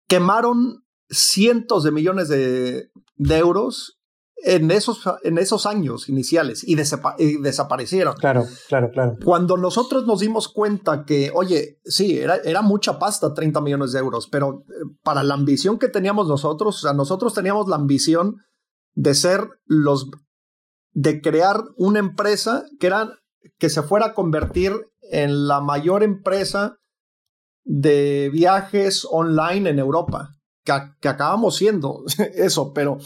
quemaron 0.07 0.83
cientos 1.09 1.83
de 1.83 1.91
millones 1.91 2.29
de, 2.29 2.89
euros 3.17 3.99
en 4.37 4.71
esos, 4.71 5.01
en 5.23 5.37
esos 5.37 5.65
años 5.65 6.09
iniciales 6.09 6.63
y, 6.63 6.75
desaparecieron. 6.75 8.15
Claro, 8.15 8.45
claro, 8.67 8.89
claro. 8.91 9.17
Cuando 9.23 9.57
nosotros 9.57 10.05
nos 10.05 10.19
dimos 10.19 10.47
cuenta 10.47 11.05
que, 11.05 11.31
oye, 11.33 11.79
sí, 11.85 12.17
era, 12.17 12.37
era 12.37 12.61
mucha 12.61 12.99
pasta, 12.99 13.33
30 13.33 13.61
millones 13.61 13.91
de 13.91 13.99
euros, 13.99 14.27
pero 14.27 14.63
eh, 14.69 14.73
para 15.03 15.23
la 15.23 15.33
ambición 15.33 15.79
que 15.79 15.89
teníamos 15.89 16.27
nosotros, 16.27 16.77
o 16.77 16.79
sea, 16.79 16.93
nosotros 16.93 17.33
teníamos 17.33 17.67
la 17.67 17.75
ambición 17.75 18.37
de 18.93 19.13
ser 19.13 19.47
los 19.65 20.09
de 20.91 21.21
crear 21.21 21.63
una 21.75 21.99
empresa 21.99 22.65
que, 22.79 22.87
era, 22.87 23.19
que 23.59 23.69
se 23.69 23.83
fuera 23.83 24.07
a 24.07 24.13
convertir 24.15 24.73
en 25.11 25.47
la 25.47 25.61
mayor 25.61 26.01
empresa 26.01 26.77
de 27.67 28.29
viajes 28.31 29.05
online 29.11 29.69
en 29.69 29.79
Europa, 29.79 30.37
que, 30.63 31.09
acabamos 31.09 31.57
siendo 31.57 32.03
eso, 32.35 32.73
pero 32.73 32.97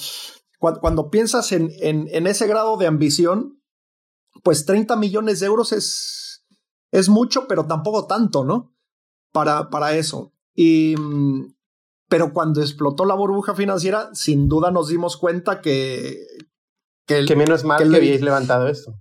cuando, 0.59 1.09
piensas 1.09 1.51
en, 1.51 1.71
en, 1.79 2.27
ese 2.27 2.45
grado 2.45 2.77
de 2.77 2.85
ambición, 2.85 3.59
pues 4.43 4.65
30 4.67 4.95
millones 4.95 5.39
de 5.39 5.47
euros 5.47 5.71
es, 5.71 6.45
es 6.91 7.09
mucho, 7.09 7.47
pero 7.47 7.65
tampoco 7.65 8.05
tanto, 8.05 8.43
¿no? 8.45 8.75
Para, 9.31 9.71
para 9.71 9.95
eso. 9.95 10.33
Y, 10.53 10.93
pero 12.07 12.31
cuando 12.31 12.61
explotó 12.61 13.05
la 13.05 13.15
burbuja 13.15 13.55
financiera, 13.55 14.11
sin 14.13 14.47
duda 14.47 14.69
nos 14.69 14.89
dimos 14.89 15.17
cuenta 15.17 15.61
que, 15.61 16.15
que, 17.07 17.35
menos 17.35 17.63
mal 17.63 17.79
que, 17.79 17.95
habíais 17.97 18.21
levantado 18.21 18.67
esto. 18.67 18.93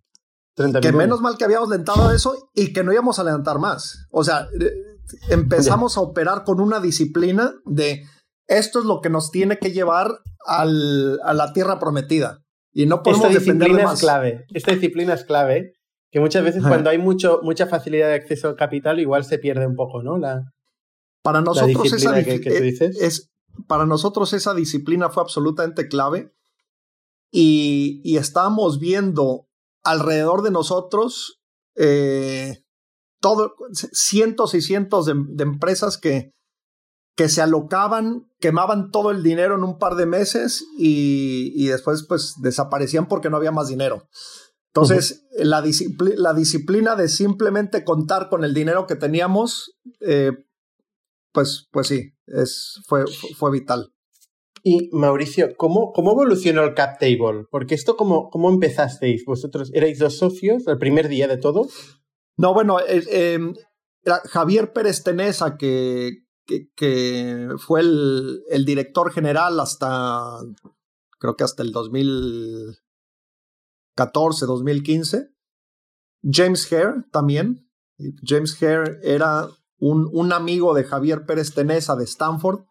que 0.80 0.92
menos 0.92 1.20
mal 1.20 1.36
que 1.36 1.44
habíamos 1.44 1.68
levantado 1.68 2.10
eso 2.10 2.50
y 2.54 2.72
que 2.72 2.82
no 2.82 2.92
íbamos 2.92 3.18
a 3.18 3.24
levantar 3.24 3.58
más. 3.58 4.06
O 4.10 4.24
sea, 4.24 4.48
empezamos 5.28 5.96
a 5.96 6.00
operar 6.00 6.44
con 6.44 6.60
una 6.60 6.80
disciplina 6.80 7.54
de 7.64 8.04
esto 8.46 8.80
es 8.80 8.84
lo 8.84 9.00
que 9.00 9.10
nos 9.10 9.30
tiene 9.30 9.58
que 9.58 9.72
llevar 9.72 10.10
al, 10.46 11.20
a 11.22 11.32
la 11.34 11.52
tierra 11.52 11.78
prometida. 11.78 12.42
Y 12.72 12.86
no 12.86 13.02
podemos 13.02 13.26
Esta 13.26 13.38
disciplina 13.38 13.92
es 13.92 14.00
clave. 14.00 14.46
Esta 14.52 14.72
disciplina 14.72 15.14
es 15.14 15.24
clave. 15.24 15.72
Que 16.10 16.18
muchas 16.18 16.42
veces 16.42 16.62
cuando 16.62 16.90
hay 16.90 16.98
mucho, 16.98 17.40
mucha 17.42 17.66
facilidad 17.66 18.08
de 18.08 18.14
acceso 18.14 18.48
al 18.48 18.56
capital, 18.56 18.98
igual 18.98 19.24
se 19.24 19.38
pierde 19.38 19.66
un 19.66 19.76
poco, 19.76 20.02
¿no? 20.02 20.18
La, 20.18 20.42
para 21.22 21.40
nosotros 21.40 21.92
esa 21.92 22.18
Es, 22.18 23.30
para 23.68 23.86
nosotros 23.86 24.32
esa 24.32 24.54
disciplina 24.54 25.10
fue 25.10 25.22
absolutamente 25.22 25.86
clave 25.86 26.32
y, 27.30 28.00
y 28.02 28.16
estábamos 28.16 28.80
viendo 28.80 29.46
alrededor 29.84 30.42
de 30.42 30.50
nosotros 30.50 31.40
eh, 31.76 32.64
todo, 33.20 33.54
cientos 33.72 34.54
y 34.54 34.62
cientos 34.62 35.06
de, 35.06 35.42
empresas 35.42 35.98
que, 35.98 36.32
que 37.16 37.28
se 37.28 37.42
alocaban, 37.42 38.28
quemaban 38.38 38.90
todo 38.90 39.10
el 39.10 39.22
dinero 39.22 39.54
en 39.56 39.64
un 39.64 39.78
par 39.78 39.94
de 39.94 40.06
meses 40.06 40.64
y, 40.78 41.52
y 41.54 41.68
después 41.68 42.04
pues 42.08 42.34
desaparecían 42.40 43.06
porque 43.06 43.30
no 43.30 43.36
había 43.36 43.52
más 43.52 43.68
dinero. 43.68 44.08
Entonces, 44.72 45.26
la, 45.32 45.64
la, 46.16 46.34
disciplina 46.34 46.94
de 46.94 47.08
simplemente 47.08 47.82
contar 47.82 48.28
con 48.28 48.44
el 48.44 48.54
dinero 48.54 48.86
que 48.86 48.94
teníamos, 48.94 49.76
eh, 50.00 50.30
pues, 51.32 51.66
pues 51.72 51.88
sí, 51.88 52.12
es, 52.26 52.80
fue, 52.86 53.04
fue 53.36 53.50
vital. 53.50 53.92
Y 54.62 54.90
Mauricio, 54.92 55.56
¿cómo, 55.56 55.92
cómo 55.92 56.12
evolucionó 56.12 56.62
el 56.62 56.74
cap 56.74 57.00
table? 57.00 57.46
Porque 57.50 57.74
esto, 57.74 57.96
¿cómo, 57.96 58.30
¿cómo 58.30 58.48
empezasteis? 58.48 59.24
¿Vosotros 59.24 59.72
erais 59.74 59.98
dos 59.98 60.18
socios 60.18 60.66
el 60.68 60.78
primer 60.78 61.08
día 61.08 61.26
de 61.26 61.38
todo? 61.38 61.66
No, 62.40 62.54
bueno, 62.54 62.78
eh, 62.80 63.34
em, 63.34 63.54
Javier 64.04 64.72
Pérez 64.72 65.02
Tenesa, 65.02 65.56
que, 65.56 66.24
que, 66.74 67.48
fue 67.58 67.80
el, 67.80 68.44
el, 68.48 68.64
director 68.64 69.12
general 69.12 69.58
hasta, 69.60 70.38
creo 71.18 71.36
que 71.36 71.44
hasta 71.44 71.62
el 71.62 71.72
2014, 71.72 74.46
2015. 74.46 75.28
James 76.22 76.72
Hare 76.72 77.04
también. 77.12 77.68
James 78.24 78.56
Hare 78.62 78.98
era 79.02 79.48
un, 79.78 80.08
un 80.12 80.32
amigo 80.32 80.72
de 80.74 80.84
Javier 80.84 81.26
Pérez 81.26 81.52
Tenesa 81.54 81.96
de 81.96 82.04
Stanford 82.04 82.64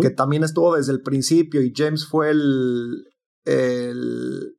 que 0.00 0.10
también 0.10 0.42
estuvo 0.42 0.74
desde 0.74 0.92
el 0.92 1.02
principio 1.02 1.62
y 1.62 1.72
James 1.74 2.06
fue 2.06 2.30
el, 2.30 3.06
el 3.44 4.55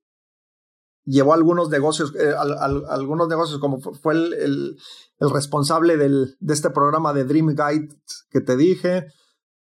llevó 1.08 1.34
algunos 1.34 1.70
negocios, 1.70 2.14
eh, 2.16 2.34
algunos 2.89 3.28
negocios 3.28 3.60
como 3.60 3.80
fue 3.80 4.14
el, 4.14 4.78
responsable 5.20 5.97
del, 5.97 6.36
de 6.39 6.53
este 6.53 6.70
programa 6.70 7.14
de 7.14 7.24
Dream 7.24 7.55
Guide 7.55 7.89
que 8.30 8.41
te 8.41 8.58
dije. 8.58 9.08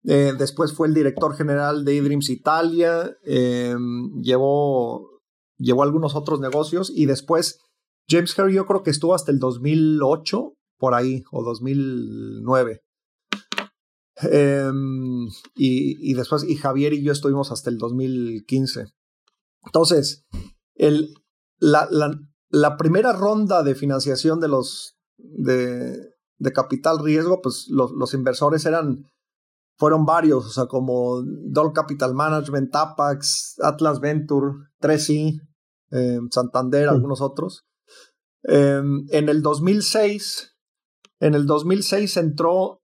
Eh, 0.03 0.33
después 0.37 0.73
fue 0.73 0.87
el 0.87 0.93
director 0.93 1.35
general 1.35 1.85
de 1.85 1.97
eDreams 1.97 2.29
Italia. 2.29 3.15
Em, 3.23 4.11
llevó, 4.21 5.21
llevó 5.57 5.83
algunos 5.83 6.15
otros 6.15 6.39
negocios 6.39 6.91
y 6.93 7.05
después 7.05 7.59
James 8.09 8.37
Harry 8.37 8.55
yo 8.55 8.65
creo 8.65 8.83
que 8.83 8.91
estuvo 8.91 9.13
hasta 9.13 9.31
el 9.31 9.39
2008 9.39 10.53
por 10.77 10.93
ahí 10.95 11.23
o 11.31 11.43
2009. 11.43 12.81
Em, 14.31 15.27
y, 15.55 16.11
y, 16.11 16.13
después, 16.13 16.43
y 16.43 16.55
Javier 16.55 16.93
y 16.93 17.03
yo 17.03 17.11
estuvimos 17.11 17.51
hasta 17.51 17.69
el 17.69 17.77
2015. 17.77 18.85
Entonces, 19.65 20.25
el, 20.75 21.15
la, 21.59 21.87
la, 21.91 22.19
la 22.49 22.77
primera 22.77 23.13
ronda 23.13 23.63
de 23.63 23.75
financiación 23.75 24.39
de 24.39 24.47
los 24.47 24.95
de, 25.17 26.15
de 26.37 26.53
capital 26.53 26.99
riesgo, 26.99 27.41
pues 27.41 27.67
los, 27.69 27.91
los, 27.91 28.13
inversores 28.13 28.65
eran, 28.65 29.05
fueron 29.77 30.05
varios, 30.05 30.45
o 30.45 30.49
sea, 30.49 30.65
como 30.67 31.21
Doll 31.23 31.73
Capital 31.73 32.13
Management, 32.13 32.71
Tapax, 32.71 33.55
Atlas 33.61 33.99
Venture, 33.99 34.53
3i, 34.81 35.39
em, 35.91 36.29
Santander, 36.29 36.89
algunos 36.89 37.21
otros. 37.21 37.63
Em, 38.43 39.05
en 39.09 39.29
el 39.29 39.41
2006, 39.41 40.55
en 41.19 41.33
el 41.33 41.45
2006 41.45 42.17
entró 42.17 42.81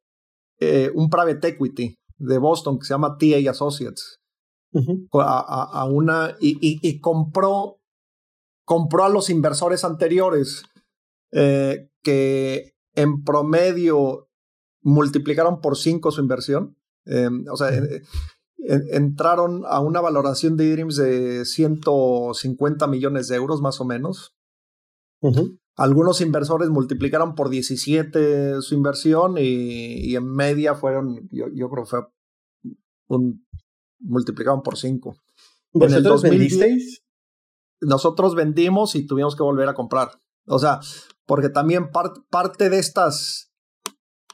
eh, 0.59 0.91
un 0.93 1.09
private 1.09 1.49
equity 1.49 1.95
de 2.17 2.37
Boston 2.37 2.79
que 2.79 2.85
se 2.85 2.93
llama 2.93 3.17
TA 3.17 3.49
Associates. 3.49 4.17
a, 5.13 5.85
una 5.91 6.37
y, 6.39 6.57
y, 6.61 7.01
compró 7.01 7.80
compró 8.71 9.03
a 9.03 9.09
los 9.09 9.29
inversores 9.29 9.83
anteriores 9.83 10.63
eh, 11.33 11.89
que 12.01 12.73
en 12.95 13.21
promedio 13.25 14.29
multiplicaron 14.81 15.59
por 15.59 15.75
cinco 15.75 16.09
su 16.09 16.21
inversión. 16.21 16.77
Em, 17.03 17.43
o 17.51 17.57
sea, 17.57 17.69
entraron 18.93 19.63
a 19.67 19.81
una 19.81 19.99
valoración 19.99 20.55
de 20.55 20.71
Dreams 20.71 20.95
de 20.95 21.43
150 21.43 22.87
millones 22.87 23.27
de 23.27 23.35
euros 23.35 23.59
más 23.59 23.81
o 23.81 23.83
menos. 23.83 24.37
algunos 25.75 26.21
inversores 26.21 26.69
multiplicaron 26.69 27.35
por 27.35 27.49
17 27.49 28.61
su 28.61 28.73
inversión 28.73 29.35
y, 29.37 30.15
en 30.15 30.31
media 30.31 30.75
fueron, 30.75 31.27
yo, 31.29 31.47
yo, 31.53 31.69
creo 31.69 31.83
que 31.83 31.89
fue 31.89 31.99
un, 33.07 33.45
multiplicaron 33.99 34.63
por 34.63 34.77
5. 34.77 35.13
¿Vosotros 35.73 36.21
vendisteis? 36.21 37.00
Nosotros 37.81 38.35
vendimos 38.35 38.95
y 38.95 39.05
tuvimos 39.05 39.35
que 39.35 39.43
volver 39.43 39.67
a 39.67 39.73
comprar. 39.73 40.11
O 40.45 40.59
sea, 40.59 40.79
porque 41.25 41.49
también 41.49 41.89
parte 42.29 42.69
de 42.69 42.79
estas, 42.79 43.51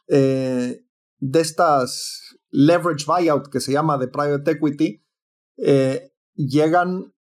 eh, 0.07 0.85
de 1.19 1.39
estas 1.39 2.37
leverage 2.49 3.05
buyout 3.05 3.49
que 3.49 3.59
se 3.59 3.71
llama 3.71 3.97
de 3.97 4.07
private 4.07 4.51
equity, 4.51 5.03
eh, 5.57 6.11
llegan 6.35 7.13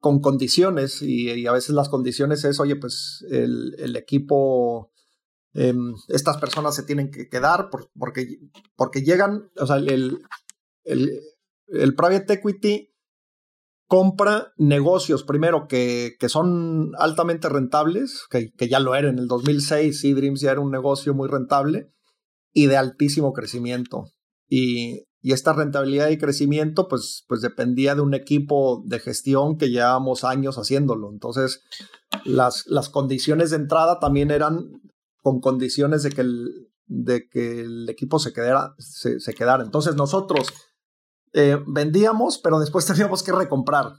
con 0.00 0.20
condiciones 0.20 1.02
y, 1.02 1.46
a 1.46 1.52
veces 1.52 1.70
las 1.70 1.88
condiciones 1.88 2.44
es, 2.44 2.60
oye, 2.60 2.76
pues 2.76 3.24
el, 3.30 3.96
equipo, 3.96 4.92
em, 5.52 5.94
estas 6.08 6.36
personas 6.36 6.76
se 6.76 6.84
tienen 6.84 7.10
que 7.10 7.28
quedar 7.28 7.68
porque, 7.70 8.38
porque 8.76 9.02
llegan, 9.02 9.50
o 9.56 9.66
sea, 9.66 9.76
el, 9.76 10.22
el, 10.84 11.20
el 11.66 11.94
private 11.94 12.34
equity 12.34 12.94
compra 13.88 14.52
negocios, 14.58 15.24
primero, 15.24 15.66
que, 15.66 16.16
que 16.20 16.28
son 16.28 16.92
altamente 16.98 17.48
rentables, 17.48 18.26
que, 18.30 18.52
que, 18.52 18.68
ya 18.68 18.80
lo 18.80 18.94
era 18.94 19.08
en 19.08 19.18
el 19.18 19.26
2006, 19.26 20.02
Dreams 20.14 20.42
ya 20.42 20.52
era 20.52 20.60
un 20.60 20.70
negocio 20.70 21.14
muy 21.14 21.26
rentable 21.26 21.90
y 22.52 22.66
de 22.66 22.76
altísimo 22.76 23.32
crecimiento. 23.32 24.04
Y, 24.46 25.06
y 25.20 25.32
esta 25.32 25.54
rentabilidad 25.54 26.10
y 26.10 26.18
crecimiento, 26.18 26.86
pues, 26.86 27.24
pues 27.28 27.40
dependía 27.40 27.94
de 27.94 28.02
un 28.02 28.12
equipo 28.12 28.82
de 28.86 29.00
gestión 29.00 29.56
que 29.56 29.70
llevábamos 29.70 30.22
años 30.22 30.58
haciéndolo. 30.58 31.10
Entonces, 31.10 31.62
las, 32.24 32.66
las 32.66 32.90
condiciones 32.90 33.50
de 33.50 33.56
entrada 33.56 33.98
también 34.00 34.30
eran 34.30 34.70
con 35.22 35.40
condiciones 35.40 36.02
de 36.02 36.10
que 36.10 36.20
el, 36.20 36.70
de 36.86 37.26
que 37.26 37.62
el 37.62 37.88
equipo 37.88 38.18
se 38.18 38.34
quedara, 38.34 38.74
se, 38.78 39.18
se 39.18 39.32
quedara. 39.32 39.64
Entonces, 39.64 39.96
nosotros 39.96 40.48
eh, 41.32 41.58
vendíamos, 41.66 42.38
pero 42.38 42.58
después 42.60 42.86
teníamos 42.86 43.22
que 43.22 43.32
recomprar 43.32 43.92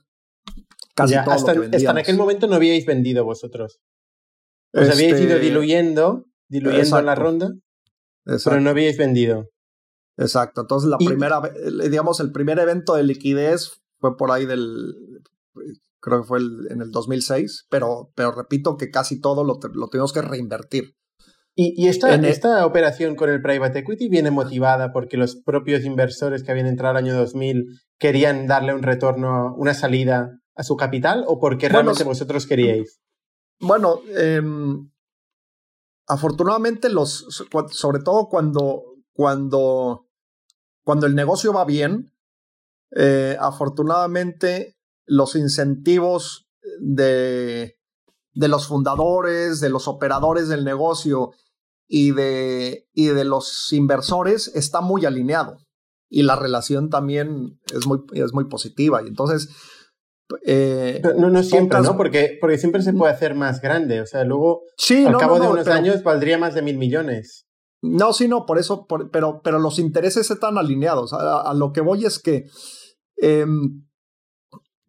casi 0.96 1.16
todo 1.24 1.32
hasta, 1.32 1.54
lo 1.54 1.70
que 1.70 1.78
Hasta 1.78 1.92
en 1.92 1.98
aquel 1.98 2.18
momento 2.18 2.48
no 2.48 2.56
habíais 2.56 2.86
vendido 2.86 3.24
vosotros. 3.24 3.80
Os 4.74 4.90
habíais 4.90 5.20
ido 5.20 5.36
este, 5.36 5.40
diluyendo, 5.40 6.26
diluyendo 6.48 7.00
en 7.00 7.06
la 7.06 7.16
ronda, 7.16 7.52
pero 8.24 8.62
no 8.62 8.70
habíais 8.70 8.98
vendido. 8.98 9.50
Exacto. 10.18 10.62
Entonces, 10.62 10.90
la 10.90 10.98
primera, 10.98 11.42
digamos, 11.90 12.20
el 12.20 12.32
primer 12.32 12.60
evento 12.60 12.96
de 12.96 13.04
liquidez 13.04 13.82
fue 14.00 14.18
por 14.18 14.32
ahí 14.32 14.46
del, 14.46 14.94
creo 16.02 16.22
que 16.22 16.28
fue 16.28 16.40
en 16.40 16.82
el 16.82 16.92
2006, 16.92 17.68
pero, 17.70 18.12
pero 18.16 18.32
repito 18.32 18.78
que 18.78 18.92
casi 18.92 19.20
todo 19.20 19.44
lo, 19.44 19.60
lo 19.74 19.88
tuvimos 19.88 20.14
que 20.14 20.22
reinvertir. 20.22 20.96
Y, 21.62 21.90
esta, 21.90 22.16
esta 22.16 22.66
operación 22.66 23.18
con 23.18 23.30
el 23.30 23.42
private 23.42 23.80
equity 23.80 24.08
viene 24.08 24.32
motivada 24.32 24.94
porque 24.94 25.18
los 25.18 25.36
propios 25.36 25.84
inversores 25.84 26.42
que 26.42 26.52
habían 26.52 26.68
entrado 26.68 26.98
el 26.98 27.06
año 27.06 27.14
2000 27.18 27.82
querían 27.98 28.48
darle 28.48 28.74
un 28.74 28.82
retorno, 28.82 29.56
una 29.58 29.74
salida 29.74 30.40
a 30.56 30.64
su 30.64 30.78
capital 30.78 31.26
o 31.28 31.38
porque 31.38 31.68
realmente 31.68 32.06
vosotros 32.06 32.48
queríais? 32.48 33.02
Bueno, 33.60 34.00
em, 34.16 34.90
afortunadamente 36.08 36.88
los, 36.88 37.26
sobre 37.72 38.04
todo 38.04 38.30
cuando, 38.30 38.96
cuando, 39.12 40.08
cuando 40.86 41.08
el 41.08 41.14
negocio 41.14 41.52
va 41.52 41.66
bien, 41.66 42.14
eh, 42.96 43.36
afortunadamente 43.38 44.78
los 45.06 45.36
incentivos 45.36 46.48
de, 46.80 47.78
de 48.34 48.48
los 48.48 48.66
fundadores, 48.66 49.60
de 49.60 49.70
los 49.70 49.90
operadores 49.90 50.48
del 50.48 50.64
negocio 50.64 51.34
y 51.90 52.12
de, 52.12 52.88
y 52.94 53.08
de 53.08 53.26
los 53.26 53.74
inversores 53.74 54.48
está 54.56 54.80
muy 54.80 55.06
alineado 55.06 55.58
y 56.08 56.22
la 56.22 56.36
relación 56.36 56.90
también 56.90 57.60
es 57.74 57.88
muy, 57.88 58.00
es 58.14 58.34
muy 58.34 58.46
positiva. 58.46 59.02
Y 59.04 59.08
entonces... 59.08 59.50
Eh, 60.46 61.02
no, 61.18 61.32
no 61.32 61.42
siempre, 61.42 61.82
¿no? 61.82 61.98
Porque, 61.98 62.38
porque 62.40 62.60
siempre 62.60 62.84
se 62.84 62.94
puede 62.94 63.12
hacer 63.12 63.34
más 63.34 63.62
grande. 63.62 64.02
O 64.02 64.06
sea, 64.06 64.24
luego, 64.24 64.62
al 65.08 65.18
cabo 65.18 65.40
de 65.40 65.48
unos 65.48 65.68
años, 65.68 66.04
valdría 66.04 66.38
más 66.38 66.54
de 66.54 66.62
mil 66.62 66.78
millones. 66.78 67.48
No, 67.82 68.14
sí, 68.14 68.28
no, 68.28 68.46
por 68.46 68.60
eso, 68.60 68.86
pero, 69.12 69.42
pero 69.44 69.58
los 69.58 69.80
intereses 69.80 70.30
están 70.30 70.60
alineados. 70.60 71.14
A, 71.14 71.52
lo 71.56 71.72
que 71.74 71.82
voy 71.82 72.06
es 72.06 72.20
que 72.20 72.46
em, 73.18 73.88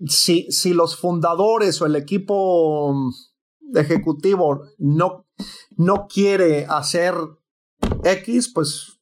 si, 0.07 0.51
si 0.51 0.75
los 0.75 0.97
fundadores 0.97 1.81
o 1.81 1.87
el 1.87 1.97
equipo 1.97 2.95
ejecutivo 3.75 4.61
no, 4.77 5.27
no 5.77 6.07
quiere 6.09 6.67
hacer 6.67 7.15
X, 8.05 8.53
pues, 8.53 9.01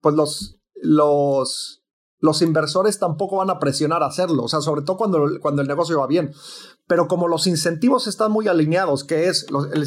pues 0.00 0.14
los, 0.14 0.60
los, 0.74 1.82
los 2.18 2.42
inversores 2.42 2.98
tampoco 2.98 3.36
van 3.36 3.50
a 3.50 3.58
presionar 3.58 4.02
a 4.02 4.06
hacerlo, 4.06 4.44
o 4.44 4.48
sea, 4.48 4.60
sobre 4.60 4.82
todo 4.82 4.96
cuando, 4.96 5.26
cuando 5.40 5.62
el 5.62 5.68
negocio 5.68 5.98
va 5.98 6.06
bien. 6.06 6.32
Pero 6.86 7.06
como 7.06 7.28
los 7.28 7.46
incentivos 7.46 8.06
están 8.06 8.32
muy 8.32 8.48
alineados, 8.48 9.04
que 9.04 9.28
es 9.28 9.46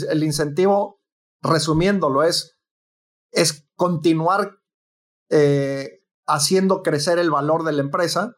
el, 0.09 0.23
incentivo, 0.23 1.01
resumiéndolo, 1.41 2.23
es, 2.23 2.57
es 3.31 3.67
continuar 3.75 4.59
eh, 5.29 6.03
haciendo 6.27 6.83
crecer 6.83 7.19
el 7.19 7.31
valor 7.31 7.63
de 7.63 7.71
la 7.73 7.81
empresa. 7.81 8.37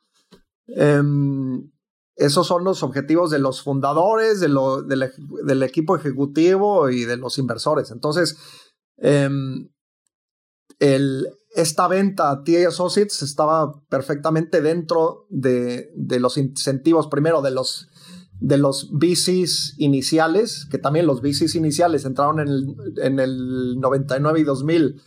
Em, 0.67 1.72
esos 2.15 2.45
son 2.45 2.63
los 2.63 2.83
objetivos 2.83 3.31
de 3.31 3.39
los 3.39 3.61
fundadores, 3.61 4.39
de 4.39 4.47
lo, 4.47 4.81
del, 4.81 5.63
equipo 5.63 5.95
ejecutivo 5.95 6.89
y 6.89 7.05
de 7.05 7.17
los 7.17 7.37
inversores. 7.37 7.91
Entonces, 7.91 8.37
em, 8.97 9.69
esta 10.79 11.87
venta 11.87 12.29
a 12.29 12.43
TA 12.43 12.67
Associates 12.67 13.21
estaba 13.21 13.71
perfectamente 13.89 14.61
dentro 14.61 15.25
de, 15.29 15.91
de, 15.95 16.19
los 16.19 16.37
incentivos, 16.37 17.07
primero 17.07 17.41
de 17.41 17.51
los, 17.51 17.89
de 18.39 18.57
los 18.57 18.91
VCs 18.91 19.75
iniciales, 19.79 20.67
que 20.69 20.77
también 20.77 21.07
los 21.07 21.21
VCs 21.21 21.55
iniciales 21.55 22.05
entraron 22.05 22.39
en 22.39 22.47
el, 22.47 22.75
en 23.01 23.19
el 23.19 23.79
99 23.79 24.39
y 24.39 24.43
2000, 24.43 25.01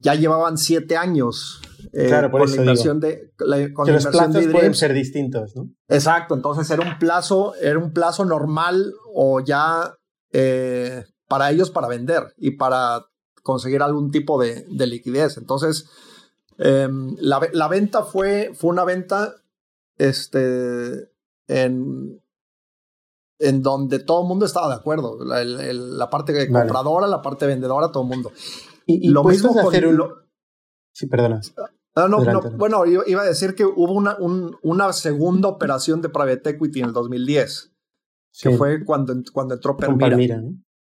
ya 0.00 0.14
llevaban 0.14 0.58
siete 0.58 0.96
años 0.96 1.60
eh, 1.92 2.06
claro, 2.06 2.30
por 2.30 2.40
con 2.40 2.50
la 2.50 2.56
inversión 2.56 3.00
de 3.00 3.32
que 3.36 3.44
los 3.92 4.06
plazos 4.06 4.46
pueden 4.46 4.74
ser 4.74 4.92
distintos, 4.92 5.56
¿no? 5.56 5.70
Exacto, 5.88 6.34
entonces 6.34 6.70
era 6.70 6.86
un 6.86 6.98
plazo, 6.98 7.54
era 7.56 7.78
un 7.78 7.92
plazo 7.92 8.24
normal 8.24 8.94
o 9.12 9.40
ya 9.40 9.96
eh, 10.32 11.04
para 11.28 11.50
ellos 11.50 11.70
para 11.70 11.88
vender 11.88 12.34
y 12.36 12.52
para 12.52 13.06
conseguir 13.42 13.82
algún 13.82 14.10
tipo 14.10 14.40
de, 14.40 14.66
de 14.68 14.86
liquidez. 14.86 15.36
Entonces, 15.36 15.88
em, 16.58 17.16
la, 17.18 17.40
la, 17.52 17.68
venta 17.68 18.04
fue, 18.04 18.52
fue 18.54 18.70
una 18.70 18.84
venta 18.84 19.34
este, 19.96 21.10
en, 21.48 22.22
en 23.38 23.62
donde 23.62 23.98
todo 23.98 24.22
el 24.22 24.28
mundo 24.28 24.46
estaba 24.46 24.68
de 24.68 24.74
acuerdo. 24.74 25.24
La, 25.24 25.42
la 25.44 26.10
parte 26.10 26.48
compradora, 26.48 27.06
la 27.06 27.22
parte 27.22 27.46
vendedora, 27.46 27.90
todo 27.90 28.04
el 28.04 28.08
mundo. 28.08 28.32
Y, 28.86 29.08
lo 29.08 29.24
mismo 29.24 29.58
hacer 29.58 29.86
un... 29.86 30.02
Sí, 30.92 31.06
perdona. 31.06 31.40
Ah, 31.94 32.06
no, 32.08 32.22
no, 32.22 32.40
bueno, 32.52 32.86
iba 32.86 33.22
a 33.22 33.26
decir 33.26 33.54
que 33.54 33.64
hubo 33.64 33.92
una, 33.92 34.16
una 34.62 34.92
segunda 34.92 35.48
operación 35.48 36.00
de 36.00 36.08
private 36.08 36.50
equity 36.50 36.80
en 36.80 36.86
el 36.86 36.92
2010, 36.92 37.72
que 38.42 38.50
fue 38.56 38.84
cuando, 38.84 39.14
cuando 39.32 39.54
entró 39.54 39.76
Permira. 39.76 40.40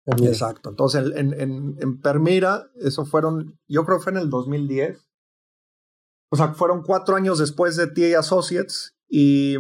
Exacto. 0.07 0.71
Entonces, 0.71 1.13
en, 1.15 1.33
en, 1.35 1.77
en, 1.79 2.01
Permira, 2.01 2.71
eso 2.75 3.05
fueron, 3.05 3.59
yo 3.69 3.85
creo 3.85 3.99
que 3.99 4.05
fue 4.05 4.13
en 4.13 4.19
el 4.19 4.31
2010. 4.31 5.07
O 6.33 6.37
sea, 6.37 6.55
fueron 6.55 6.83
cuatro 6.83 7.17
años 7.17 7.39
después 7.39 7.77
de 7.77 7.87
TA 7.87 8.19
Associates 8.19 8.97
y, 9.09 9.57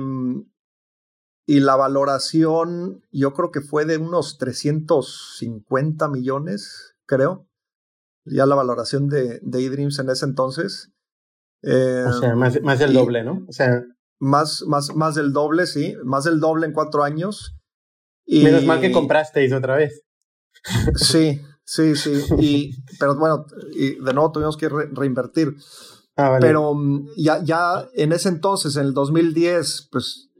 y 1.46 1.60
la 1.60 1.76
valoración, 1.76 3.04
yo 3.12 3.32
creo 3.34 3.50
que 3.50 3.60
fue 3.60 3.84
de 3.84 3.98
unos 3.98 4.38
350 4.38 6.08
millones, 6.08 6.96
creo. 7.06 7.46
Ya 8.24 8.46
la 8.46 8.54
valoración 8.54 9.08
de, 9.08 9.40
de 9.42 9.64
eDreams 9.64 9.98
en 9.98 10.10
ese 10.10 10.26
entonces. 10.26 10.92
Eh, 11.62 12.04
o 12.06 12.12
sea, 12.12 12.34
más, 12.34 12.60
más 12.62 12.78
del 12.78 12.92
doble, 12.92 13.24
¿no? 13.24 13.44
O 13.48 13.52
sea. 13.52 13.82
Más, 14.22 14.62
más, 14.66 14.94
más 14.94 15.14
del 15.14 15.32
doble, 15.32 15.66
sí. 15.66 15.94
Más 16.04 16.24
del 16.24 16.40
doble 16.40 16.66
en 16.66 16.72
cuatro 16.72 17.02
años. 17.02 17.56
Y... 18.26 18.44
Menos 18.44 18.64
mal 18.64 18.80
que 18.80 18.92
comprasteis 18.92 19.52
otra 19.52 19.76
vez. 19.76 20.02
Sí, 20.94 21.40
sí, 21.64 21.96
sí. 21.96 22.22
Y, 22.38 22.84
pero 22.98 23.16
bueno, 23.16 23.46
y 23.72 23.94
de 23.94 24.12
nuevo 24.12 24.30
tuvimos 24.30 24.56
que 24.56 24.68
reinvertir. 24.68 25.56
Ah, 26.16 26.36
pero 26.40 26.74
mm, 26.74 27.08
ya, 27.16 27.42
ya 27.42 27.88
en 27.94 28.12
ese 28.12 28.28
entonces, 28.28 28.76
en 28.76 28.86
el 28.86 28.94
2010, 28.94 29.88
pues 29.90 30.30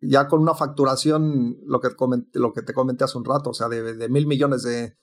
ya 0.00 0.28
con 0.28 0.40
una 0.40 0.54
facturación, 0.54 1.58
lo 1.66 1.80
que, 1.80 1.94
comenté, 1.94 2.38
lo 2.38 2.52
que 2.52 2.62
te 2.62 2.74
comenté 2.74 3.04
hace 3.04 3.18
un 3.18 3.24
rato, 3.24 3.50
o 3.50 3.54
sea, 3.54 3.68
de, 3.68 3.94
de 3.94 4.08
mil 4.08 4.26
millones 4.26 4.62
de, 4.62 4.96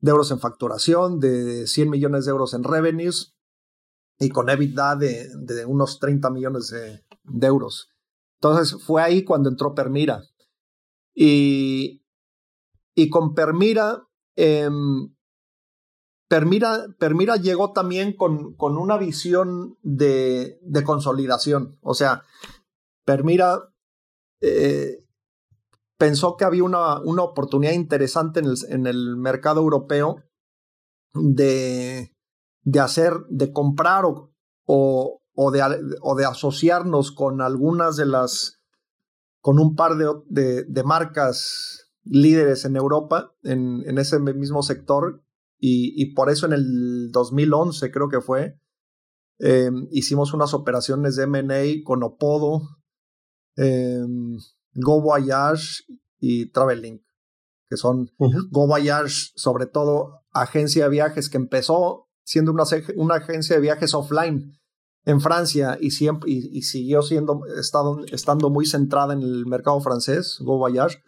de, 0.00 0.10
euros 0.10 0.30
en 0.30 0.38
facturación, 0.38 1.18
de 1.18 1.66
100 1.66 1.90
millones 1.90 2.24
de 2.26 2.30
euros 2.30 2.52
en 2.54 2.64
revenues, 2.64 3.33
y 4.18 4.28
con 4.28 4.48
EBITDA 4.48 4.96
de, 4.96 5.28
de 5.36 5.64
unos 5.64 5.98
30 5.98 6.30
millones 6.30 6.70
de, 6.70 7.46
euros. 7.46 7.90
Entonces 8.40 8.82
fue 8.82 9.02
ahí 9.02 9.24
cuando 9.24 9.48
entró 9.48 9.74
Permira. 9.74 10.22
Y, 11.14 12.02
y 12.94 13.08
con 13.10 13.34
Permira, 13.34 14.06
em, 14.36 15.14
Permira, 16.28 16.86
Permira, 16.98 17.36
llegó 17.36 17.72
también 17.72 18.16
con, 18.16 18.54
con 18.54 18.76
una 18.76 18.98
visión 18.98 19.78
de, 19.82 20.58
de, 20.62 20.84
consolidación. 20.84 21.78
O 21.82 21.94
sea, 21.94 22.22
Permira 23.04 23.72
eh, 24.40 25.04
pensó 25.98 26.36
que 26.36 26.44
había 26.44 26.64
una, 26.64 27.00
una 27.00 27.22
oportunidad 27.22 27.72
interesante 27.72 28.40
en 28.40 28.46
el, 28.46 28.56
en 28.68 28.86
el 28.86 29.16
mercado 29.16 29.60
europeo 29.60 30.22
de, 31.14 32.13
de 32.64 32.80
hacer, 32.80 33.12
de 33.28 33.52
comprar 33.52 34.04
o, 34.04 34.32
o, 34.66 35.22
o, 35.34 35.50
de, 35.50 35.62
o 36.02 36.14
de 36.16 36.24
asociarnos 36.24 37.12
con 37.12 37.40
algunas 37.40 37.96
de 37.96 38.06
las, 38.06 38.60
con 39.40 39.58
un 39.58 39.76
par 39.76 39.96
de, 39.96 40.06
de, 40.26 40.64
de 40.64 40.82
marcas 40.82 41.90
líderes 42.04 42.64
en 42.64 42.76
Europa 42.76 43.34
en, 43.42 43.82
en 43.86 43.98
ese 43.98 44.18
mismo 44.18 44.62
sector 44.62 45.22
y, 45.58 45.94
y, 46.02 46.14
por 46.14 46.30
eso 46.30 46.46
en 46.46 46.52
el 46.52 47.10
2011 47.10 47.90
creo 47.90 48.08
que 48.08 48.20
fue, 48.20 48.58
eh, 49.38 49.70
hicimos 49.90 50.34
unas 50.34 50.52
operaciones 50.52 51.16
de 51.16 51.24
M&A 51.24 51.82
con 51.84 52.02
Opodo, 52.02 52.62
eh, 53.56 54.02
Go 54.74 55.00
Voyage 55.00 55.84
y 56.18 56.50
Traveling, 56.50 57.02
que 57.68 57.76
son 57.76 58.10
Go 58.50 58.66
Voyage, 58.66 59.32
sobre 59.36 59.66
todo 59.66 60.22
agencia 60.32 60.84
de 60.84 60.90
viajes 60.90 61.30
que 61.30 61.38
empezó 61.38 62.08
siendo 62.24 62.52
una, 62.52 62.64
una 62.96 63.14
agencia 63.16 63.56
de 63.56 63.62
viajes 63.62 63.94
offline 63.94 64.58
en 65.04 65.20
Francia 65.20 65.78
y, 65.80 65.90
siempre, 65.90 66.30
y, 66.30 66.62
siguió 66.62 67.02
siendo, 67.02 67.42
estado, 67.58 68.04
estando 68.10 68.50
muy 68.50 68.66
centrada 68.66 69.12
en 69.12 69.22
el 69.22 69.46
mercado 69.46 69.80
francés, 69.80 70.38
Go 70.40 70.58
Voyage. 70.58 71.02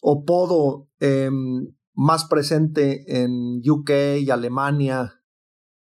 Opodo, 0.00 0.88
eh, 1.00 1.30
más 1.94 2.26
presente 2.26 3.22
en 3.22 3.62
UK 3.68 3.90
y 4.20 4.30
Alemania, 4.30 5.22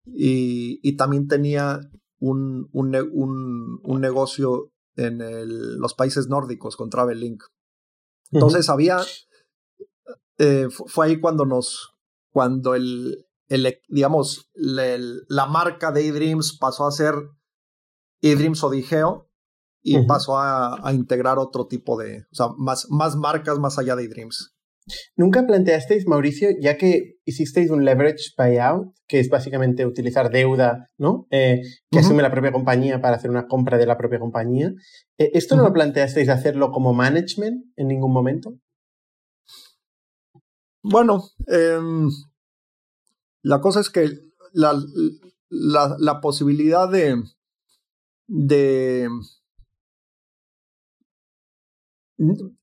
y, 0.06 0.80
y 0.82 0.96
también 0.96 1.28
tenía 1.28 1.80
un, 2.18 2.68
un, 2.72 2.94
un, 3.12 3.80
un 3.82 4.00
negocio 4.00 4.72
en 4.96 5.20
el, 5.20 5.76
los 5.76 5.94
países 5.94 6.28
nórdicos 6.28 6.76
con 6.76 6.90
Travellink. 6.90 7.42
Entonces 8.32 8.68
había, 8.68 8.98
eh, 10.38 10.68
fue 10.70 11.06
ahí 11.06 11.20
cuando 11.20 11.44
nos, 11.44 11.94
cuando 12.30 12.74
el, 12.74 13.26
el 13.49 13.80
digamos, 13.88 14.51
el, 14.55 15.24
la 15.28 15.46
marca 15.46 15.92
de 15.92 16.07
eDreams 16.07 16.59
pasó 16.59 16.86
a 16.86 16.92
ser 16.92 17.14
eDreams 18.20 18.62
Odigeo 18.62 19.30
y 19.82 20.05
pasó 20.07 20.36
a, 20.38 20.86
a, 20.86 20.92
integrar 20.92 21.38
otro 21.38 21.66
tipo 21.66 21.96
de, 21.96 22.26
o 22.30 22.34
sea, 22.34 22.49
más, 22.59 22.86
más 22.90 23.16
marcas 23.16 23.59
más 23.59 23.78
allá 23.78 23.96
de 23.96 24.05
eDreams. 24.05 24.55
¿Nunca 25.16 25.46
planteasteis, 25.46 26.07
Mauricio, 26.07 26.51
ya 26.61 26.76
que 26.76 27.16
hicisteis 27.24 27.70
un 27.70 27.84
leverage 27.84 28.32
buyout, 28.36 28.94
que 29.07 29.20
es 29.20 29.28
básicamente 29.28 29.86
utilizar 29.86 30.30
deuda, 30.30 30.88
¿no? 30.99 31.26
Eh, 31.30 31.61
que 31.90 31.99
asume 31.99 32.22
la 32.22 32.30
propia 32.30 32.53
compañía 32.53 33.01
para 33.01 33.16
hacer 33.16 33.30
una 33.30 33.46
compra 33.46 33.78
de 33.78 33.86
la 33.86 33.99
propia 33.99 34.18
compañía. 34.18 34.72
Eh, 35.18 35.30
¿Esto 35.34 35.57
no 35.57 35.62
lo 35.62 35.72
planteasteis 35.72 36.28
hacerlo 36.28 36.70
como 36.70 36.94
management 36.94 37.64
en 37.76 37.88
ningún 37.88 38.12
momento? 38.12 38.55
Bueno, 40.82 41.22
eh, 41.49 41.78
la 43.49 43.62
cosa 43.62 43.80
es 43.80 43.88
que 43.88 44.11
la, 44.53 44.78
la, 45.49 45.96
la 45.99 46.20
posibilidad 46.20 46.86
de, 46.86 47.22
de 48.26 49.09
en, 52.18 52.59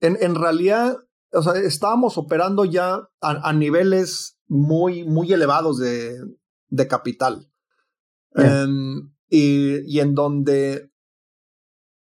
en, 0.00 0.34
realidad 0.34 0.98
o 1.32 1.42
sea, 1.42 1.54
estábamos 1.54 2.18
operando 2.18 2.66
ya 2.66 3.08
a, 3.22 3.52
niveles 3.54 4.38
muy, 4.48 5.04
muy 5.04 5.32
elevados 5.32 5.78
de, 5.78 6.18
de 6.68 6.86
capital. 6.86 7.50
Em, 8.34 9.14
y, 9.30 9.80
y, 9.90 10.00
en 10.00 10.14
donde, 10.14 10.92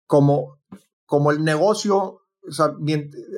como, 0.07 0.61
como 1.07 1.33
el 1.33 1.43
negocio, 1.43 2.21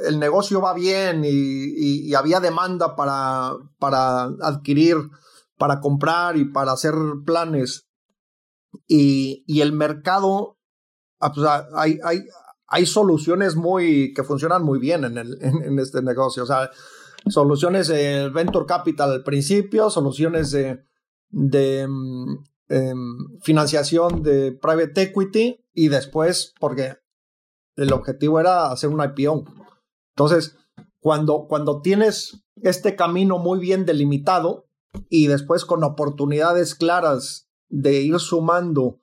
el 0.07 0.19
negocio 0.19 0.61
va 0.61 0.75
bien 0.75 1.23
y, 1.25 2.15
había 2.15 2.41
demanda 2.41 2.97
para, 2.97 3.53
para 3.79 4.25
adquirir, 4.43 4.97
para 5.59 5.81
comprar 5.81 6.37
y 6.37 6.47
para 6.47 6.73
hacer 6.73 6.95
planes. 7.25 7.87
Y, 8.87 9.45
y 9.47 9.61
el 9.61 9.73
mercado, 9.73 10.59
ah, 11.21 11.33
pues, 11.33 11.47
ah, 11.47 11.67
hay, 11.75 11.99
hay, 12.05 12.25
hay 12.67 12.87
soluciones 12.87 13.57
muy 13.57 14.13
que 14.15 14.25
funcionan 14.25 14.63
muy 14.63 14.79
bien 14.79 15.05
en, 15.05 15.19
el, 15.19 15.39
en, 15.41 15.79
este 15.79 16.03
negocio. 16.03 16.43
O 16.43 16.47
sea, 16.47 16.71
soluciones 17.29 17.89
de 17.89 18.29
venture 18.31 18.67
capital 18.67 19.13
al 19.13 19.23
principio, 19.23 19.89
soluciones 19.91 20.51
de, 20.51 20.85
de 21.31 21.89
eh, 22.69 22.95
financiación 23.43 24.23
de 24.23 24.53
private 24.53 25.03
equity 25.03 25.65
y 25.73 25.89
después, 25.89 26.55
porque 26.59 26.97
el 27.77 27.93
objetivo 27.93 28.41
era 28.41 28.71
hacer 28.73 28.91
un 28.91 29.03
IPO. 29.03 29.45
Entonces, 30.17 30.57
cuando, 31.01 31.47
cuando 31.49 31.83
tienes 31.83 32.45
este 32.57 32.97
camino 32.97 33.39
muy 33.39 33.61
bien 33.61 33.85
delimitado 33.87 34.67
y 35.09 35.27
después 35.27 35.65
con 35.65 35.85
oportunidades 35.85 36.75
claras 36.75 37.49
de 37.69 38.01
ir 38.01 38.19
sumando 38.19 39.01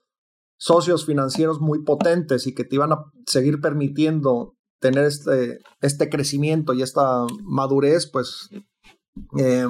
socios 0.58 1.06
financieros 1.06 1.60
muy 1.60 1.84
potentes 1.84 2.48
y 2.48 2.56
que 2.56 2.64
te 2.64 2.76
iban 2.76 2.94
a 2.94 3.12
seguir 3.26 3.62
permitiendo 3.62 4.56
tener 4.80 5.06
este, 5.06 5.60
este 5.82 6.10
crecimiento 6.10 6.74
y 6.74 6.82
esta 6.82 7.26
madurez, 7.44 8.08
pues 8.08 8.50
eh, 9.38 9.66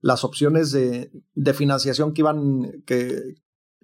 las 0.00 0.24
opciones 0.24 0.72
de, 0.72 1.10
de, 1.34 1.54
financiación 1.54 2.12
que 2.12 2.22
iban, 2.22 2.82
que, 2.86 3.34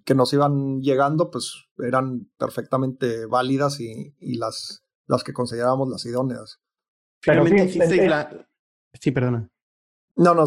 que, 0.05 0.15
nos 0.15 0.33
iban 0.33 0.81
llegando, 0.81 1.31
pues 1.31 1.67
eran 1.87 2.31
perfectamente 2.39 3.27
válidas 3.27 3.81
y, 3.81 4.15
y 4.19 4.37
las, 4.37 4.85
las 5.07 5.25
que 5.25 5.33
considerábamos 5.33 5.89
las 5.89 6.05
idóneas. 6.05 6.61
Pero 7.25 7.47
sí, 7.47 7.79
la... 8.09 8.49
sí, 8.95 9.11
perdona. 9.11 9.49
No, 10.17 10.35
no. 10.35 10.45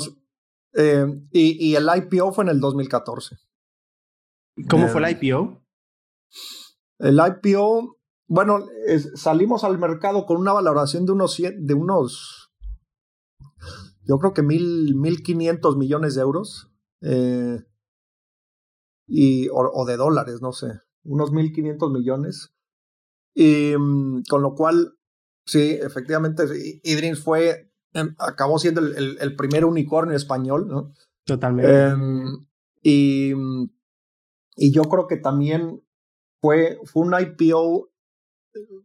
Eh, 0.73 1.05
y, 1.31 1.69
y, 1.69 1.75
el 1.75 1.87
IPO 1.95 2.33
fue 2.33 2.43
en 2.43 2.49
el 2.49 2.59
2014. 2.59 3.37
¿Cómo 4.69 4.87
fue 4.87 5.03
el 5.03 5.17
IPO? 5.17 5.61
El 6.99 7.19
IPO, 7.19 7.97
bueno, 8.27 8.65
salimos 9.15 9.63
al 9.63 9.77
mercado 9.77 10.25
con 10.25 10.37
una 10.37 10.53
valoración 10.53 11.05
de 11.05 11.11
unos, 11.13 11.37
de 11.37 11.73
unos 11.73 12.45
yo 14.07 14.19
creo 14.19 14.33
que 14.33 14.43
mil, 14.43 14.95
mil 14.95 15.23
quinientos 15.23 15.77
millones 15.77 16.15
de 16.15 16.21
euros. 16.21 16.71
Eh, 17.01 17.59
y, 19.07 19.49
o, 19.51 19.85
de 19.85 19.97
dólares, 19.97 20.41
no 20.41 20.51
sé, 20.51 20.79
unos 21.05 21.31
mil 21.31 21.51
quinientos 21.53 21.91
millones. 21.91 22.53
Y 23.33 23.75
mm, 23.77 24.23
con 24.29 24.41
lo 24.41 24.55
cual, 24.55 24.97
sí, 25.45 25.77
efectivamente, 25.81 26.43
Idrins 26.83 27.23
fue, 27.23 27.71
em, 27.93 28.15
acabó 28.17 28.59
siendo 28.59 28.81
el, 28.81 29.17
el, 29.19 29.35
primer 29.35 29.65
unicornio 29.65 30.15
español, 30.15 30.67
¿no? 30.67 30.93
Totalmente. 31.25 31.87
Em, 31.87 32.45
y, 32.81 33.33
y 34.55 34.73
yo 34.73 34.83
creo 34.83 35.07
que 35.07 35.17
también 35.17 35.81
fue, 36.41 36.79
fue 36.85 37.03
un 37.03 37.15
IPO 37.19 37.89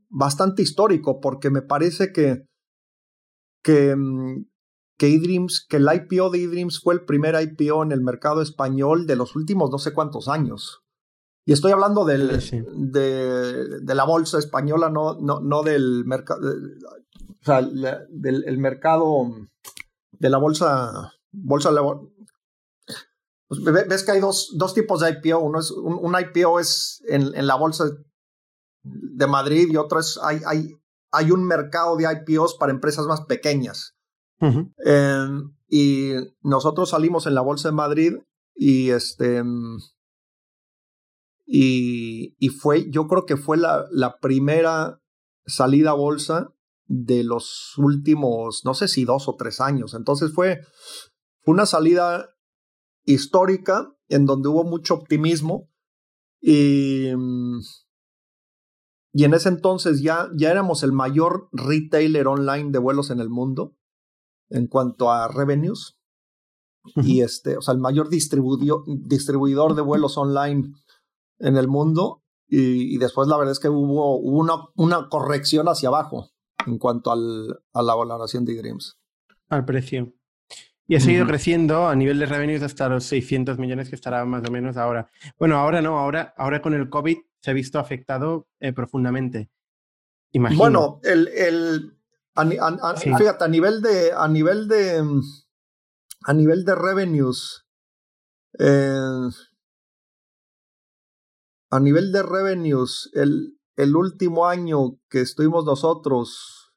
bastante 0.08 0.62
histórico 0.62 1.20
porque 1.20 1.50
me 1.50 1.62
parece 1.62 2.12
que, 2.12 2.46
que, 3.62 3.94
mm, 3.96 4.46
que 4.98 5.14
eDreams, 5.14 5.66
que 5.68 5.76
el 5.76 5.88
IPO 5.92 6.30
de 6.30 6.42
eDreams 6.42 6.80
fue 6.80 6.94
el 6.94 7.04
primer 7.04 7.34
IPO 7.40 7.84
en 7.84 7.92
el 7.92 8.02
mercado 8.02 8.42
español 8.42 9.06
de 9.06 9.16
los 9.16 9.36
últimos 9.36 9.70
no 9.70 9.78
sé 9.78 9.94
cuántos 9.94 10.28
años. 10.28 10.82
Y 11.44 11.52
estoy 11.52 11.72
hablando 11.72 12.04
del, 12.04 12.38
de, 12.92 13.80
de, 13.80 13.94
la 13.94 14.04
bolsa 14.04 14.38
española, 14.38 14.90
no, 14.90 15.14
no, 15.20 15.40
no 15.40 15.62
del 15.62 16.04
mercado, 16.04 16.40
o 16.48 17.44
sea, 17.44 17.62
del 17.62 18.44
el 18.46 18.58
mercado 18.58 19.26
de 20.12 20.30
la 20.30 20.38
bolsa, 20.38 21.12
bolsa 21.32 21.70
pues 23.50 23.64
ves 23.64 24.04
que 24.04 24.12
hay 24.12 24.20
dos, 24.20 24.54
dos 24.56 24.74
tipos 24.74 25.00
de 25.00 25.10
IPO. 25.10 25.40
Uno 25.40 25.58
es 25.58 25.72
un, 25.72 25.98
un 26.00 26.14
IPO 26.16 26.60
es 26.60 27.02
en, 27.08 27.34
en, 27.34 27.48
la 27.48 27.56
bolsa 27.56 27.90
de 28.84 29.26
Madrid 29.26 29.66
y 29.72 29.76
otro 29.76 29.98
es 29.98 30.20
hay, 30.22 30.40
hay, 30.46 30.76
hay 31.10 31.32
un 31.32 31.44
mercado 31.44 31.96
de 31.96 32.04
IPOs 32.04 32.54
para 32.54 32.70
empresas 32.70 33.06
más 33.06 33.22
pequeñas. 33.22 33.96
eh, 34.86 35.28
y 35.68 36.12
nosotros 36.42 36.90
salimos 36.90 37.26
en 37.26 37.34
la 37.34 37.40
bolsa 37.40 37.68
de 37.68 37.74
Madrid 37.74 38.18
y 38.54 38.90
este 38.90 39.42
y, 41.52 42.36
y 42.38 42.48
fue, 42.50 42.88
yo 42.90 43.08
creo 43.08 43.26
que 43.26 43.36
fue 43.36 43.56
la, 43.56 43.86
la 43.90 44.20
primera 44.20 45.02
salida 45.46 45.90
a 45.90 45.94
bolsa 45.94 46.54
de 46.86 47.24
los 47.24 47.74
últimos, 47.76 48.64
no 48.64 48.72
sé 48.72 48.86
si 48.86 49.04
dos 49.04 49.26
o 49.26 49.34
tres 49.34 49.60
años. 49.60 49.94
Entonces 49.94 50.32
fue, 50.32 50.60
una 51.44 51.66
salida 51.66 52.28
histórica 53.04 53.92
en 54.08 54.26
donde 54.26 54.48
hubo 54.48 54.62
mucho 54.62 54.94
optimismo 54.94 55.68
y, 56.40 57.08
y 59.12 59.24
en 59.24 59.34
ese 59.34 59.48
entonces 59.48 60.02
ya, 60.02 60.28
ya 60.36 60.52
éramos 60.52 60.84
el 60.84 60.92
mayor 60.92 61.48
retailer 61.50 62.28
online 62.28 62.70
de 62.70 62.78
vuelos 62.78 63.10
en 63.10 63.18
el 63.18 63.28
mundo 63.28 63.74
en 64.50 64.68
cuanto 64.68 65.10
a 65.10 65.26
revenues. 65.26 65.96
Y 66.96 67.22
este, 67.22 67.56
o 67.56 67.60
sea, 67.60 67.74
el 67.74 67.80
mayor 67.80 68.08
distribuidor 68.08 69.74
de 69.74 69.82
vuelos 69.82 70.16
online 70.16 70.72
en 71.40 71.56
el 71.56 71.68
mundo. 71.68 72.22
Y, 72.52 72.98
después 72.98 73.28
la 73.28 73.36
verdad 73.36 73.52
es 73.52 73.60
que 73.60 73.68
hubo, 73.68 74.16
una, 74.18 74.54
una, 74.74 75.08
corrección 75.08 75.68
hacia 75.68 75.88
abajo 75.88 76.30
en 76.66 76.78
cuanto 76.78 77.12
al, 77.12 77.60
a 77.72 77.82
la 77.82 77.94
valoración 77.94 78.44
de 78.44 78.56
Dreams. 78.56 78.98
Al 79.48 79.64
precio. 79.64 80.12
Y 80.88 80.96
ha 80.96 81.00
seguido 81.00 81.24
creciendo 81.24 81.86
a 81.86 81.94
nivel 81.94 82.18
de 82.18 82.26
revenues 82.26 82.62
hasta 82.62 82.88
los 82.88 83.04
600 83.04 83.58
millones 83.58 83.88
que 83.88 83.94
estará 83.94 84.24
más 84.24 84.42
o 84.48 84.50
menos 84.50 84.76
ahora. 84.76 85.08
Bueno, 85.38 85.56
ahora 85.56 85.80
no, 85.80 85.96
ahora, 85.96 86.34
ahora 86.36 86.60
con 86.60 86.74
el 86.74 86.90
COVID 86.90 87.16
se 87.40 87.50
ha 87.52 87.54
visto 87.54 87.78
afectado 87.78 88.48
eh, 88.58 88.72
profundamente. 88.72 89.48
Imagino. 90.32 90.58
Bueno, 90.58 91.00
el, 91.04 91.28
el 91.28 91.96
fíjate, 92.96 93.44
a 93.44 93.48
nivel 93.48 93.82
de, 93.82 94.12
a 94.12 94.26
nivel 94.26 94.66
de, 94.66 95.04
a 96.24 96.32
nivel 96.32 96.64
de 96.64 96.74
revenues, 96.74 97.66
eh, 98.58 99.28
a 101.70 101.80
nivel 101.80 102.12
de 102.12 102.22
revenues, 102.22 103.10
el, 103.14 103.58
el 103.76 103.96
último 103.96 104.46
año 104.46 104.98
que 105.08 105.20
estuvimos 105.20 105.64
nosotros 105.64 106.72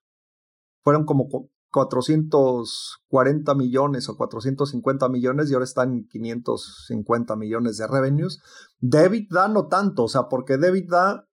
fueron 0.84 1.06
como 1.06 1.28
440 1.72 3.56
millones 3.56 4.08
o 4.08 4.16
450 4.16 5.10
millones 5.10 5.50
y 5.50 5.54
ahora 5.54 5.64
están 5.66 5.94
en 5.94 6.08
550 6.08 7.36
millones 7.36 7.78
de 7.78 7.88
revenues. 7.88 8.40
Debit 8.80 9.32
da 9.32 9.48
no 9.48 9.68
tanto, 9.68 10.04
o 10.04 10.08
sea, 10.08 10.30
porque 10.30 10.58
Debit 10.58 10.88
da, 10.90 11.28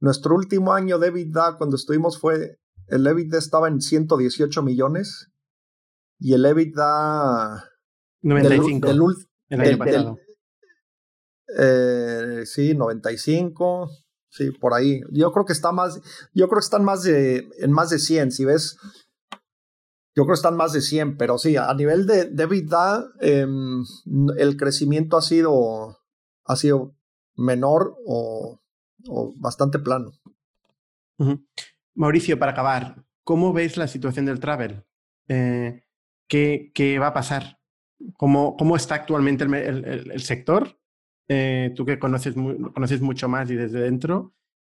nuestro 0.00 0.34
último 0.34 0.72
año 0.72 0.98
Debit 0.98 1.32
da 1.32 1.56
cuando 1.56 1.76
estuvimos 1.76 2.18
fue, 2.18 2.58
el 2.88 3.06
EBITDA 3.06 3.38
estaba 3.38 3.68
en 3.68 3.80
118 3.80 4.62
millones 4.62 5.30
y 6.18 6.34
el 6.34 6.44
EBITDA... 6.44 7.64
95. 8.22 8.86
Del, 8.86 9.00
el 9.48 9.60
año 9.60 9.78
pasado. 9.78 10.18
Eh, 11.58 12.42
sí, 12.44 12.74
95. 12.74 13.90
Sí, 14.32 14.50
por 14.50 14.72
ahí. 14.72 15.02
Yo 15.10 15.30
creo 15.30 15.44
que 15.44 15.52
está 15.52 15.72
más, 15.72 16.00
yo 16.32 16.48
creo 16.48 16.58
que 16.58 16.64
están 16.64 16.84
más 16.84 17.02
de, 17.02 17.48
en 17.58 17.70
más 17.70 17.90
de 17.90 17.98
100, 17.98 18.32
si 18.32 18.46
ves. 18.46 18.78
Yo 20.14 20.24
creo 20.24 20.28
que 20.28 20.32
están 20.34 20.56
más 20.56 20.72
de 20.72 20.80
100, 20.80 21.18
pero 21.18 21.36
sí, 21.36 21.56
a 21.56 21.72
nivel 21.74 22.06
de, 22.06 22.26
de 22.26 22.42
EBITDA, 22.42 23.04
em, 23.20 23.84
el 24.38 24.56
crecimiento 24.56 25.18
ha 25.18 25.22
sido, 25.22 25.98
ha 26.44 26.56
sido 26.56 26.94
menor 27.36 27.94
o, 28.06 28.58
bastante 29.36 29.78
plano. 29.78 30.12
Mauricio, 31.94 32.38
para 32.38 32.52
acabar, 32.52 33.04
¿cómo 33.24 33.52
ves 33.52 33.76
la 33.76 33.86
situación 33.86 34.24
del 34.24 34.40
travel? 34.40 34.84
Eh, 35.28 35.84
¿qué, 36.26 36.72
¿qué, 36.74 36.98
va 36.98 37.08
a 37.08 37.14
pasar? 37.14 37.58
¿Cómo, 38.16 38.76
está 38.76 38.94
actualmente 38.94 39.44
el, 39.44 40.10
el 40.10 40.22
sector? 40.22 40.81
Eh, 41.28 41.72
tú 41.76 41.84
que 41.84 41.98
conoces, 41.98 42.34
conoces 42.34 43.00
mucho 43.00 43.28
más 43.28 43.50
y 43.50 43.54
desde 43.54 43.80
dentro, 43.80 44.34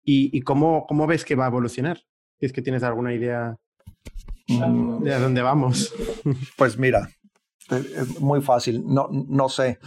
y, 0.06 0.42
cómo, 0.42 0.86
cómo, 0.86 1.08
ves 1.08 1.24
que 1.24 1.36
va 1.36 1.46
a 1.46 1.48
evolucionar. 1.48 2.02
Es 2.40 2.52
que 2.52 2.62
tienes 2.62 2.84
alguna 2.84 3.14
idea 3.14 3.58
de 4.48 5.14
a 5.14 5.20
dónde 5.20 5.42
vamos. 5.42 5.94
Pues 6.58 6.78
mira, 6.78 7.10
es 7.70 8.20
muy 8.20 8.42
fácil, 8.42 8.84
no, 8.86 9.08
no 9.12 9.50
sé. 9.50 9.80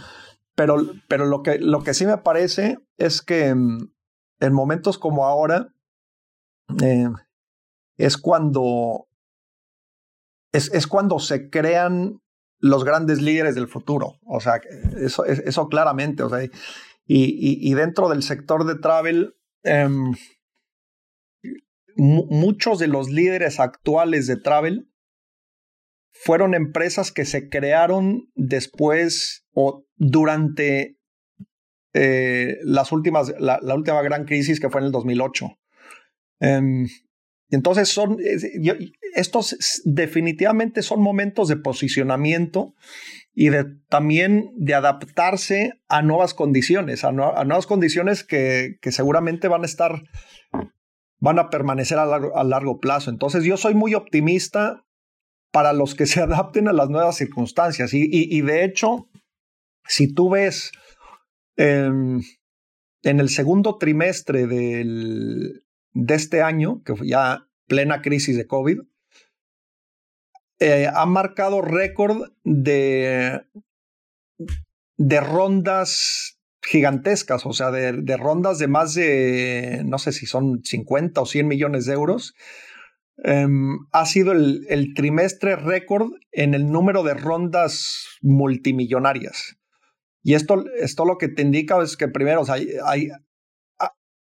Pero, 0.55 0.77
pero 1.07 1.25
lo, 1.27 1.43
que, 1.43 1.59
lo 1.59 1.83
que 1.83 1.93
sí 1.93 2.05
me 2.05 2.17
parece 2.17 2.79
es 2.97 3.21
que 3.21 3.47
en 3.49 4.53
momentos 4.53 4.97
como 4.97 5.25
ahora 5.25 5.73
eh, 6.81 7.09
es 7.97 8.17
cuando 8.17 9.07
es, 10.51 10.73
es, 10.73 10.87
cuando 10.87 11.19
se 11.19 11.49
crean 11.49 12.21
los 12.59 12.83
grandes 12.83 13.21
líderes 13.21 13.55
del 13.55 13.67
futuro. 13.67 14.19
O 14.25 14.39
sea, 14.39 14.61
eso, 14.97 15.25
eso 15.25 15.67
claramente. 15.67 16.23
O 16.23 16.29
sea, 16.29 16.47
y, 17.05 17.73
dentro 17.73 18.09
del 18.09 18.23
sector 18.23 18.65
de 18.65 18.75
travel, 18.75 19.35
em, 19.63 20.13
muchos 21.95 22.79
de 22.79 22.87
los 22.87 23.09
líderes 23.09 23.59
actuales 23.59 24.27
de 24.27 24.37
travel 24.37 24.91
fueron 26.11 26.53
empresas 26.53 27.11
que 27.11 27.25
se 27.25 27.49
crearon 27.49 28.29
después 28.35 29.45
o 29.53 29.85
durante 29.95 30.97
eh, 31.93 32.57
las 32.63 32.91
últimas, 32.91 33.33
la, 33.39 33.59
última 33.73 34.01
gran 34.01 34.25
crisis 34.25 34.59
que 34.59 34.69
fue 34.69 34.81
en 34.81 34.87
el 34.87 34.91
2008. 34.91 35.47
Entonces 37.49 37.89
son, 37.89 38.17
estos 39.15 39.81
definitivamente 39.85 40.81
son 40.81 41.01
momentos 41.01 41.47
de 41.47 41.55
posicionamiento 41.55 42.73
y 43.33 43.49
de 43.49 43.65
también 43.87 44.51
de 44.55 44.73
adaptarse 44.73 45.73
a 45.87 46.01
nuevas 46.01 46.33
condiciones, 46.33 47.05
a, 47.05 47.11
nuevas 47.11 47.67
condiciones 47.67 48.23
que, 48.23 48.77
que, 48.81 48.91
seguramente 48.91 49.47
van 49.47 49.61
a 49.61 49.65
estar, 49.65 50.03
van 51.19 51.39
a 51.39 51.49
permanecer 51.49 51.99
a 51.99 52.05
largo, 52.05 52.37
a 52.37 52.43
largo 52.43 52.79
plazo. 52.79 53.11
Entonces 53.11 53.43
yo 53.43 53.55
soy 53.55 53.75
muy 53.75 53.93
optimista 53.93 54.83
para 55.51 55.71
los 55.71 55.95
que 55.95 56.05
se 56.05 56.21
adapten 56.23 56.67
a 56.67 56.73
las 56.73 56.89
nuevas 56.89 57.15
circunstancias 57.15 57.93
y, 57.93 58.09
y, 58.11 58.41
de 58.41 58.65
hecho, 58.65 59.07
si 59.85 60.13
tú 60.13 60.31
ves 60.31 60.71
em, 61.55 62.21
en 63.03 63.19
el 63.19 63.29
segundo 63.29 63.77
trimestre 63.77 64.47
del, 64.47 65.63
de 65.97 66.13
este 66.13 66.41
año, 66.43 66.83
que 66.83 66.95
fue 66.95 67.07
ya 67.07 67.47
plena 67.67 68.01
crisis 68.01 68.37
de 68.37 68.45
COVID, 68.45 68.81
eh, 70.59 70.87
ha 70.93 71.05
marcado 71.05 71.61
récord 71.61 72.31
de, 72.43 73.41
de 74.97 75.21
rondas 75.21 76.39
gigantescas, 76.61 77.45
o 77.45 77.53
sea, 77.53 77.71
de, 77.71 77.93
de, 77.93 78.17
rondas 78.17 78.59
de 78.59 78.67
más 78.67 78.93
de, 78.93 79.81
no 79.85 79.97
sé 79.97 80.11
si 80.11 80.25
son 80.25 80.63
50 80.63 81.19
o 81.19 81.25
100 81.25 81.47
millones 81.47 81.85
de 81.85 81.93
euros. 81.93 82.35
Em, 83.23 83.79
ha 83.91 84.05
sido 84.05 84.31
el, 84.33 84.67
el 84.69 84.93
trimestre 84.93 85.55
récord 85.55 86.11
en 86.31 86.53
el 86.53 86.71
número 86.71 87.01
de 87.01 87.15
rondas 87.15 88.05
multimillonarias. 88.21 89.57
Y 90.21 90.35
esto, 90.35 90.65
esto 90.79 91.05
lo 91.05 91.17
que 91.17 91.29
te 91.29 91.41
indica 91.41 91.81
es 91.81 91.97
que 91.97 92.07
primero 92.07 92.43
hay, 92.49 92.69
hay, 92.85 93.09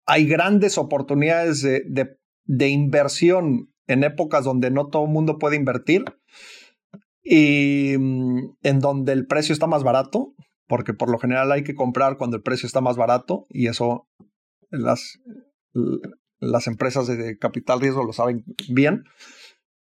hay 0.08 0.26
grandes 0.26 0.78
oportunidades 0.78 1.62
de, 1.62 2.70
inversión 2.70 3.72
en 3.88 4.04
épocas 4.04 4.46
donde 4.46 4.72
no 4.72 4.88
todo 4.88 5.06
el 5.06 5.12
mundo 5.12 5.38
puede 5.38 5.58
invertir 5.58 6.06
y 7.24 7.96
mm, 8.00 8.56
en 8.64 8.80
donde 8.80 9.12
el 9.12 9.28
precio 9.28 9.54
está 9.54 9.68
más 9.68 9.84
barato, 9.84 10.34
porque 10.66 10.94
por 10.94 11.12
lo 11.12 11.20
general 11.20 11.52
hay 11.52 11.64
que 11.64 11.76
comprar 11.76 12.18
cuando 12.18 12.38
el 12.38 12.44
precio 12.44 12.68
está 12.68 12.80
más 12.80 12.96
barato 12.96 13.46
y 13.50 13.68
eso 13.68 14.08
las, 14.70 15.20
las 16.40 16.68
empresas 16.68 17.08
de 17.08 17.38
capital 17.38 17.82
riesgo 17.82 18.04
lo 18.04 18.14
saben 18.14 18.46
bien. 18.70 19.04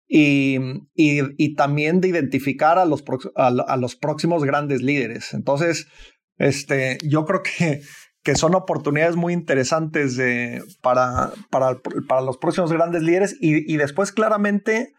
Y, 0.06 0.58
y, 0.94 1.20
y 1.38 1.54
también 1.54 2.00
de 2.00 2.08
identificar 2.08 2.78
a 2.78 2.84
los, 2.84 3.02
a 3.36 3.76
los 3.76 3.96
próximos 3.96 4.44
grandes 4.44 4.82
líderes. 4.82 5.32
Entonces, 5.32 5.86
este, 6.36 6.98
yo 7.02 7.24
creo 7.24 7.42
que 7.42 7.80
que 8.24 8.34
son 8.36 8.54
oportunidades 8.54 9.16
muy 9.16 9.34
interesantes 9.34 10.18
para, 10.80 11.30
para, 11.50 11.78
para, 12.08 12.22
los 12.22 12.38
próximos 12.38 12.72
grandes 12.72 13.02
líderes 13.02 13.36
y, 13.38 13.70
y, 13.72 13.76
después 13.76 14.12
claramente 14.12 14.94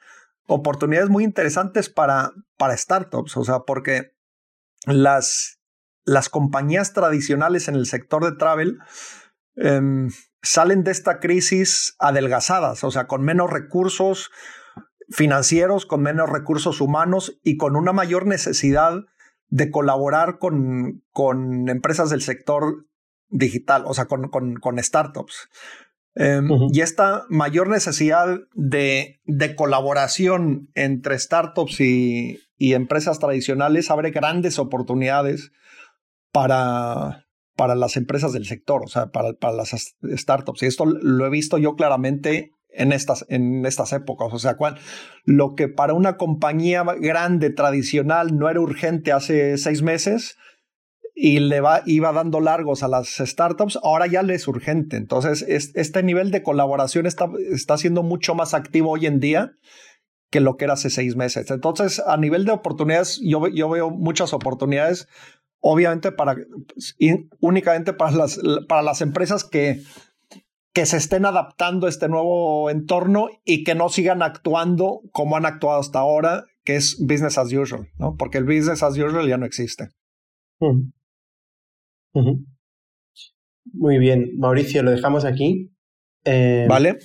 oportunidades 0.45 1.09
muy 1.09 1.23
interesantes 1.23 1.89
para, 1.89 2.31
para 2.55 2.77
startups, 2.77 3.35
o 3.35 3.43
sea, 3.43 3.61
porque 3.61 4.13
las, 4.85 5.59
las 6.03 6.29
compañías 6.29 6.93
tradicionales 6.93 7.67
en 7.67 7.73
el 7.73 7.87
sector 7.87 8.23
de 8.23 8.37
travel 8.37 8.77
em, 9.55 10.11
salen 10.43 10.83
de 10.83 10.91
esta 10.91 11.19
crisis 11.19 11.95
adelgazadas, 11.97 12.83
o 12.83 12.91
sea, 12.91 13.07
con 13.07 13.23
menos 13.23 13.49
recursos 13.49 14.29
financieros, 15.09 15.87
con 15.87 16.03
menos 16.03 16.29
recursos 16.29 16.79
humanos 16.79 17.39
y 17.43 17.57
con 17.57 17.75
una 17.75 17.91
mayor 17.91 18.27
necesidad 18.27 19.01
de 19.47 19.71
colaborar 19.71 20.37
con, 20.37 21.03
con 21.11 21.69
empresas 21.69 22.11
del 22.11 22.21
sector 22.21 22.85
digital, 23.37 23.83
o 23.85 23.93
sea, 23.93 24.05
con, 24.05 24.29
con, 24.29 24.55
con 24.55 24.81
startups. 24.81 25.49
Em, 26.15 26.47
y 26.71 26.79
esta 26.79 27.25
mayor 27.29 27.67
necesidad 27.67 28.39
de, 28.53 29.19
de 29.25 29.55
colaboración 29.55 30.69
entre 30.73 31.19
startups 31.19 31.81
y, 31.81 32.39
y, 32.57 32.73
empresas 32.73 33.19
tradicionales 33.19 33.91
abre 33.91 34.11
grandes 34.11 34.57
oportunidades 34.57 35.51
para, 36.31 37.25
para 37.57 37.75
las 37.75 37.97
empresas 37.97 38.31
del 38.31 38.45
sector, 38.45 38.83
o 38.85 38.87
sea, 38.87 39.07
para, 39.07 39.33
para 39.33 39.55
las 39.55 39.75
startups. 40.03 40.63
Y 40.63 40.67
esto 40.67 40.85
lo 40.85 41.25
he 41.25 41.29
visto 41.29 41.57
yo 41.57 41.75
claramente 41.75 42.51
en 42.69 42.91
estas, 42.91 43.25
en 43.29 43.65
estas 43.65 43.93
épocas. 43.93 44.29
O 44.31 44.39
sea, 44.39 44.55
cual, 44.55 44.77
lo 45.25 45.55
que 45.55 45.67
para 45.67 45.93
una 45.93 46.17
compañía 46.17 46.83
grande, 46.99 47.49
tradicional, 47.49 48.37
no 48.37 48.49
era 48.49 48.61
urgente 48.61 49.11
hace 49.11 49.57
seis 49.57 49.81
meses, 49.81 50.37
y 51.17 51.39
le 51.39 51.61
va, 51.61 51.81
iba 51.85 52.11
dando 52.11 52.41
largos 52.41 52.83
a 52.83 52.89
las 52.89 53.07
startups, 53.07 53.79
ahora 53.81 54.05
ya 54.05 54.21
le 54.21 54.35
es 54.35 54.47
urgente. 54.49 54.97
Entonces, 54.97 55.41
este 55.47 56.03
nivel 56.03 56.29
de 56.29 56.43
colaboración 56.43 57.05
está, 57.05 57.29
está 57.51 57.77
siendo 57.77 58.03
mucho 58.03 58.35
más 58.35 58.53
activo 58.53 58.91
hoy 58.91 59.05
en 59.05 59.21
día 59.21 59.53
que 60.29 60.41
lo 60.41 60.57
que 60.57 60.65
era 60.65 60.73
hace 60.73 60.89
seis 60.89 61.15
meses. 61.15 61.49
Entonces, 61.49 62.03
a 62.05 62.17
nivel 62.17 62.43
de 62.43 62.51
oportunidades, 62.51 63.21
yo, 63.23 63.47
yo 63.47 63.69
veo 63.69 63.91
muchas 63.91 64.33
oportunidades, 64.33 65.07
obviamente 65.61 66.11
para, 66.11 66.35
únicamente 67.39 67.93
para 67.93 68.11
las, 68.11 68.39
para 68.67 68.81
las 68.81 68.99
empresas 68.99 69.45
que, 69.45 69.81
que 70.73 70.85
se 70.85 70.97
estén 70.97 71.25
adaptando 71.25 71.87
a 71.87 71.89
este 71.89 72.09
nuevo 72.09 72.69
entorno 72.69 73.29
y 73.45 73.63
que 73.63 73.75
no 73.75 73.87
sigan 73.87 74.21
actuando 74.21 74.99
como 75.13 75.37
han 75.37 75.45
actuado 75.45 75.79
hasta 75.79 75.99
ahora, 75.99 76.43
que 76.65 76.75
es 76.75 76.97
business 76.99 77.37
as 77.37 77.53
usual, 77.53 77.87
¿no? 77.97 78.17
Porque 78.17 78.37
el 78.37 78.43
business 78.43 78.83
as 78.83 78.97
usual 78.97 79.29
ya 79.29 79.37
no 79.37 79.45
existe. 79.45 79.91
Muy 83.73 83.97
bien, 83.97 84.31
Mauricio, 84.37 84.83
lo 84.83 84.91
dejamos 84.91 85.25
aquí. 85.25 85.71
Eh, 86.23 86.65
vale. 86.67 86.97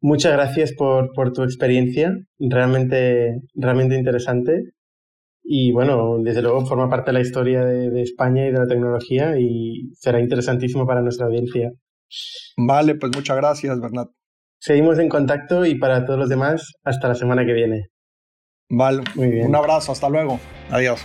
Muchas 0.00 0.32
gracias 0.32 0.72
por, 0.74 1.12
por, 1.14 1.32
tu 1.32 1.42
experiencia, 1.42 2.14
realmente, 2.38 3.40
realmente 3.54 3.96
interesante. 3.96 4.72
Y 5.42 5.72
bueno, 5.72 6.18
desde 6.22 6.42
luego 6.42 6.64
forma 6.66 6.88
parte 6.88 7.10
de 7.10 7.14
la 7.14 7.20
historia 7.20 7.64
de, 7.64 7.90
de 7.90 8.02
España 8.02 8.46
y 8.46 8.52
de 8.52 8.58
la 8.58 8.66
tecnología 8.66 9.38
y 9.38 9.90
será 9.94 10.20
interesantísimo 10.20 10.86
para 10.86 11.00
nuestra 11.02 11.26
audiencia. 11.26 11.72
Vale, 12.56 12.94
pues 12.96 13.12
muchas 13.14 13.36
gracias, 13.36 13.80
Bernat. 13.80 14.08
Seguimos 14.58 14.98
en 14.98 15.08
contacto 15.08 15.66
y 15.66 15.74
para 15.74 16.04
todos 16.06 16.18
los 16.18 16.28
demás, 16.28 16.72
hasta 16.84 17.08
la 17.08 17.14
semana 17.14 17.44
que 17.44 17.52
viene. 17.52 17.88
Vale, 18.70 19.02
muy 19.14 19.28
bien. 19.28 19.46
Un 19.46 19.56
abrazo, 19.56 19.92
hasta 19.92 20.08
luego. 20.08 20.40
Adiós. 20.70 21.04